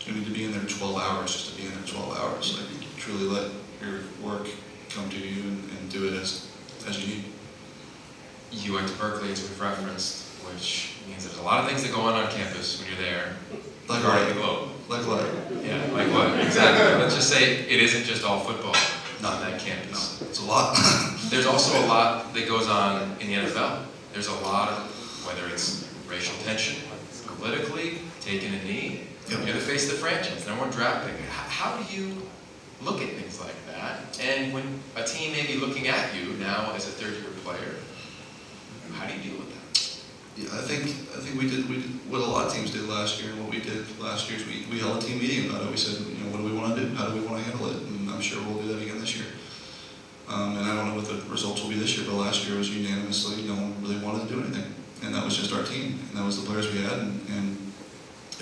you 0.05 0.13
don't 0.13 0.21
need 0.21 0.27
to 0.27 0.33
be 0.33 0.45
in 0.45 0.51
there 0.51 0.61
12 0.61 0.97
hours 0.97 1.33
just 1.33 1.51
to 1.51 1.61
be 1.61 1.67
in 1.67 1.73
there 1.73 1.83
12 1.87 2.17
hours. 2.19 2.59
Like, 2.59 2.69
you 2.81 2.87
truly 2.97 3.23
let 3.25 3.51
your 3.81 4.01
work 4.23 4.47
come 4.89 5.09
to 5.09 5.17
you 5.17 5.41
and, 5.43 5.69
and 5.77 5.91
do 5.91 6.07
it 6.07 6.13
as, 6.13 6.47
as 6.87 7.01
you 7.03 7.15
need. 7.15 7.23
You 8.51 8.73
went 8.73 8.87
to 8.87 8.93
Berkeley, 8.95 9.31
as 9.31 9.41
we've 9.41 9.59
referenced, 9.59 10.27
which 10.45 10.93
means 11.07 11.25
there's 11.25 11.39
a 11.39 11.43
lot 11.43 11.61
of 11.63 11.67
things 11.69 11.83
that 11.83 11.91
go 11.91 12.01
on 12.01 12.13
on 12.13 12.31
campus 12.31 12.79
when 12.79 12.89
you're 12.91 13.01
there. 13.01 13.35
Like 13.87 14.03
what? 14.03 14.27
the 14.27 14.33
globe. 14.35 14.69
Like 14.87 15.05
what? 15.07 15.63
Yeah, 15.63 15.81
like 15.93 16.07
what? 16.11 16.39
Exactly. 16.45 17.01
Let's 17.01 17.15
just 17.15 17.29
say 17.29 17.59
it 17.59 17.81
isn't 17.81 18.03
just 18.05 18.23
all 18.23 18.39
football 18.39 18.75
Not 19.21 19.33
on 19.35 19.41
that 19.41 19.51
No, 19.53 19.57
campus. 19.57 20.21
it's 20.21 20.39
a 20.39 20.45
lot. 20.45 20.77
There's 21.29 21.45
also 21.45 21.83
a 21.83 21.85
lot 21.87 22.33
that 22.33 22.47
goes 22.47 22.67
on 22.67 23.15
in 23.19 23.27
the 23.27 23.33
NFL. 23.33 23.83
There's 24.13 24.27
a 24.27 24.33
lot 24.35 24.69
of, 24.69 24.77
whether 25.27 25.51
it's 25.51 25.91
racial 26.07 26.35
tension, 26.45 26.81
politically, 27.25 27.99
taking 28.21 28.53
a 28.53 28.63
knee. 28.63 29.01
You're 29.29 29.53
the 29.53 29.59
face 29.59 29.91
of 29.91 29.97
the 29.97 30.05
franchise, 30.05 30.45
number 30.47 30.63
one 30.63 30.71
draft 30.71 31.05
pick. 31.05 31.19
How 31.29 31.77
do 31.77 31.95
you 31.95 32.21
look 32.81 33.01
at 33.01 33.09
things 33.09 33.39
like 33.39 33.55
that? 33.67 34.19
And 34.21 34.53
when 34.53 34.79
a 34.95 35.03
team 35.03 35.31
may 35.31 35.45
be 35.45 35.55
looking 35.55 35.87
at 35.87 36.15
you 36.15 36.33
now 36.33 36.73
as 36.75 36.87
a 36.87 36.91
third-year 36.91 37.31
player, 37.43 37.75
how 38.93 39.07
do 39.07 39.13
you 39.15 39.21
deal 39.21 39.39
with 39.39 39.49
that? 39.49 39.61
Yeah, 40.37 40.59
I 40.59 40.61
think 40.61 40.83
I 41.15 41.21
think 41.23 41.39
we 41.39 41.49
did 41.49 41.69
we 41.69 41.77
did 41.81 42.11
what 42.11 42.21
a 42.21 42.25
lot 42.25 42.47
of 42.47 42.53
teams 42.53 42.71
did 42.71 42.87
last 42.89 43.21
year. 43.21 43.31
and 43.31 43.41
What 43.41 43.49
we 43.49 43.61
did 43.61 43.87
last 43.99 44.29
year 44.29 44.39
is 44.39 44.45
we, 44.45 44.65
we 44.69 44.79
held 44.79 45.01
a 45.01 45.05
team 45.05 45.19
meeting 45.19 45.49
about 45.49 45.63
it. 45.63 45.71
We 45.71 45.77
said, 45.77 46.05
you 46.05 46.23
know, 46.23 46.31
what 46.31 46.37
do 46.37 46.43
we 46.43 46.53
want 46.53 46.75
to 46.75 46.81
do? 46.81 46.93
How 46.95 47.07
do 47.07 47.15
we 47.15 47.25
want 47.25 47.37
to 47.37 47.43
handle 47.49 47.67
it? 47.69 47.77
And 47.77 48.09
I'm 48.09 48.21
sure 48.21 48.43
we'll 48.43 48.61
do 48.61 48.67
that 48.73 48.81
again 48.81 48.99
this 48.99 49.15
year. 49.15 49.27
Um, 50.27 50.57
and 50.57 50.65
I 50.65 50.75
don't 50.75 50.89
know 50.89 50.95
what 50.95 51.07
the 51.07 51.21
results 51.31 51.61
will 51.61 51.69
be 51.69 51.77
this 51.77 51.95
year, 51.97 52.05
but 52.09 52.15
last 52.17 52.47
year 52.47 52.57
was 52.57 52.69
unanimously 52.69 53.43
no 53.43 53.53
one 53.53 53.75
really 53.81 53.97
wanted 54.03 54.27
to 54.27 54.33
do 54.33 54.41
anything, 54.41 54.73
and 55.03 55.13
that 55.13 55.23
was 55.23 55.37
just 55.37 55.53
our 55.53 55.61
team, 55.61 55.99
and 56.09 56.17
that 56.17 56.25
was 56.25 56.41
the 56.41 56.49
players 56.49 56.71
we 56.73 56.81
had, 56.81 56.97
and, 56.97 57.21
and 57.29 57.64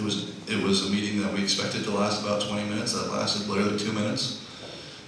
it 0.03 0.05
was 0.05 0.49
it 0.49 0.61
was 0.61 0.89
a 0.89 0.91
meeting 0.91 1.21
that 1.21 1.33
we 1.33 1.41
expected 1.41 1.85
to 1.85 1.91
last 1.91 2.21
about 2.21 2.41
20 2.41 2.69
minutes. 2.69 2.91
That 2.91 3.09
lasted 3.09 3.47
literally 3.47 3.79
two 3.79 3.93
minutes. 3.93 4.45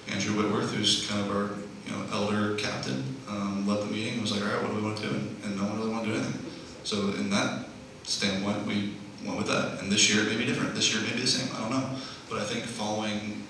Andrew 0.08 0.38
Whitworth, 0.38 0.74
who's 0.74 1.06
kind 1.08 1.20
of 1.20 1.36
our 1.36 1.50
you 1.86 1.92
know 1.92 2.06
elder 2.14 2.56
captain, 2.56 3.04
um, 3.28 3.68
led 3.68 3.82
the 3.82 3.88
meeting. 3.88 4.14
and 4.14 4.22
was 4.22 4.32
like, 4.32 4.42
all 4.42 4.48
right, 4.48 4.62
what 4.62 4.72
do 4.72 4.78
we 4.78 4.84
want 4.84 4.98
to 5.00 5.04
do? 5.04 5.14
And, 5.14 5.44
and 5.44 5.58
no 5.58 5.64
one 5.64 5.78
really 5.78 5.92
wanted 5.92 6.06
to 6.06 6.12
do 6.12 6.20
anything. 6.20 6.52
So 6.86 7.10
in 7.10 7.30
that 7.32 7.66
standpoint, 8.04 8.66
we 8.66 8.94
went 9.26 9.38
with 9.38 9.48
that. 9.48 9.82
And 9.82 9.92
this 9.92 10.14
year 10.14 10.24
it 10.24 10.30
may 10.30 10.38
be 10.38 10.46
different. 10.46 10.74
This 10.76 10.94
year 10.94 11.04
it 11.04 11.10
may 11.10 11.16
be 11.16 11.22
the 11.22 11.28
same. 11.28 11.54
I 11.58 11.60
don't 11.60 11.72
know. 11.72 11.90
But 12.30 12.40
I 12.40 12.46
think 12.46 12.64
following, 12.64 13.44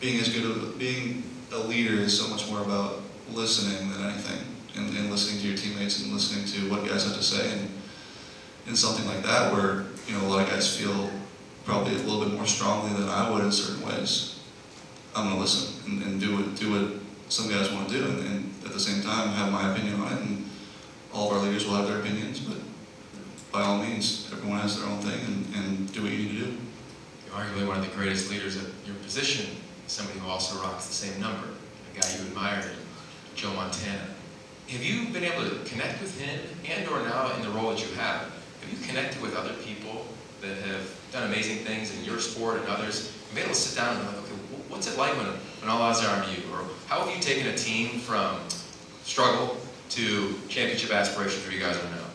being 0.00 0.20
as 0.20 0.28
good 0.28 0.44
of 0.44 0.78
being 0.78 1.22
a 1.52 1.58
leader 1.58 1.94
is 1.94 2.18
so 2.18 2.28
much 2.28 2.46
more 2.50 2.60
about 2.60 3.00
listening 3.32 3.90
than 3.90 4.02
anything, 4.02 4.44
and, 4.76 4.94
and 4.94 5.10
listening 5.10 5.40
to 5.40 5.48
your 5.48 5.56
teammates 5.56 6.02
and 6.02 6.12
listening 6.12 6.44
to 6.44 6.70
what 6.70 6.86
guys 6.86 7.04
have 7.04 7.16
to 7.16 7.22
say. 7.22 7.52
And 7.52 7.70
in 8.66 8.76
something 8.76 9.06
like 9.06 9.22
that, 9.22 9.52
where 9.52 9.86
you 10.06 10.14
know 10.14 10.24
a 10.24 10.28
lot 10.28 10.42
of 10.42 10.50
guys 10.50 10.76
feel 10.76 11.10
probably 11.64 11.94
a 11.94 11.98
little 11.98 12.24
bit 12.24 12.34
more 12.34 12.46
strongly 12.46 12.92
than 12.92 13.08
I 13.08 13.30
would 13.30 13.44
in 13.44 13.52
certain 13.52 13.84
ways, 13.86 14.40
I'm 15.14 15.28
gonna 15.28 15.40
listen 15.40 15.90
and, 15.90 16.02
and 16.02 16.20
do 16.20 16.36
what 16.36 16.56
do 16.56 16.70
what 16.70 17.00
some 17.28 17.48
guys 17.48 17.72
want 17.72 17.88
to 17.88 17.98
do, 17.98 18.04
and, 18.04 18.20
and 18.20 18.54
at 18.64 18.72
the 18.72 18.80
same 18.80 19.02
time 19.02 19.28
have 19.30 19.52
my 19.52 19.72
opinion 19.72 20.00
on 20.00 20.12
it. 20.12 20.20
And 20.20 20.50
all 21.12 21.30
of 21.30 21.38
our 21.38 21.42
leaders 21.42 21.66
will 21.66 21.74
have 21.74 21.88
their 21.88 22.00
opinions, 22.00 22.40
but 22.40 22.58
by 23.50 23.62
all 23.62 23.78
means, 23.78 24.28
everyone 24.32 24.58
has 24.60 24.78
their 24.78 24.88
own 24.88 24.98
thing, 24.98 25.18
and, 25.24 25.54
and 25.56 25.92
do 25.92 26.02
what 26.02 26.12
you 26.12 26.18
need 26.18 26.38
to 26.38 26.44
do. 26.46 26.56
You're 27.26 27.34
arguably 27.34 27.66
one 27.66 27.78
of 27.78 27.88
the 27.88 27.94
greatest 27.96 28.30
leaders 28.30 28.56
at 28.56 28.70
your 28.84 28.96
position, 28.96 29.56
somebody 29.86 30.18
who 30.20 30.28
also 30.28 30.62
rocks 30.62 30.86
the 30.86 30.94
same 30.94 31.20
number, 31.20 31.48
a 31.48 32.00
guy 32.00 32.08
you 32.16 32.26
admire, 32.26 32.70
Joe 33.34 33.52
Montana. 33.54 34.06
Have 34.68 34.82
you 34.84 35.08
been 35.12 35.24
able 35.24 35.48
to 35.48 35.56
connect 35.64 36.00
with 36.00 36.20
him 36.20 36.40
and 36.68 36.88
or 36.88 37.00
now 37.02 37.34
in 37.34 37.42
the 37.42 37.50
role 37.50 37.70
that 37.70 37.80
you 37.80 37.94
have? 37.94 38.22
Have 38.60 38.70
you 38.70 38.86
connected 38.86 39.22
with 39.22 39.36
other 39.36 39.52
people 39.54 39.75
that 40.46 40.56
have 40.68 41.10
done 41.12 41.24
amazing 41.24 41.58
things 41.58 41.96
in 41.96 42.04
your 42.04 42.18
sport 42.18 42.60
and 42.60 42.68
others? 42.68 43.12
And 43.26 43.34
been 43.34 43.44
able 43.44 43.54
to 43.54 43.60
sit 43.60 43.78
down 43.78 43.96
and 43.96 44.00
be 44.00 44.06
like, 44.06 44.24
okay, 44.24 44.34
what's 44.68 44.86
it 44.86 44.98
like 44.98 45.16
when, 45.16 45.26
when 45.26 45.70
all 45.70 45.82
eyes 45.82 46.02
are 46.04 46.22
on 46.22 46.28
you? 46.30 46.42
Or 46.52 46.64
how 46.86 47.04
have 47.04 47.14
you 47.14 47.20
taken 47.20 47.46
a 47.48 47.56
team 47.56 47.98
from 48.00 48.38
struggle 49.04 49.56
to 49.90 50.34
championship 50.48 50.90
aspirations 50.92 51.44
where 51.44 51.54
you 51.54 51.60
guys 51.60 51.76
are 51.76 51.90
now? 51.90 52.06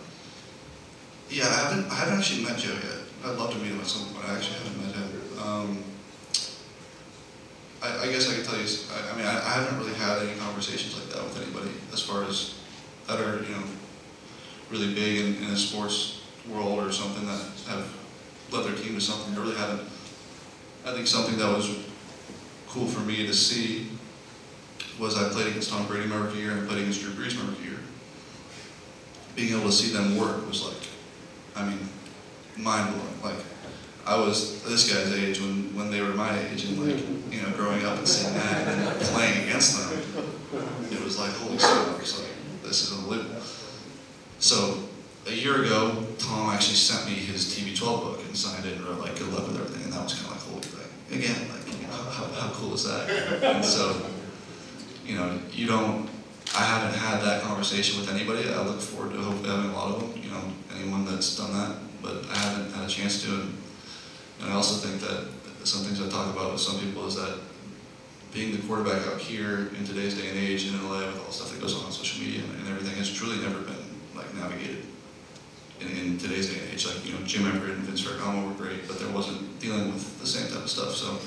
Yeah, 1.30 1.48
I 1.48 1.70
haven't, 1.70 1.92
I 1.92 1.96
haven't 1.96 2.20
actually 2.20 2.44
met 2.44 2.58
Joe 2.58 2.74
yet. 2.74 3.02
I'd 3.24 3.38
love 3.38 3.52
to 3.52 3.58
meet 3.60 3.72
him 3.72 3.80
at 3.80 3.88
some 3.88 4.14
point. 4.14 4.28
I 4.28 4.36
actually 4.36 4.58
haven't 4.58 4.86
met 4.86 4.96
him. 4.96 5.40
Um, 5.42 5.84
I, 7.82 8.08
I 8.08 8.12
guess 8.12 8.30
I 8.30 8.36
could 8.36 8.46
tell 8.46 8.60
you. 8.60 8.68
I 9.12 9.16
mean, 9.16 9.26
I, 9.26 9.38
I 9.38 9.52
haven't 9.62 9.80
really 9.80 9.94
had 9.94 10.22
any 10.22 10.38
conversations 10.40 10.96
like 10.96 11.10
that 11.14 11.24
with 11.24 11.42
anybody 11.42 11.72
as 11.94 12.02
far 12.02 12.24
as 12.26 12.56
that 13.08 13.20
are 13.20 13.44
you 13.44 13.50
know 13.50 13.64
really 14.70 14.94
big 14.94 15.20
in, 15.20 15.44
in 15.44 15.50
a 15.52 15.58
sports 15.58 16.22
world 16.50 16.80
or 16.80 16.92
something 16.92 17.26
that 17.26 17.42
have 17.68 17.86
led 18.52 18.66
their 18.66 18.76
team 18.76 18.96
to 18.96 19.02
something. 19.02 19.34
I 19.36 19.42
really 19.42 19.56
hadn't. 19.56 19.82
I 20.86 20.94
think 20.94 21.08
something 21.08 21.38
that 21.38 21.56
was 21.56 21.70
cool 22.68 22.88
for 22.88 23.02
me 23.02 23.26
to 23.28 23.34
see 23.34 23.88
was 25.00 25.18
I 25.18 25.30
played 25.30 25.48
against 25.48 25.70
Tom 25.70 25.88
Brady 25.88 26.08
my 26.08 26.18
rookie 26.18 26.40
year 26.40 26.52
and 26.52 26.62
I 26.62 26.66
played 26.66 26.80
against 26.80 27.02
Drew 27.02 27.12
Brees 27.12 27.36
my 27.36 27.50
rookie 27.50 27.64
year. 27.64 27.80
Being 29.36 29.54
able 29.54 29.70
to 29.70 29.72
see 29.72 29.94
them 29.94 30.18
work 30.18 30.48
was 30.48 30.66
like, 30.66 30.78
I 31.56 31.68
mean, 31.68 31.80
mind 32.58 32.94
blowing. 32.94 33.36
Like, 33.36 33.46
I 34.06 34.18
was 34.18 34.64
this 34.64 34.92
guy's 34.92 35.14
age 35.14 35.40
when, 35.40 35.76
when 35.76 35.92
they 35.92 36.02
were 36.02 36.14
my 36.14 36.38
age, 36.48 36.66
and 36.66 36.80
like, 36.80 37.00
you 37.32 37.42
know, 37.42 37.50
growing 37.56 37.86
up 37.86 37.98
and 37.98 38.08
seeing 38.08 38.34
that 38.34 38.68
and 38.68 39.02
playing 39.08 39.48
against 39.48 39.78
them, 39.78 40.02
it 40.92 41.04
was 41.04 41.20
like, 41.20 41.32
holy 41.34 41.58
smokes, 41.58 42.20
like, 42.20 42.30
this 42.64 42.84
is 42.84 42.98
unbelievable. 42.98 43.42
So, 44.40 44.80
a 45.28 45.32
year 45.32 45.64
ago, 45.64 46.04
Tom 46.18 46.50
actually 46.50 46.76
sent 46.76 47.08
me 47.08 47.14
his 47.14 47.54
TB12 47.54 48.02
book 48.02 48.21
signed 48.36 48.66
it 48.66 48.78
and 48.78 48.86
wrote 48.86 49.00
like 49.00 49.18
good 49.18 49.32
luck 49.34 49.48
with 49.48 49.58
everything, 49.58 49.84
and 49.84 49.94
that 49.94 50.04
was 50.04 50.14
kind 50.14 50.28
of 50.28 50.32
like 50.32 50.64
holy, 50.64 50.84
like 50.84 51.24
again, 51.24 51.50
like 51.50 51.82
you 51.82 51.88
know, 51.88 51.94
how, 51.94 52.26
how 52.34 52.50
cool 52.54 52.74
is 52.74 52.84
that? 52.86 53.10
And 53.44 53.64
so, 53.64 54.02
you 55.06 55.16
know, 55.16 55.40
you 55.52 55.68
don't. 55.68 56.10
I 56.54 56.64
haven't 56.64 56.98
had 56.98 57.22
that 57.22 57.44
conversation 57.44 58.00
with 58.00 58.10
anybody. 58.10 58.50
I 58.50 58.62
look 58.62 58.82
forward 58.82 59.14
to 59.14 59.20
hopefully 59.22 59.50
having 59.50 59.72
a 59.72 59.74
lot 59.74 59.96
of 59.96 60.02
them. 60.02 60.22
You 60.22 60.32
know, 60.32 60.44
anyone 60.76 61.06
that's 61.06 61.38
done 61.38 61.54
that, 61.54 61.78
but 62.02 62.26
I 62.30 62.38
haven't 62.38 62.74
had 62.74 62.86
a 62.86 62.92
chance 62.92 63.24
to. 63.24 63.30
And, 63.30 63.58
and 64.42 64.52
I 64.52 64.56
also 64.56 64.86
think 64.86 65.02
that 65.02 65.28
some 65.68 65.82
things 65.84 66.02
I 66.02 66.10
talk 66.10 66.34
about 66.34 66.52
with 66.52 66.62
some 66.62 66.80
people 66.80 67.06
is 67.06 67.16
that 67.16 67.38
being 68.34 68.52
the 68.52 68.62
quarterback 68.66 69.06
out 69.08 69.20
here 69.20 69.70
in 69.78 69.86
today's 69.86 70.16
day 70.16 70.30
and 70.30 70.38
age 70.38 70.68
in 70.68 70.74
LA 70.90 71.06
with 71.06 71.20
all 71.20 71.26
the 71.26 71.32
stuff 71.32 71.52
that 71.52 71.62
goes 71.62 71.76
on 71.76 71.86
on 71.86 71.92
social 71.92 72.24
media 72.24 72.42
and 72.42 72.68
everything 72.70 72.96
has 72.96 73.12
truly 73.12 73.38
never 73.38 73.60
been 73.60 73.76
like 74.16 74.34
navigated 74.34 74.86
in, 75.82 75.88
in 75.98 76.11
today's 76.22 76.54
day 76.54 76.60
and 76.62 76.74
age. 76.74 76.86
Like, 76.86 77.06
you 77.06 77.14
know, 77.14 77.20
Jim 77.26 77.48
Everett 77.48 77.76
and 77.76 77.84
Vince 77.84 78.06
Ferragamo 78.06 78.48
were 78.48 78.54
great, 78.54 78.88
but 78.88 79.00
there 79.00 79.10
wasn't 79.10 79.60
dealing 79.60 79.92
with 79.92 80.20
the 80.20 80.28
same 80.28 80.48
type 80.48 80.64
of 80.64 80.70
stuff. 80.70 80.96
So 80.96 81.18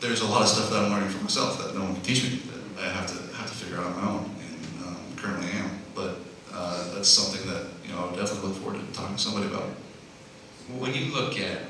there's 0.00 0.22
a 0.22 0.26
lot 0.26 0.42
of 0.42 0.48
stuff 0.48 0.70
that 0.70 0.82
I'm 0.82 0.90
learning 0.90 1.10
for 1.10 1.22
myself 1.22 1.58
that 1.58 1.74
no 1.74 1.84
one 1.84 1.94
can 1.94 2.02
teach 2.02 2.24
me 2.24 2.40
that 2.74 2.84
I 2.84 2.88
have 2.88 3.06
to 3.08 3.36
have 3.36 3.48
to 3.48 3.54
figure 3.54 3.78
out 3.78 3.86
on 3.86 3.96
my 3.96 4.08
own 4.08 4.24
and 4.24 4.86
um, 4.86 4.96
currently 5.16 5.50
am. 5.52 5.70
But 5.94 6.18
uh, 6.52 6.94
that's 6.94 7.08
something 7.08 7.46
that, 7.50 7.66
you 7.84 7.92
know, 7.92 8.00
I 8.00 8.06
would 8.06 8.16
definitely 8.18 8.48
look 8.48 8.58
forward 8.58 8.80
to 8.80 8.98
talking 8.98 9.16
to 9.16 9.22
somebody 9.22 9.46
about. 9.46 9.68
When 10.78 10.94
you 10.94 11.12
look 11.12 11.38
at 11.38 11.60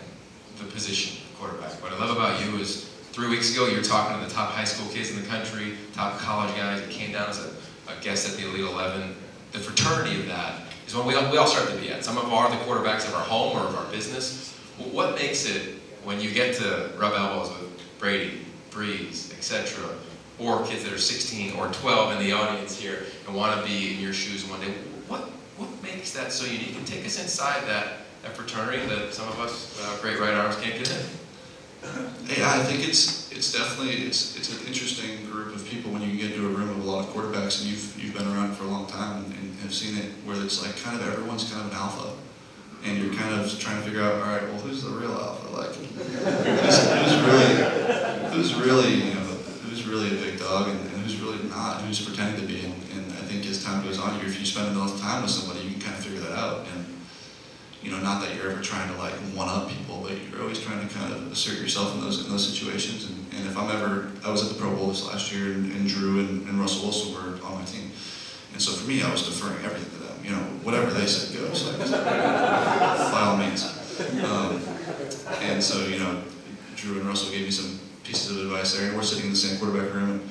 the 0.59 0.65
position 0.65 1.19
of 1.23 1.39
quarterback, 1.39 1.83
what 1.83 1.93
I 1.93 1.99
love 1.99 2.17
about 2.17 2.45
you 2.45 2.59
is 2.59 2.89
three 3.13 3.29
weeks 3.29 3.53
ago 3.53 3.67
you 3.67 3.77
were 3.77 3.83
talking 3.83 4.19
to 4.19 4.27
the 4.27 4.33
top 4.33 4.53
high 4.53 4.65
school 4.65 4.91
kids 4.93 5.11
in 5.11 5.21
the 5.21 5.29
country, 5.29 5.75
top 5.93 6.19
college 6.19 6.55
guys. 6.57 6.81
You 6.87 6.93
came 6.93 7.13
down 7.13 7.29
as 7.29 7.45
a, 7.45 7.51
a 7.93 8.01
guest 8.01 8.29
at 8.31 8.37
the 8.37 8.49
Elite 8.49 8.63
11. 8.63 9.15
The 9.53 9.59
fraternity 9.59 10.21
of 10.21 10.27
that 10.27 10.66
is 10.87 10.95
when 10.95 11.07
we 11.07 11.15
all, 11.15 11.31
we 11.31 11.39
all 11.39 11.47
start 11.47 11.69
to 11.71 11.77
be 11.77 11.91
at. 11.91 12.05
Some 12.05 12.17
of 12.19 12.33
our 12.33 12.49
the 12.51 12.57
quarterbacks 12.57 13.07
of 13.07 13.15
our 13.15 13.23
home 13.23 13.57
or 13.57 13.61
of 13.61 13.77
our 13.77 13.91
business. 13.91 14.55
What 14.93 15.15
makes 15.17 15.47
it 15.47 15.77
when 16.05 16.21
you 16.21 16.31
get 16.31 16.55
to 16.57 16.91
rub 16.97 17.15
elbows 17.15 17.51
with 17.51 17.99
Brady, 17.99 18.41
Brees, 18.71 19.33
etc., 19.37 19.89
or 20.39 20.65
kids 20.67 20.85
that 20.85 20.93
are 20.93 20.99
16 20.99 21.57
or 21.57 21.69
12 21.69 22.13
in 22.13 22.19
the 22.27 22.33
audience 22.33 22.79
here 22.79 23.05
and 23.27 23.35
want 23.35 23.59
to 23.59 23.67
be 23.67 23.95
in 23.95 24.01
your 24.01 24.13
shoes 24.13 24.45
one 24.49 24.61
day? 24.61 24.75
What 25.09 25.23
what 25.57 25.71
makes 25.83 26.13
that 26.13 26.33
so 26.33 26.45
unique? 26.45 26.77
And 26.77 26.87
take 26.87 27.05
us 27.05 27.21
inside 27.21 27.67
that 27.67 28.05
that 28.23 28.37
fraternity 28.37 28.85
that 28.87 29.15
some 29.15 29.29
of 29.29 29.41
us 29.41 29.77
without 29.77 30.01
great 30.03 30.21
right 30.21 30.35
arms 30.35 30.57
can't 30.57 30.77
get 30.79 30.91
in. 30.91 31.07
Yeah, 32.27 32.51
I 32.51 32.63
think 32.65 32.87
it's 32.87 33.31
it's 33.33 33.53
definitely 33.53 34.07
it's 34.07 34.37
it's 34.37 34.51
an 34.51 34.67
interesting 34.67 35.25
group 35.31 35.55
of 35.55 35.65
people 35.69 35.93
when 35.93 36.03
you 36.03 36.17
get 36.17 36.33
into 36.33 36.47
a 36.47 36.51
room 36.51 36.69
of 36.71 36.85
a 36.85 36.91
lot 36.91 37.07
of 37.07 37.15
quarterbacks 37.15 37.63
and 37.63 37.71
you've 37.71 38.03
you've 38.03 38.15
been 38.15 38.27
around 38.27 38.55
for 38.55 38.65
a 38.65 38.69
long 38.69 38.87
time 38.87 39.25
and, 39.25 39.33
and 39.35 39.56
have 39.67 39.75
seen 39.75 39.99
it 39.99 40.11
where 40.25 40.41
it's 40.43 40.65
like 40.65 40.77
kind 40.83 40.99
of 40.99 41.07
everyone's 41.07 41.51
kind 41.51 41.67
of 41.67 41.73
an 41.73 41.77
alpha, 41.77 42.15
and 42.85 42.99
you're 42.99 43.15
kind 43.15 43.35
of 43.35 43.51
trying 43.59 43.77
to 43.79 43.83
figure 43.83 44.03
out 44.03 44.15
all 44.15 44.31
right, 44.31 44.43
well 44.43 44.61
who's 44.61 44.83
the 44.83 44.91
real 44.91 45.13
alpha? 45.13 45.51
Like 45.51 45.75
who's, 45.75 46.77
who's 46.95 47.17
really 47.27 47.51
who's 48.31 48.55
really 48.55 48.95
you 48.95 49.15
know 49.15 49.27
who's 49.67 49.87
really 49.87 50.09
a 50.09 50.21
big 50.23 50.39
dog 50.39 50.69
and, 50.69 50.81
and 50.81 51.03
who's 51.03 51.21
really 51.21 51.43
not? 51.49 51.83
Who's 51.83 52.05
pretending 52.05 52.41
to 52.41 52.47
be? 52.47 52.65
And, 52.65 52.75
and 52.95 53.13
I 53.13 53.23
think 53.27 53.45
as 53.47 53.63
time 53.65 53.85
goes 53.85 53.99
on, 53.99 54.15
if 54.21 54.39
you 54.39 54.47
spend 54.47 54.69
enough 54.69 55.01
time 55.01 55.23
with 55.23 55.33
somebody, 55.33 55.67
you 55.67 55.73
can 55.73 55.81
kind 55.81 55.97
of 55.99 56.05
figure 56.05 56.21
that 56.21 56.39
out 56.39 56.67
and 56.75 56.97
you 57.87 57.93
know, 57.93 58.01
not 58.01 58.21
that 58.21 58.35
you're 58.35 58.51
ever 58.51 58.61
trying 58.63 58.93
to 58.93 58.99
like 58.99 59.15
one 59.35 59.49
up 59.49 59.69
people, 59.69 60.01
but 60.03 60.13
you're 60.29 60.43
always 60.43 60.61
trying 60.61 60.87
to 60.87 60.93
kind 60.93 61.13
of 61.13 61.31
assert 61.31 61.61
yourself 61.61 61.95
in 61.95 62.01
those 62.01 62.25
in 62.25 62.31
those 62.31 62.45
situations. 62.53 63.09
And, 63.09 63.17
and 63.35 63.47
if 63.47 63.57
I'm 63.57 63.71
ever, 63.71 64.11
I 64.25 64.31
was 64.31 64.43
at 64.43 64.53
the 64.53 64.61
Pro 64.61 64.75
Bowl 64.75 64.89
this 64.89 65.07
last 65.07 65.33
year, 65.33 65.53
and, 65.53 65.71
and 65.71 65.87
Drew 65.87 66.19
and, 66.19 66.49
and 66.49 66.59
Russell 66.61 66.89
Wilson 66.89 67.15
were 67.15 67.41
on 67.47 67.55
my 67.55 67.65
team, 67.65 67.93
and 68.57 68.63
so 68.63 68.73
for 68.73 68.89
me, 68.89 69.03
I 69.03 69.13
was 69.13 69.21
deferring 69.21 69.63
everything 69.67 69.93
to 70.01 70.07
them. 70.09 70.17
You 70.25 70.31
know, 70.31 70.43
whatever 70.65 70.91
they 70.91 71.05
said 71.05 71.37
goes. 71.37 71.69
Like, 71.69 71.91
by 73.13 73.21
all 73.21 73.37
means. 73.37 73.69
Um, 74.25 74.63
and 75.43 75.63
so 75.63 75.87
you 75.87 75.99
know, 75.99 76.23
Drew 76.75 76.97
and 77.01 77.07
Russell 77.07 77.33
gave 77.33 77.45
me 77.45 77.51
some 77.51 77.79
pieces 78.03 78.31
of 78.35 78.47
advice 78.47 78.73
there, 78.73 78.89
and 78.89 78.97
we're 78.97 79.03
sitting 79.03 79.27
in 79.27 79.33
the 79.33 79.37
same 79.37 79.59
quarterback 79.59 79.93
room. 79.93 80.09
And, 80.09 80.31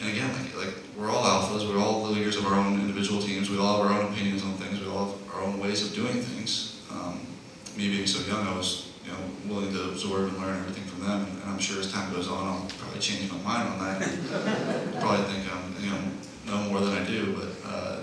and 0.00 0.08
again, 0.08 0.32
like, 0.32 0.56
like 0.56 0.74
we're 0.96 1.10
all 1.10 1.24
alphas, 1.24 1.68
we're 1.68 1.78
all 1.78 2.06
the 2.06 2.12
leaders 2.12 2.36
of 2.36 2.46
our 2.46 2.54
own 2.54 2.80
individual 2.80 3.20
teams, 3.20 3.50
we 3.50 3.58
all 3.58 3.82
have 3.82 3.90
our 3.90 4.00
own 4.00 4.14
opinions 4.14 4.42
on 4.42 4.54
things, 4.54 4.80
we 4.80 4.88
all 4.88 5.04
have 5.04 5.34
our 5.34 5.42
own 5.42 5.60
ways 5.60 5.86
of 5.86 5.94
doing 5.94 6.22
things. 6.22 6.80
Um, 6.90 7.20
me 7.76 7.90
being 7.90 8.06
so 8.06 8.26
young, 8.26 8.46
I 8.46 8.56
was 8.56 8.94
you 9.04 9.12
know 9.12 9.18
willing 9.44 9.74
to 9.74 9.90
absorb 9.90 10.28
and 10.28 10.38
learn 10.38 10.56
everything 10.56 10.84
from 10.84 11.04
them, 11.06 11.26
and, 11.26 11.42
I'm 11.44 11.58
sure 11.58 11.80
as 11.80 11.92
time 11.92 12.10
goes 12.14 12.28
on, 12.28 12.46
I'll 12.46 12.66
probably 12.78 13.00
change 13.00 13.30
my 13.30 13.38
mind 13.40 13.68
on 13.68 13.78
that. 13.84 14.00
probably 15.00 15.24
think 15.26 15.44
I'm 15.52 15.84
you 15.84 15.90
know 15.90 16.00
know 16.46 16.58
more 16.70 16.80
than 16.80 16.96
I 16.96 17.04
do, 17.04 17.34
but 17.34 17.68
uh, 17.68 18.00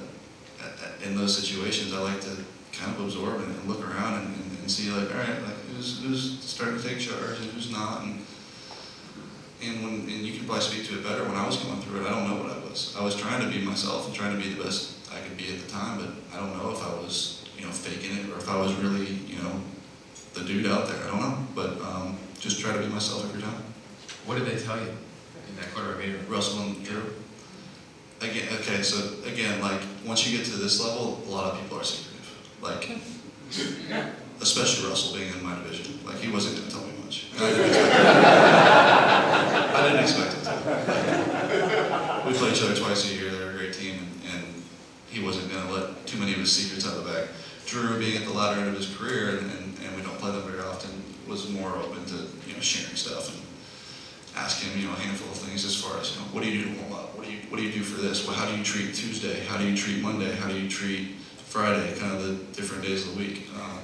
in 1.03 1.17
those 1.17 1.37
situations, 1.37 1.93
I 1.93 1.99
like 1.99 2.21
to 2.21 2.37
kind 2.71 2.95
of 2.95 3.05
absorb 3.05 3.41
and, 3.41 3.55
and 3.55 3.69
look 3.69 3.81
around 3.81 4.21
and, 4.21 4.35
and, 4.35 4.59
and, 4.59 4.71
see 4.71 4.89
like, 4.91 5.11
all 5.11 5.17
right, 5.17 5.41
like 5.43 5.59
who's 5.75 6.01
who's 6.01 6.39
starting 6.39 6.79
to 6.79 6.87
take 6.87 6.99
charge 6.99 7.39
and 7.39 7.51
who's 7.51 7.71
not, 7.71 8.03
and 8.03 8.25
and 9.61 9.83
when 9.83 9.93
and 10.01 10.09
you 10.09 10.37
can 10.37 10.45
probably 10.45 10.63
speak 10.63 10.87
to 10.87 10.99
it 10.99 11.03
better. 11.03 11.23
When 11.23 11.35
I 11.35 11.45
was 11.45 11.57
going 11.57 11.79
through 11.81 12.01
it, 12.01 12.07
I 12.07 12.11
don't 12.11 12.29
know 12.29 12.43
what 12.43 12.51
I 12.51 12.59
was. 12.59 12.95
I 12.97 13.03
was 13.03 13.15
trying 13.15 13.41
to 13.41 13.47
be 13.47 13.63
myself 13.63 14.07
and 14.07 14.15
trying 14.15 14.37
to 14.37 14.41
be 14.41 14.53
the 14.53 14.63
best 14.63 14.97
I 15.13 15.19
could 15.19 15.37
be 15.37 15.53
at 15.53 15.61
the 15.61 15.69
time, 15.69 15.99
but 15.99 16.09
I 16.35 16.39
don't 16.39 16.57
know 16.57 16.71
if 16.71 16.81
I 16.81 16.89
was, 17.01 17.45
you 17.57 17.65
know, 17.65 17.71
faking 17.71 18.17
it 18.17 18.29
or 18.31 18.37
if 18.37 18.49
I 18.49 18.57
was 18.57 18.73
really, 18.75 19.05
you 19.05 19.41
know, 19.41 19.61
the 20.33 20.43
dude 20.43 20.65
out 20.65 20.87
there. 20.87 20.97
I 21.03 21.07
don't 21.07 21.21
know, 21.21 21.37
but 21.53 21.79
um, 21.81 22.17
just 22.39 22.59
try 22.59 22.73
to 22.73 22.79
be 22.79 22.87
myself 22.87 23.23
every 23.25 23.41
time. 23.41 23.63
What 24.25 24.37
did 24.37 24.47
they 24.47 24.61
tell 24.61 24.77
you 24.77 24.89
in 24.89 25.55
that 25.57 25.73
quarterback 25.73 25.99
meeting? 25.99 26.27
Russell 26.27 26.63
and 26.63 26.83
Drew. 26.83 27.13
Again, 28.23 28.47
okay, 28.59 28.81
so 28.81 29.15
again, 29.27 29.59
like 29.59 29.81
once 30.05 30.25
you 30.25 30.37
get 30.37 30.45
to 30.47 30.57
this 30.57 30.81
level, 30.81 31.21
a 31.27 31.29
lot 31.29 31.51
of 31.53 31.59
people 31.59 31.77
are 31.79 31.83
secretive. 31.83 32.13
Like, 32.61 32.89
yeah. 33.89 34.11
especially 34.41 34.89
Russell 34.89 35.17
being 35.17 35.33
in 35.33 35.43
my 35.43 35.55
division. 35.55 35.99
Like 36.05 36.17
he 36.17 36.31
wasn't 36.31 36.55
going 36.57 36.69
to 36.69 36.75
tell 36.75 36.85
me 36.85 36.93
much. 37.03 37.27
I 37.37 37.49
didn't 37.49 37.69
expect 37.69 37.93
it. 37.97 37.97
I 39.75 39.81
didn't 39.83 40.03
expect 40.03 40.33
it. 40.37 40.43
To. 40.45 42.29
We 42.29 42.33
play 42.33 42.51
each 42.51 42.61
other 42.63 42.75
twice 42.75 43.11
a 43.11 43.15
year. 43.15 43.29
They're 43.31 43.49
a 43.51 43.53
great 43.53 43.73
team, 43.73 43.95
and, 43.99 44.35
and 44.35 44.63
he 45.09 45.21
wasn't 45.21 45.51
going 45.51 45.67
to 45.67 45.73
let 45.73 46.05
too 46.07 46.17
many 46.17 46.31
of 46.31 46.39
his 46.39 46.51
secrets 46.51 46.87
out 46.87 46.97
of 46.97 47.05
the 47.05 47.11
bag. 47.11 47.27
Drew, 47.65 47.99
being 47.99 48.15
at 48.15 48.23
the 48.25 48.33
latter 48.33 48.59
end 48.59 48.69
of 48.69 48.75
his 48.75 48.87
career, 48.95 49.37
and, 49.37 49.51
and, 49.51 49.77
and 49.83 49.95
we 49.95 50.01
don't 50.01 50.17
play 50.19 50.31
them 50.31 50.43
very 50.43 50.61
often, 50.61 50.91
was 51.27 51.49
more 51.49 51.75
open 51.77 52.05
to 52.05 52.15
you 52.47 52.53
know 52.53 52.61
sharing 52.61 52.95
stuff 52.95 53.29
and 53.33 53.41
asking 54.35 54.79
you 54.79 54.87
know 54.87 54.93
a 54.93 54.97
handful 54.97 55.29
of 55.31 55.37
things 55.37 55.65
as 55.65 55.75
far 55.79 55.99
as 55.99 56.11
you 56.11 56.19
know 56.19 56.27
what 56.33 56.43
do 56.43 56.49
you 56.49 56.63
do 56.63 56.73
to 56.73 56.79
warm 56.81 56.93
up, 56.93 57.02
what 57.49 57.57
do 57.57 57.63
you 57.63 57.71
do 57.71 57.83
for 57.83 58.01
this, 58.01 58.25
well, 58.25 58.35
how 58.35 58.49
do 58.49 58.57
you 58.57 58.63
treat 58.63 58.93
Tuesday, 58.93 59.43
how 59.45 59.57
do 59.57 59.67
you 59.67 59.75
treat 59.75 60.01
Monday, 60.01 60.33
how 60.35 60.47
do 60.47 60.59
you 60.59 60.69
treat 60.69 61.15
Friday, 61.53 61.93
kind 61.99 62.15
of 62.15 62.23
the 62.23 62.33
different 62.55 62.83
days 62.83 63.07
of 63.07 63.13
the 63.13 63.19
week. 63.19 63.47
Um, 63.55 63.77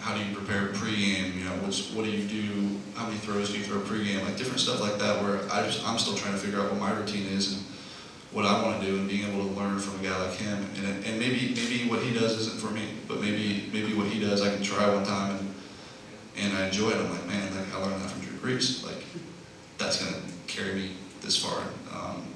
how 0.00 0.16
do 0.16 0.24
you 0.24 0.34
prepare 0.34 0.68
pregame? 0.68 1.34
You 1.36 1.44
know, 1.44 1.50
what's, 1.62 1.92
what 1.92 2.06
do 2.06 2.10
you 2.10 2.26
do? 2.26 2.80
How 2.94 3.06
many 3.06 3.18
throws 3.18 3.52
do 3.52 3.58
you 3.58 3.64
throw 3.64 3.78
pregame? 3.80 4.24
Like 4.24 4.38
different 4.38 4.58
stuff 4.58 4.80
like 4.80 4.98
that. 4.98 5.22
Where 5.22 5.40
I 5.52 5.66
just 5.66 5.86
I'm 5.86 5.98
still 5.98 6.14
trying 6.14 6.32
to 6.32 6.38
figure 6.38 6.58
out 6.60 6.70
what 6.70 6.80
my 6.80 6.90
routine 6.90 7.26
is 7.26 7.52
and 7.52 7.62
what 8.32 8.46
I 8.46 8.62
want 8.62 8.80
to 8.80 8.86
do, 8.86 8.96
and 8.96 9.06
being 9.06 9.28
able 9.28 9.46
to 9.46 9.52
learn 9.52 9.78
from 9.78 10.00
a 10.00 10.02
guy 10.02 10.18
like 10.18 10.32
him. 10.32 10.66
And 10.76 11.04
and 11.04 11.18
maybe 11.20 11.54
maybe 11.54 11.90
what 11.90 12.02
he 12.02 12.14
does 12.14 12.40
isn't 12.40 12.58
for 12.58 12.72
me, 12.72 12.88
but 13.06 13.20
maybe 13.20 13.68
maybe 13.70 13.94
what 13.94 14.06
he 14.06 14.18
does 14.18 14.40
I 14.40 14.52
can 14.52 14.62
try 14.62 14.88
one 14.92 15.04
time 15.04 15.36
and 15.36 15.54
and 16.38 16.56
I 16.56 16.66
enjoy 16.66 16.88
it. 16.88 16.96
I'm 16.96 17.10
like, 17.10 17.26
man, 17.26 17.54
like 17.54 17.72
I 17.74 17.78
learned 17.84 18.02
that 18.02 18.10
from 18.10 18.22
Drew 18.22 18.38
Brees. 18.38 18.82
Like 18.84 19.04
that's 19.78 20.02
gonna 20.02 20.22
carry 20.46 20.72
me 20.72 20.90
this 21.20 21.36
far. 21.36 21.62
Um, 21.94 22.31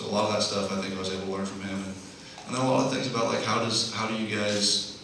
so 0.00 0.06
a 0.06 0.12
lot 0.12 0.28
of 0.28 0.32
that 0.32 0.42
stuff 0.42 0.72
I 0.72 0.80
think 0.80 0.94
I 0.94 0.98
was 0.98 1.12
able 1.12 1.26
to 1.26 1.32
learn 1.32 1.44
from 1.44 1.60
him, 1.60 1.76
and, 1.76 1.94
and 2.46 2.56
then 2.56 2.62
a 2.62 2.70
lot 2.70 2.86
of 2.86 2.92
things 2.92 3.06
about 3.06 3.26
like 3.26 3.44
how 3.44 3.58
does 3.58 3.92
how 3.92 4.06
do 4.06 4.14
you 4.14 4.34
guys 4.34 5.02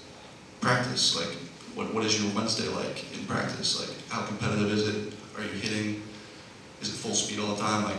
practice 0.60 1.14
like 1.14 1.36
what, 1.76 1.92
what 1.92 2.04
is 2.06 2.20
your 2.20 2.34
Wednesday 2.34 2.68
like 2.68 3.04
in 3.14 3.26
practice? 3.26 3.78
Like, 3.78 3.94
how 4.08 4.24
competitive 4.24 4.72
is 4.72 4.88
it? 4.88 5.12
Are 5.36 5.42
you 5.42 5.50
hitting? 5.50 6.02
Is 6.80 6.88
it 6.88 6.92
full 6.92 7.14
speed 7.14 7.38
all 7.38 7.54
the 7.54 7.60
time? 7.60 7.84
Like, 7.84 7.98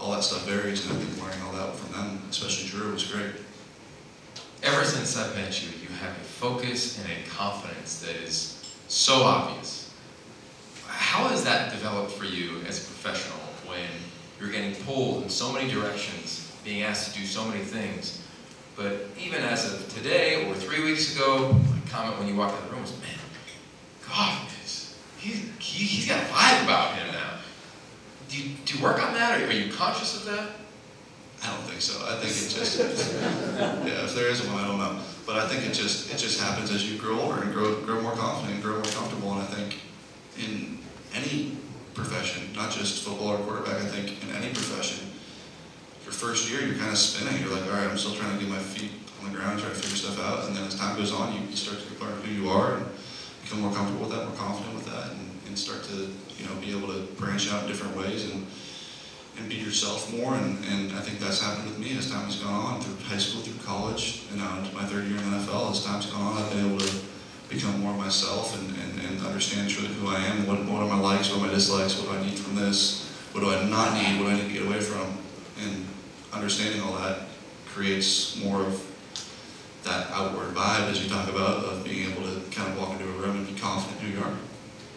all 0.00 0.12
that 0.12 0.22
stuff 0.22 0.46
varies, 0.46 0.86
and 0.86 0.96
I 0.96 1.00
think 1.00 1.20
learning 1.20 1.42
all 1.42 1.52
that 1.52 1.74
from 1.74 1.92
them, 1.92 2.22
especially 2.30 2.68
Drew, 2.68 2.92
was 2.92 3.04
great. 3.04 3.32
Ever 4.62 4.84
since 4.84 5.16
I've 5.16 5.34
met 5.34 5.60
you, 5.60 5.68
you 5.80 5.88
have 5.96 6.12
a 6.12 6.20
focus 6.20 6.98
and 7.00 7.08
a 7.10 7.28
confidence 7.28 8.00
that 8.00 8.14
is 8.14 8.72
so 8.86 9.22
obvious. 9.22 9.92
How 10.86 11.26
has 11.28 11.42
that 11.44 11.70
developed 11.72 12.12
for 12.12 12.24
you 12.24 12.60
as 12.68 12.84
a 12.84 12.86
professional 12.86 13.38
when 13.66 13.88
you're 14.38 14.50
getting 14.50 14.74
pulled 14.84 15.24
in 15.24 15.28
so 15.28 15.52
many 15.52 15.70
directions, 15.70 16.45
being 16.66 16.82
asked 16.82 17.14
to 17.14 17.20
do 17.20 17.24
so 17.24 17.44
many 17.46 17.64
things? 17.64 18.22
But 18.76 19.06
even 19.18 19.40
as 19.42 19.72
of 19.72 19.88
today 19.94 20.50
or 20.50 20.54
three 20.54 20.84
weeks 20.84 21.16
ago, 21.16 21.52
my 21.52 21.90
comment 21.90 22.18
when 22.18 22.28
you 22.28 22.36
walked 22.36 22.60
in 22.60 22.66
the 22.66 22.72
room 22.72 22.82
was, 22.82 22.92
man, 23.00 24.46
is, 24.64 24.98
he's, 25.18 25.48
he, 25.58 25.84
he's 25.84 26.08
got 26.08 26.22
a 26.22 26.26
vibe 26.26 26.64
about 26.64 26.94
him 26.96 27.06
now. 27.12 27.38
Do 28.28 28.42
you, 28.42 28.56
do 28.64 28.76
you 28.76 28.82
work 28.82 29.02
on 29.02 29.14
that? 29.14 29.40
Are 29.40 29.52
you 29.52 29.72
conscious 29.72 30.16
of 30.16 30.24
that? 30.26 30.50
I 31.42 31.54
don't 31.54 31.64
think 31.64 31.80
so. 31.80 32.04
I 32.06 32.16
think 32.16 32.32
it 32.32 32.54
just, 32.54 32.78
yeah, 33.86 34.04
if 34.04 34.14
there 34.14 34.28
is 34.28 34.42
one, 34.46 34.56
I 34.56 34.66
don't 34.66 34.78
know. 34.78 34.98
But 35.26 35.36
I 35.36 35.48
think 35.48 35.64
it 35.64 35.72
just, 35.72 36.12
it 36.12 36.18
just 36.18 36.40
happens 36.40 36.70
as 36.70 36.90
you 36.90 36.98
grow 36.98 37.20
older 37.20 37.42
and 37.42 37.52
grow, 37.52 37.80
grow 37.82 38.00
more 38.00 38.12
confident 38.12 38.54
and 38.54 38.62
grow 38.62 38.74
more 38.74 38.82
comfortable. 38.84 39.32
And 39.32 39.42
I 39.42 39.46
think 39.46 39.80
in 40.38 40.78
any 41.14 41.56
profession, 41.94 42.52
not 42.54 42.72
just 42.72 43.04
football 43.04 43.28
or 43.28 43.38
quarterback, 43.38 43.76
I 43.76 43.86
think 43.86 44.22
in 44.22 44.34
any 44.34 44.52
profession, 44.52 45.06
your 46.06 46.14
first 46.14 46.48
year, 46.48 46.62
you're 46.62 46.78
kind 46.78 46.90
of 46.90 46.98
spinning. 46.98 47.42
You're 47.42 47.50
like, 47.50 47.66
all 47.66 47.76
right, 47.76 47.90
I'm 47.90 47.98
still 47.98 48.14
trying 48.14 48.38
to 48.38 48.38
get 48.38 48.48
my 48.48 48.62
feet 48.62 48.92
on 49.20 49.32
the 49.32 49.36
ground, 49.36 49.58
trying 49.58 49.74
to 49.74 49.78
figure 49.78 49.98
stuff 49.98 50.22
out, 50.22 50.46
and 50.46 50.56
then 50.56 50.64
as 50.64 50.78
time 50.78 50.96
goes 50.96 51.12
on, 51.12 51.34
you, 51.34 51.40
you 51.50 51.56
start 51.56 51.82
to 51.82 52.04
learn 52.04 52.14
who 52.22 52.30
you 52.30 52.48
are 52.48 52.78
and 52.78 52.86
become 53.42 53.60
more 53.60 53.74
comfortable 53.74 54.06
with 54.06 54.14
that, 54.14 54.24
more 54.24 54.36
confident 54.38 54.74
with 54.74 54.86
that, 54.86 55.10
and, 55.10 55.26
and 55.50 55.58
start 55.58 55.82
to 55.90 56.08
you 56.38 56.46
know 56.46 56.54
be 56.62 56.70
able 56.70 56.88
to 56.94 57.02
branch 57.18 57.50
out 57.52 57.64
in 57.64 57.68
different 57.68 57.96
ways 57.96 58.30
and 58.30 58.46
and 59.38 59.48
be 59.48 59.56
yourself 59.56 60.12
more. 60.16 60.34
And, 60.34 60.64
and 60.64 60.92
I 60.92 61.00
think 61.00 61.18
that's 61.18 61.42
happened 61.42 61.68
with 61.68 61.78
me 61.78 61.96
as 61.98 62.10
time 62.10 62.24
has 62.24 62.36
gone 62.36 62.54
on 62.54 62.80
through 62.80 62.96
high 63.04 63.18
school, 63.18 63.42
through 63.42 63.62
college, 63.64 64.22
and 64.30 64.40
now 64.40 64.58
into 64.58 64.74
my 64.74 64.84
third 64.84 65.04
year 65.04 65.18
in 65.18 65.30
the 65.30 65.36
NFL. 65.36 65.72
As 65.72 65.84
time's 65.84 66.06
gone 66.06 66.22
on, 66.22 66.42
I've 66.42 66.50
been 66.50 66.66
able 66.66 66.78
to 66.78 66.96
become 67.48 67.80
more 67.80 67.92
myself 67.92 68.58
and, 68.58 68.70
and, 68.70 69.00
and 69.06 69.26
understand 69.26 69.68
truly 69.68 69.92
who 69.94 70.08
I 70.08 70.20
am. 70.20 70.46
What, 70.46 70.64
what 70.64 70.82
are 70.82 70.88
my 70.88 70.98
likes? 70.98 71.30
What 71.30 71.38
are 71.38 71.46
my 71.46 71.52
dislikes? 71.52 71.98
What 71.98 72.10
do 72.10 72.18
I 72.18 72.22
need 72.24 72.38
from 72.38 72.56
this? 72.56 73.12
What 73.32 73.42
do 73.42 73.50
I 73.50 73.68
not 73.68 73.94
need? 73.94 74.18
What 74.18 74.30
do 74.30 74.36
I 74.36 74.40
need 74.40 74.48
to 74.48 74.52
get 74.52 74.66
away 74.66 74.80
from? 74.80 75.06
And 75.60 75.86
understanding 76.32 76.80
all 76.80 76.92
that 76.98 77.20
creates 77.66 78.36
more 78.42 78.62
of 78.62 78.82
that 79.84 80.10
outward 80.10 80.54
vibe, 80.54 80.90
as 80.90 81.02
you 81.02 81.08
talk 81.08 81.28
about, 81.28 81.64
of 81.64 81.84
being 81.84 82.10
able 82.10 82.22
to 82.22 82.40
kind 82.50 82.68
of 82.68 82.78
walk 82.78 82.92
into 82.92 83.04
a 83.04 83.12
room 83.12 83.36
and 83.36 83.46
be 83.46 83.54
confident 83.54 84.00
who 84.00 84.18
you 84.18 84.24
are. 84.24 84.34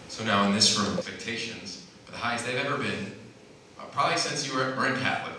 So 0.08 0.24
now 0.24 0.48
in 0.48 0.54
this 0.54 0.78
room, 0.78 0.98
expectations 0.98 1.86
are 2.08 2.12
the 2.12 2.18
highest 2.18 2.46
they've 2.46 2.56
ever 2.56 2.78
been, 2.78 3.14
uh, 3.80 3.84
probably 3.92 4.18
since 4.18 4.48
you 4.48 4.58
were, 4.58 4.76
were 4.76 4.88
in 4.88 5.00
Catholic 5.00 5.36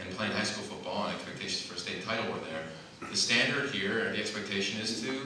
and 0.00 0.08
playing 0.16 0.32
high 0.32 0.44
school 0.44 0.64
football 0.64 1.06
and 1.06 1.14
expectations 1.14 1.62
for 1.62 1.74
a 1.74 1.78
state 1.78 2.04
title 2.04 2.24
were 2.32 2.38
there. 2.50 2.64
The 3.10 3.16
standard 3.16 3.70
here 3.70 4.06
and 4.06 4.14
the 4.14 4.20
expectation 4.20 4.80
is 4.80 5.02
to 5.02 5.20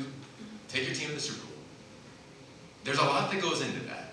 take 0.69 0.87
your 0.87 0.95
team 0.95 1.09
to 1.09 1.15
the 1.15 1.21
Super 1.21 1.47
Bowl. 1.47 1.55
There's 2.85 2.99
a 2.99 3.05
lot 3.05 3.31
that 3.31 3.41
goes 3.41 3.63
into 3.63 3.81
that. 3.87 4.13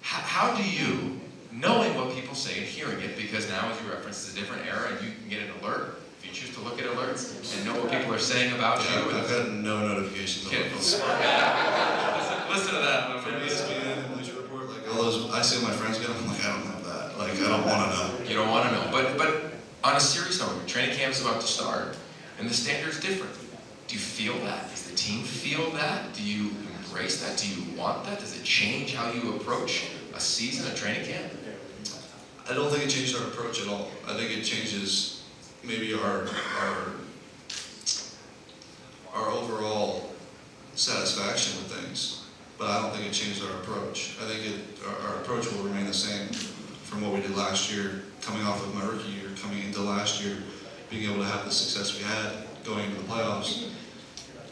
How, 0.00 0.48
how 0.48 0.56
do 0.56 0.68
you, 0.68 1.20
knowing 1.52 1.94
what 1.94 2.14
people 2.14 2.34
say 2.34 2.58
and 2.58 2.66
hearing 2.66 3.00
it, 3.00 3.16
because 3.16 3.48
now 3.48 3.70
as 3.70 3.80
you 3.82 3.90
reference, 3.90 4.26
it's 4.28 4.36
a 4.36 4.38
different 4.40 4.66
era 4.66 4.88
and 4.92 5.00
you 5.04 5.12
can 5.12 5.28
get 5.28 5.42
an 5.42 5.50
alert 5.62 5.98
if 6.20 6.26
you 6.26 6.32
choose 6.32 6.54
to 6.54 6.60
look 6.60 6.78
at 6.78 6.84
alerts 6.86 7.56
and 7.56 7.64
know 7.64 7.80
what 7.80 7.90
people 7.90 8.12
are 8.12 8.18
saying 8.18 8.52
about 8.54 8.82
Yeah, 8.84 9.04
you. 9.06 9.10
I've 9.16 9.30
had 9.30 9.52
no 9.52 9.86
notifications 9.88 10.46
on 10.46 10.52
my 10.52 10.58
phone. 10.68 10.76
listen, 10.76 11.00
listen 12.50 12.74
to 12.74 12.80
that. 12.80 13.20
From 13.22 13.32
ESPN 13.34 14.04
and 14.04 14.14
Bleacher 14.14 14.36
Report, 14.40 14.68
like 14.70 14.88
all 14.94 15.02
those, 15.02 15.30
I 15.32 15.42
see 15.42 15.64
my 15.64 15.72
friends 15.72 15.98
get 15.98 16.08
them, 16.08 16.16
I'm 16.20 16.28
like, 16.28 16.44
I 16.44 16.48
don't 16.52 16.66
have 16.66 16.84
that. 16.84 17.18
Like, 17.18 17.32
I 17.32 17.48
don't 17.48 17.64
want 17.66 17.92
to 17.92 17.96
know. 18.24 18.28
You 18.30 18.36
don't 18.36 18.48
want 18.50 18.68
to 18.68 18.74
know. 18.74 18.88
But 18.92 19.16
but 19.18 19.52
on 19.84 19.96
a 19.96 20.00
serious 20.00 20.40
note, 20.40 20.66
training 20.66 20.96
camp 20.96 21.12
is 21.14 21.20
about 21.24 21.40
to 21.40 21.46
start, 21.46 21.96
and 22.38 22.48
the 22.48 22.54
standard's 22.54 23.00
different. 23.00 23.32
Do 23.86 23.94
you 23.94 24.00
feel 24.00 24.34
that? 24.44 24.68
Does 24.70 24.88
the 24.90 24.96
team 24.96 25.22
feel 25.24 25.70
that? 25.70 26.12
Do 26.12 26.22
you 26.22 26.50
embrace 26.84 27.22
that? 27.26 27.38
Do 27.38 27.48
you 27.48 27.76
want 27.76 28.04
that? 28.04 28.18
Does 28.20 28.36
it 28.38 28.44
change 28.44 28.94
how 28.94 29.10
you 29.12 29.34
approach 29.36 29.84
a 30.14 30.20
season, 30.20 30.70
a 30.70 30.74
training 30.74 31.06
camp? 31.06 31.32
I 32.48 32.54
don't 32.54 32.70
think 32.70 32.84
it 32.84 32.88
changed 32.88 33.14
our 33.14 33.24
approach 33.24 33.60
at 33.60 33.68
all. 33.68 33.90
I 34.06 34.14
think 34.16 34.30
it 34.30 34.42
changes 34.42 35.22
maybe 35.62 35.92
our 35.92 36.26
our 36.60 36.92
our 39.12 39.28
overall 39.28 40.10
satisfaction 40.74 41.58
with 41.58 41.72
things, 41.72 42.24
but 42.56 42.68
I 42.70 42.80
don't 42.80 42.94
think 42.94 43.06
it 43.06 43.12
changed 43.12 43.44
our 43.44 43.50
approach. 43.60 44.16
I 44.22 44.26
think 44.26 44.46
it 44.46 44.60
our, 44.86 45.10
our 45.10 45.16
approach 45.20 45.52
will 45.52 45.62
remain 45.62 45.86
the 45.86 45.92
same 45.92 46.28
from 46.84 47.02
what 47.02 47.12
we 47.12 47.20
did 47.20 47.36
last 47.36 47.70
year, 47.70 48.04
coming 48.22 48.46
off 48.46 48.64
of 48.66 48.74
my 48.74 48.82
rookie 48.82 49.10
year, 49.10 49.28
coming 49.42 49.62
into 49.62 49.82
last 49.82 50.24
year, 50.24 50.38
being 50.88 51.04
able 51.04 51.22
to 51.22 51.28
have 51.28 51.44
the 51.44 51.50
success 51.50 51.98
we 51.98 52.04
had 52.04 52.32
going 52.64 52.84
into 52.86 52.96
the 52.96 53.08
playoffs. 53.08 53.70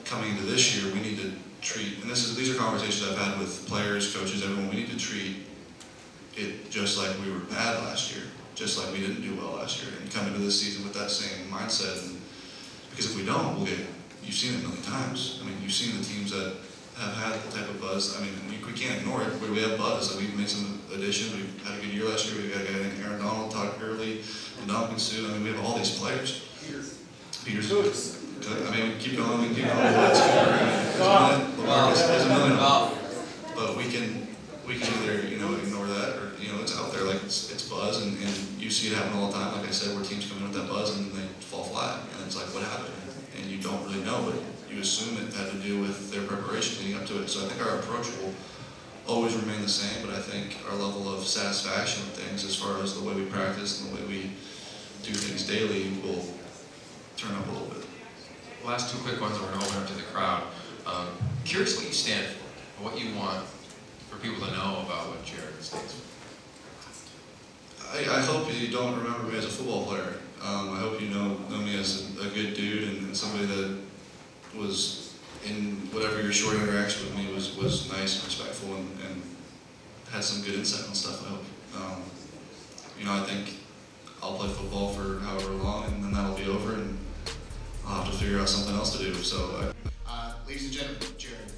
Coming 0.05 0.33
into 0.33 0.43
this 0.43 0.77
year, 0.77 0.93
we 0.93 1.01
need 1.01 1.19
to 1.19 1.33
treat, 1.63 1.99
and 2.03 2.11
this 2.11 2.25
is 2.29 2.37
these 2.37 2.55
are 2.55 2.59
conversations 2.59 3.09
I've 3.09 3.19
had 3.19 3.39
with 3.39 3.67
players, 3.67 4.15
coaches, 4.15 4.45
everyone. 4.45 4.69
We 4.69 4.77
need 4.77 4.91
to 4.91 4.99
treat 4.99 5.47
it 6.37 6.71
just 6.71 6.99
like 6.99 7.11
we 7.25 7.31
were 7.33 7.41
bad 7.41 7.83
last 7.85 8.15
year, 8.15 8.25
just 8.55 8.79
like 8.79 8.93
we 8.93 9.01
didn't 9.01 9.23
do 9.23 9.35
well 9.35 9.57
last 9.57 9.83
year, 9.83 9.93
and 10.01 10.11
come 10.13 10.27
into 10.27 10.39
this 10.39 10.61
season 10.61 10.85
with 10.85 10.95
that 10.95 11.11
same 11.11 11.49
mindset. 11.51 12.07
And 12.07 12.21
because 12.91 13.11
if 13.11 13.17
we 13.17 13.25
don't, 13.25 13.57
we'll 13.57 13.67
get. 13.67 13.79
You've 14.23 14.35
seen 14.35 14.55
it 14.55 14.65
a 14.65 14.69
million 14.69 14.83
times. 14.83 15.41
I 15.41 15.47
mean, 15.47 15.57
you've 15.63 15.73
seen 15.73 15.97
the 15.97 16.05
teams 16.05 16.31
that 16.33 16.57
have 16.99 17.15
had 17.15 17.35
the 17.43 17.57
type 17.57 17.69
of 17.69 17.81
buzz. 17.81 18.17
I 18.19 18.25
mean, 18.25 18.35
we, 18.51 18.57
we 18.67 18.73
can't 18.73 18.99
ignore 19.01 19.23
it. 19.23 19.41
We, 19.41 19.51
we 19.51 19.61
have 19.61 19.79
buzz. 19.79 20.11
Like 20.11 20.21
we've 20.25 20.37
made 20.37 20.49
some 20.49 20.81
additions. 20.93 21.35
We've 21.35 21.63
had 21.65 21.79
a 21.79 21.81
good 21.83 21.93
year 21.95 22.09
last 22.09 22.27
year. 22.27 22.43
We've 22.43 22.53
got 22.53 22.63
a 22.63 22.65
guy 22.65 22.79
named 22.79 23.01
Aaron 23.05 23.21
Donald, 23.21 23.53
Todd 23.53 23.79
Gurley, 23.79 24.23
and 24.61 24.71
Ndamukong 24.71 24.99
Suh. 24.99 25.29
I 25.29 25.33
mean, 25.35 25.45
we 25.45 25.51
have 25.51 25.65
all 25.65 25.77
these 25.77 25.99
players. 25.99 26.43
Peter's 27.45 27.69
good. 27.69 27.95
I 28.67 28.71
mean, 28.75 28.93
we 28.93 28.99
keep 28.99 29.17
going. 29.17 29.41
We 29.43 29.55
keep 29.55 29.67
going. 29.67 29.79
It's 29.79 30.21
good. 30.21 31.07
Lamarcus 31.63 32.17
is 32.17 32.25
a 32.25 32.29
million. 32.29 32.59
But 33.55 33.77
we 33.77 33.85
can, 33.85 34.27
we 34.67 34.79
can 34.79 34.93
either, 35.05 35.29
you 35.29 35.39
know, 35.39 35.55
ignore 35.55 35.87
that 35.87 36.17
or, 36.19 36.33
you 36.43 36.53
know, 36.53 36.61
it's 36.61 36.77
out 36.77 36.93
there, 36.93 36.96
like, 37.07 37.23
it's, 37.25 37.53
it's 37.53 37.69
buzz 37.69 38.03
and, 38.03 38.17
and 38.19 38.35
you 38.61 38.71
see 38.71 38.89
it 38.89 38.95
happen 38.95 39.17
all 39.19 39.29
the 39.29 39.35
time, 39.35 39.57
like 39.57 39.69
I 39.69 39.73
said, 39.73 39.95
where 39.95 40.05
teams 40.05 40.27
come 40.29 40.39
in 40.39 40.45
with 40.45 40.55
that 40.55 40.69
buzz 40.69 40.97
and 40.97 41.13
they 41.13 41.27
fall 41.41 41.65
flat. 41.65 42.01
And 42.17 42.27
it's 42.27 42.37
like, 42.37 42.53
what 42.55 42.63
happened? 42.63 42.95
And 43.37 43.51
you 43.51 43.59
don't 43.59 43.83
really 43.85 44.03
know, 44.05 44.23
but 44.25 44.41
you 44.73 44.81
assume 44.81 45.17
it 45.17 45.33
had 45.35 45.51
to 45.51 45.59
do 45.59 45.81
with 45.81 46.11
their 46.11 46.23
preparation 46.23 46.85
leading 46.85 47.01
up 47.01 47.07
to 47.09 47.23
it. 47.23 47.29
So 47.29 47.45
I 47.45 47.49
think 47.49 47.65
our 47.65 47.79
approach 47.79 48.09
will 48.19 48.35
always 49.07 49.35
remain 49.35 49.63
the 49.63 49.69
same, 49.69 50.05
but 50.05 50.15
I 50.15 50.21
think 50.21 50.57
our 50.69 50.77
level 50.77 51.13
of 51.13 51.25
satisfaction 51.27 52.05
with 52.05 52.19
things 52.19 52.45
as 52.45 52.57
far 52.57 52.83
as 52.83 52.99
the 52.99 53.07
way 53.07 53.15
we 53.15 53.25
practice 53.27 53.81
and 53.81 53.93
the 53.93 53.97
way 53.97 54.09
we 54.09 54.31
do 55.03 55.15
things 55.15 55.47
daily 55.47 55.91
will 56.03 56.25
turn 57.17 57.35
up 57.37 57.47
a 57.49 57.53
little 57.53 57.69
bit. 57.69 57.87
Last 58.65 58.93
two 58.93 58.99
quick 59.03 59.21
ones, 59.21 59.37
and 59.37 59.45
we're 59.45 59.53
going 59.53 59.61
to 59.61 59.67
open 59.67 59.83
up 59.83 59.89
to 59.89 59.95
the 59.95 60.03
crowd. 60.03 60.43
Um, 60.87 61.09
curious 61.45 61.77
what 61.77 61.87
you 61.87 61.93
stand 61.93 62.27
for, 62.27 62.85
what 62.85 63.01
you 63.01 63.15
want 63.15 63.47
for 64.11 64.17
people 64.19 64.45
to 64.45 64.53
know 64.53 64.83
about 64.85 65.09
what 65.09 65.25
Jared 65.25 65.63
stands 65.63 65.95
for. 65.95 66.16
I, 67.93 67.99
I 67.99 68.21
hope 68.21 68.53
you 68.53 68.69
don't 68.69 68.97
remember 68.97 69.25
me 69.25 69.39
as 69.39 69.45
a 69.45 69.49
football 69.49 69.87
player. 69.87 70.15
Um, 70.43 70.71
I 70.71 70.79
hope 70.79 71.01
you 71.01 71.09
know 71.09 71.37
know 71.51 71.59
me 71.59 71.79
as 71.79 72.17
a, 72.19 72.27
a 72.27 72.31
good 72.31 72.55
dude 72.55 72.89
and, 72.89 72.99
and 73.07 73.17
somebody 73.17 73.47
that 73.47 73.79
was 74.57 75.15
in 75.45 75.77
whatever 75.93 76.21
your 76.23 76.33
short 76.33 76.57
interaction 76.57 77.07
with 77.07 77.17
me 77.17 77.33
was 77.33 77.57
was 77.57 77.91
nice 77.93 78.17
and 78.17 78.25
respectful 78.25 78.75
and, 78.77 78.89
and 79.09 79.23
had 80.11 80.23
some 80.23 80.45
good 80.45 80.55
insight 80.55 80.89
on 80.89 80.95
stuff. 80.95 81.25
I 81.27 81.31
hope. 81.31 81.45
Um, 81.77 82.03
you 82.99 83.05
know, 83.05 83.13
I 83.13 83.21
think 83.25 83.57
I'll 84.23 84.35
play 84.37 84.49
football 84.49 84.93
for 84.93 85.21
however 85.21 85.51
long, 85.53 85.85
and 85.87 86.03
then 86.05 86.13
that'll 86.13 86.37
be 86.37 86.47
over, 86.47 86.75
and 86.75 86.97
I'll 87.87 88.03
have 88.03 88.13
to 88.13 88.19
figure 88.19 88.39
out 88.41 88.49
something 88.49 88.75
else 88.75 88.97
to 88.97 89.05
do. 89.05 89.15
So 89.15 89.37
I, 89.61 89.73
Uh, 90.09 90.33
ladies 90.47 90.65
and 90.65 90.73
gentlemen, 90.73 91.03
Jared. 91.19 91.53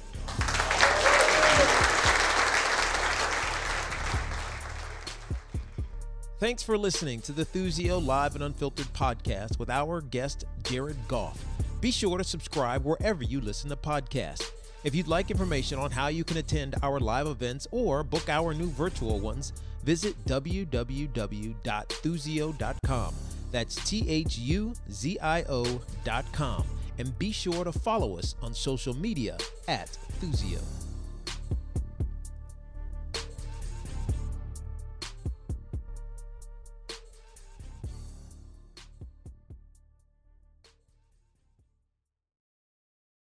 Thanks 6.39 6.63
for 6.63 6.77
listening 6.77 7.19
to 7.23 7.33
the 7.33 7.45
Thuzio 7.45 7.99
Live 8.03 8.35
and 8.35 8.43
Unfiltered 8.45 8.87
podcast 8.93 9.59
with 9.59 9.69
our 9.69 9.99
guest, 9.99 10.45
Jared 10.63 10.95
Goff. 11.09 11.43
Be 11.81 11.91
sure 11.91 12.17
to 12.17 12.23
subscribe 12.23 12.85
wherever 12.85 13.23
you 13.23 13.41
listen 13.41 13.69
to 13.71 13.75
podcasts. 13.75 14.49
If 14.85 14.95
you'd 14.95 15.09
like 15.09 15.31
information 15.31 15.79
on 15.79 15.91
how 15.91 16.07
you 16.07 16.23
can 16.23 16.37
attend 16.37 16.75
our 16.81 17.01
live 17.01 17.27
events 17.27 17.67
or 17.71 18.05
book 18.05 18.29
our 18.29 18.53
new 18.53 18.69
virtual 18.69 19.19
ones, 19.19 19.51
visit 19.83 20.15
www.thuzio.com. 20.27 23.15
That's 23.51 23.89
T 23.89 24.09
H 24.09 24.37
U 24.37 24.73
Z 24.89 25.19
I 25.19 25.43
O.com. 25.43 26.63
And 26.99 27.19
be 27.19 27.33
sure 27.33 27.65
to 27.65 27.73
follow 27.73 28.17
us 28.17 28.35
on 28.41 28.53
social 28.53 28.93
media 28.93 29.37
at 29.67 29.89
Thuzio. 30.21 30.61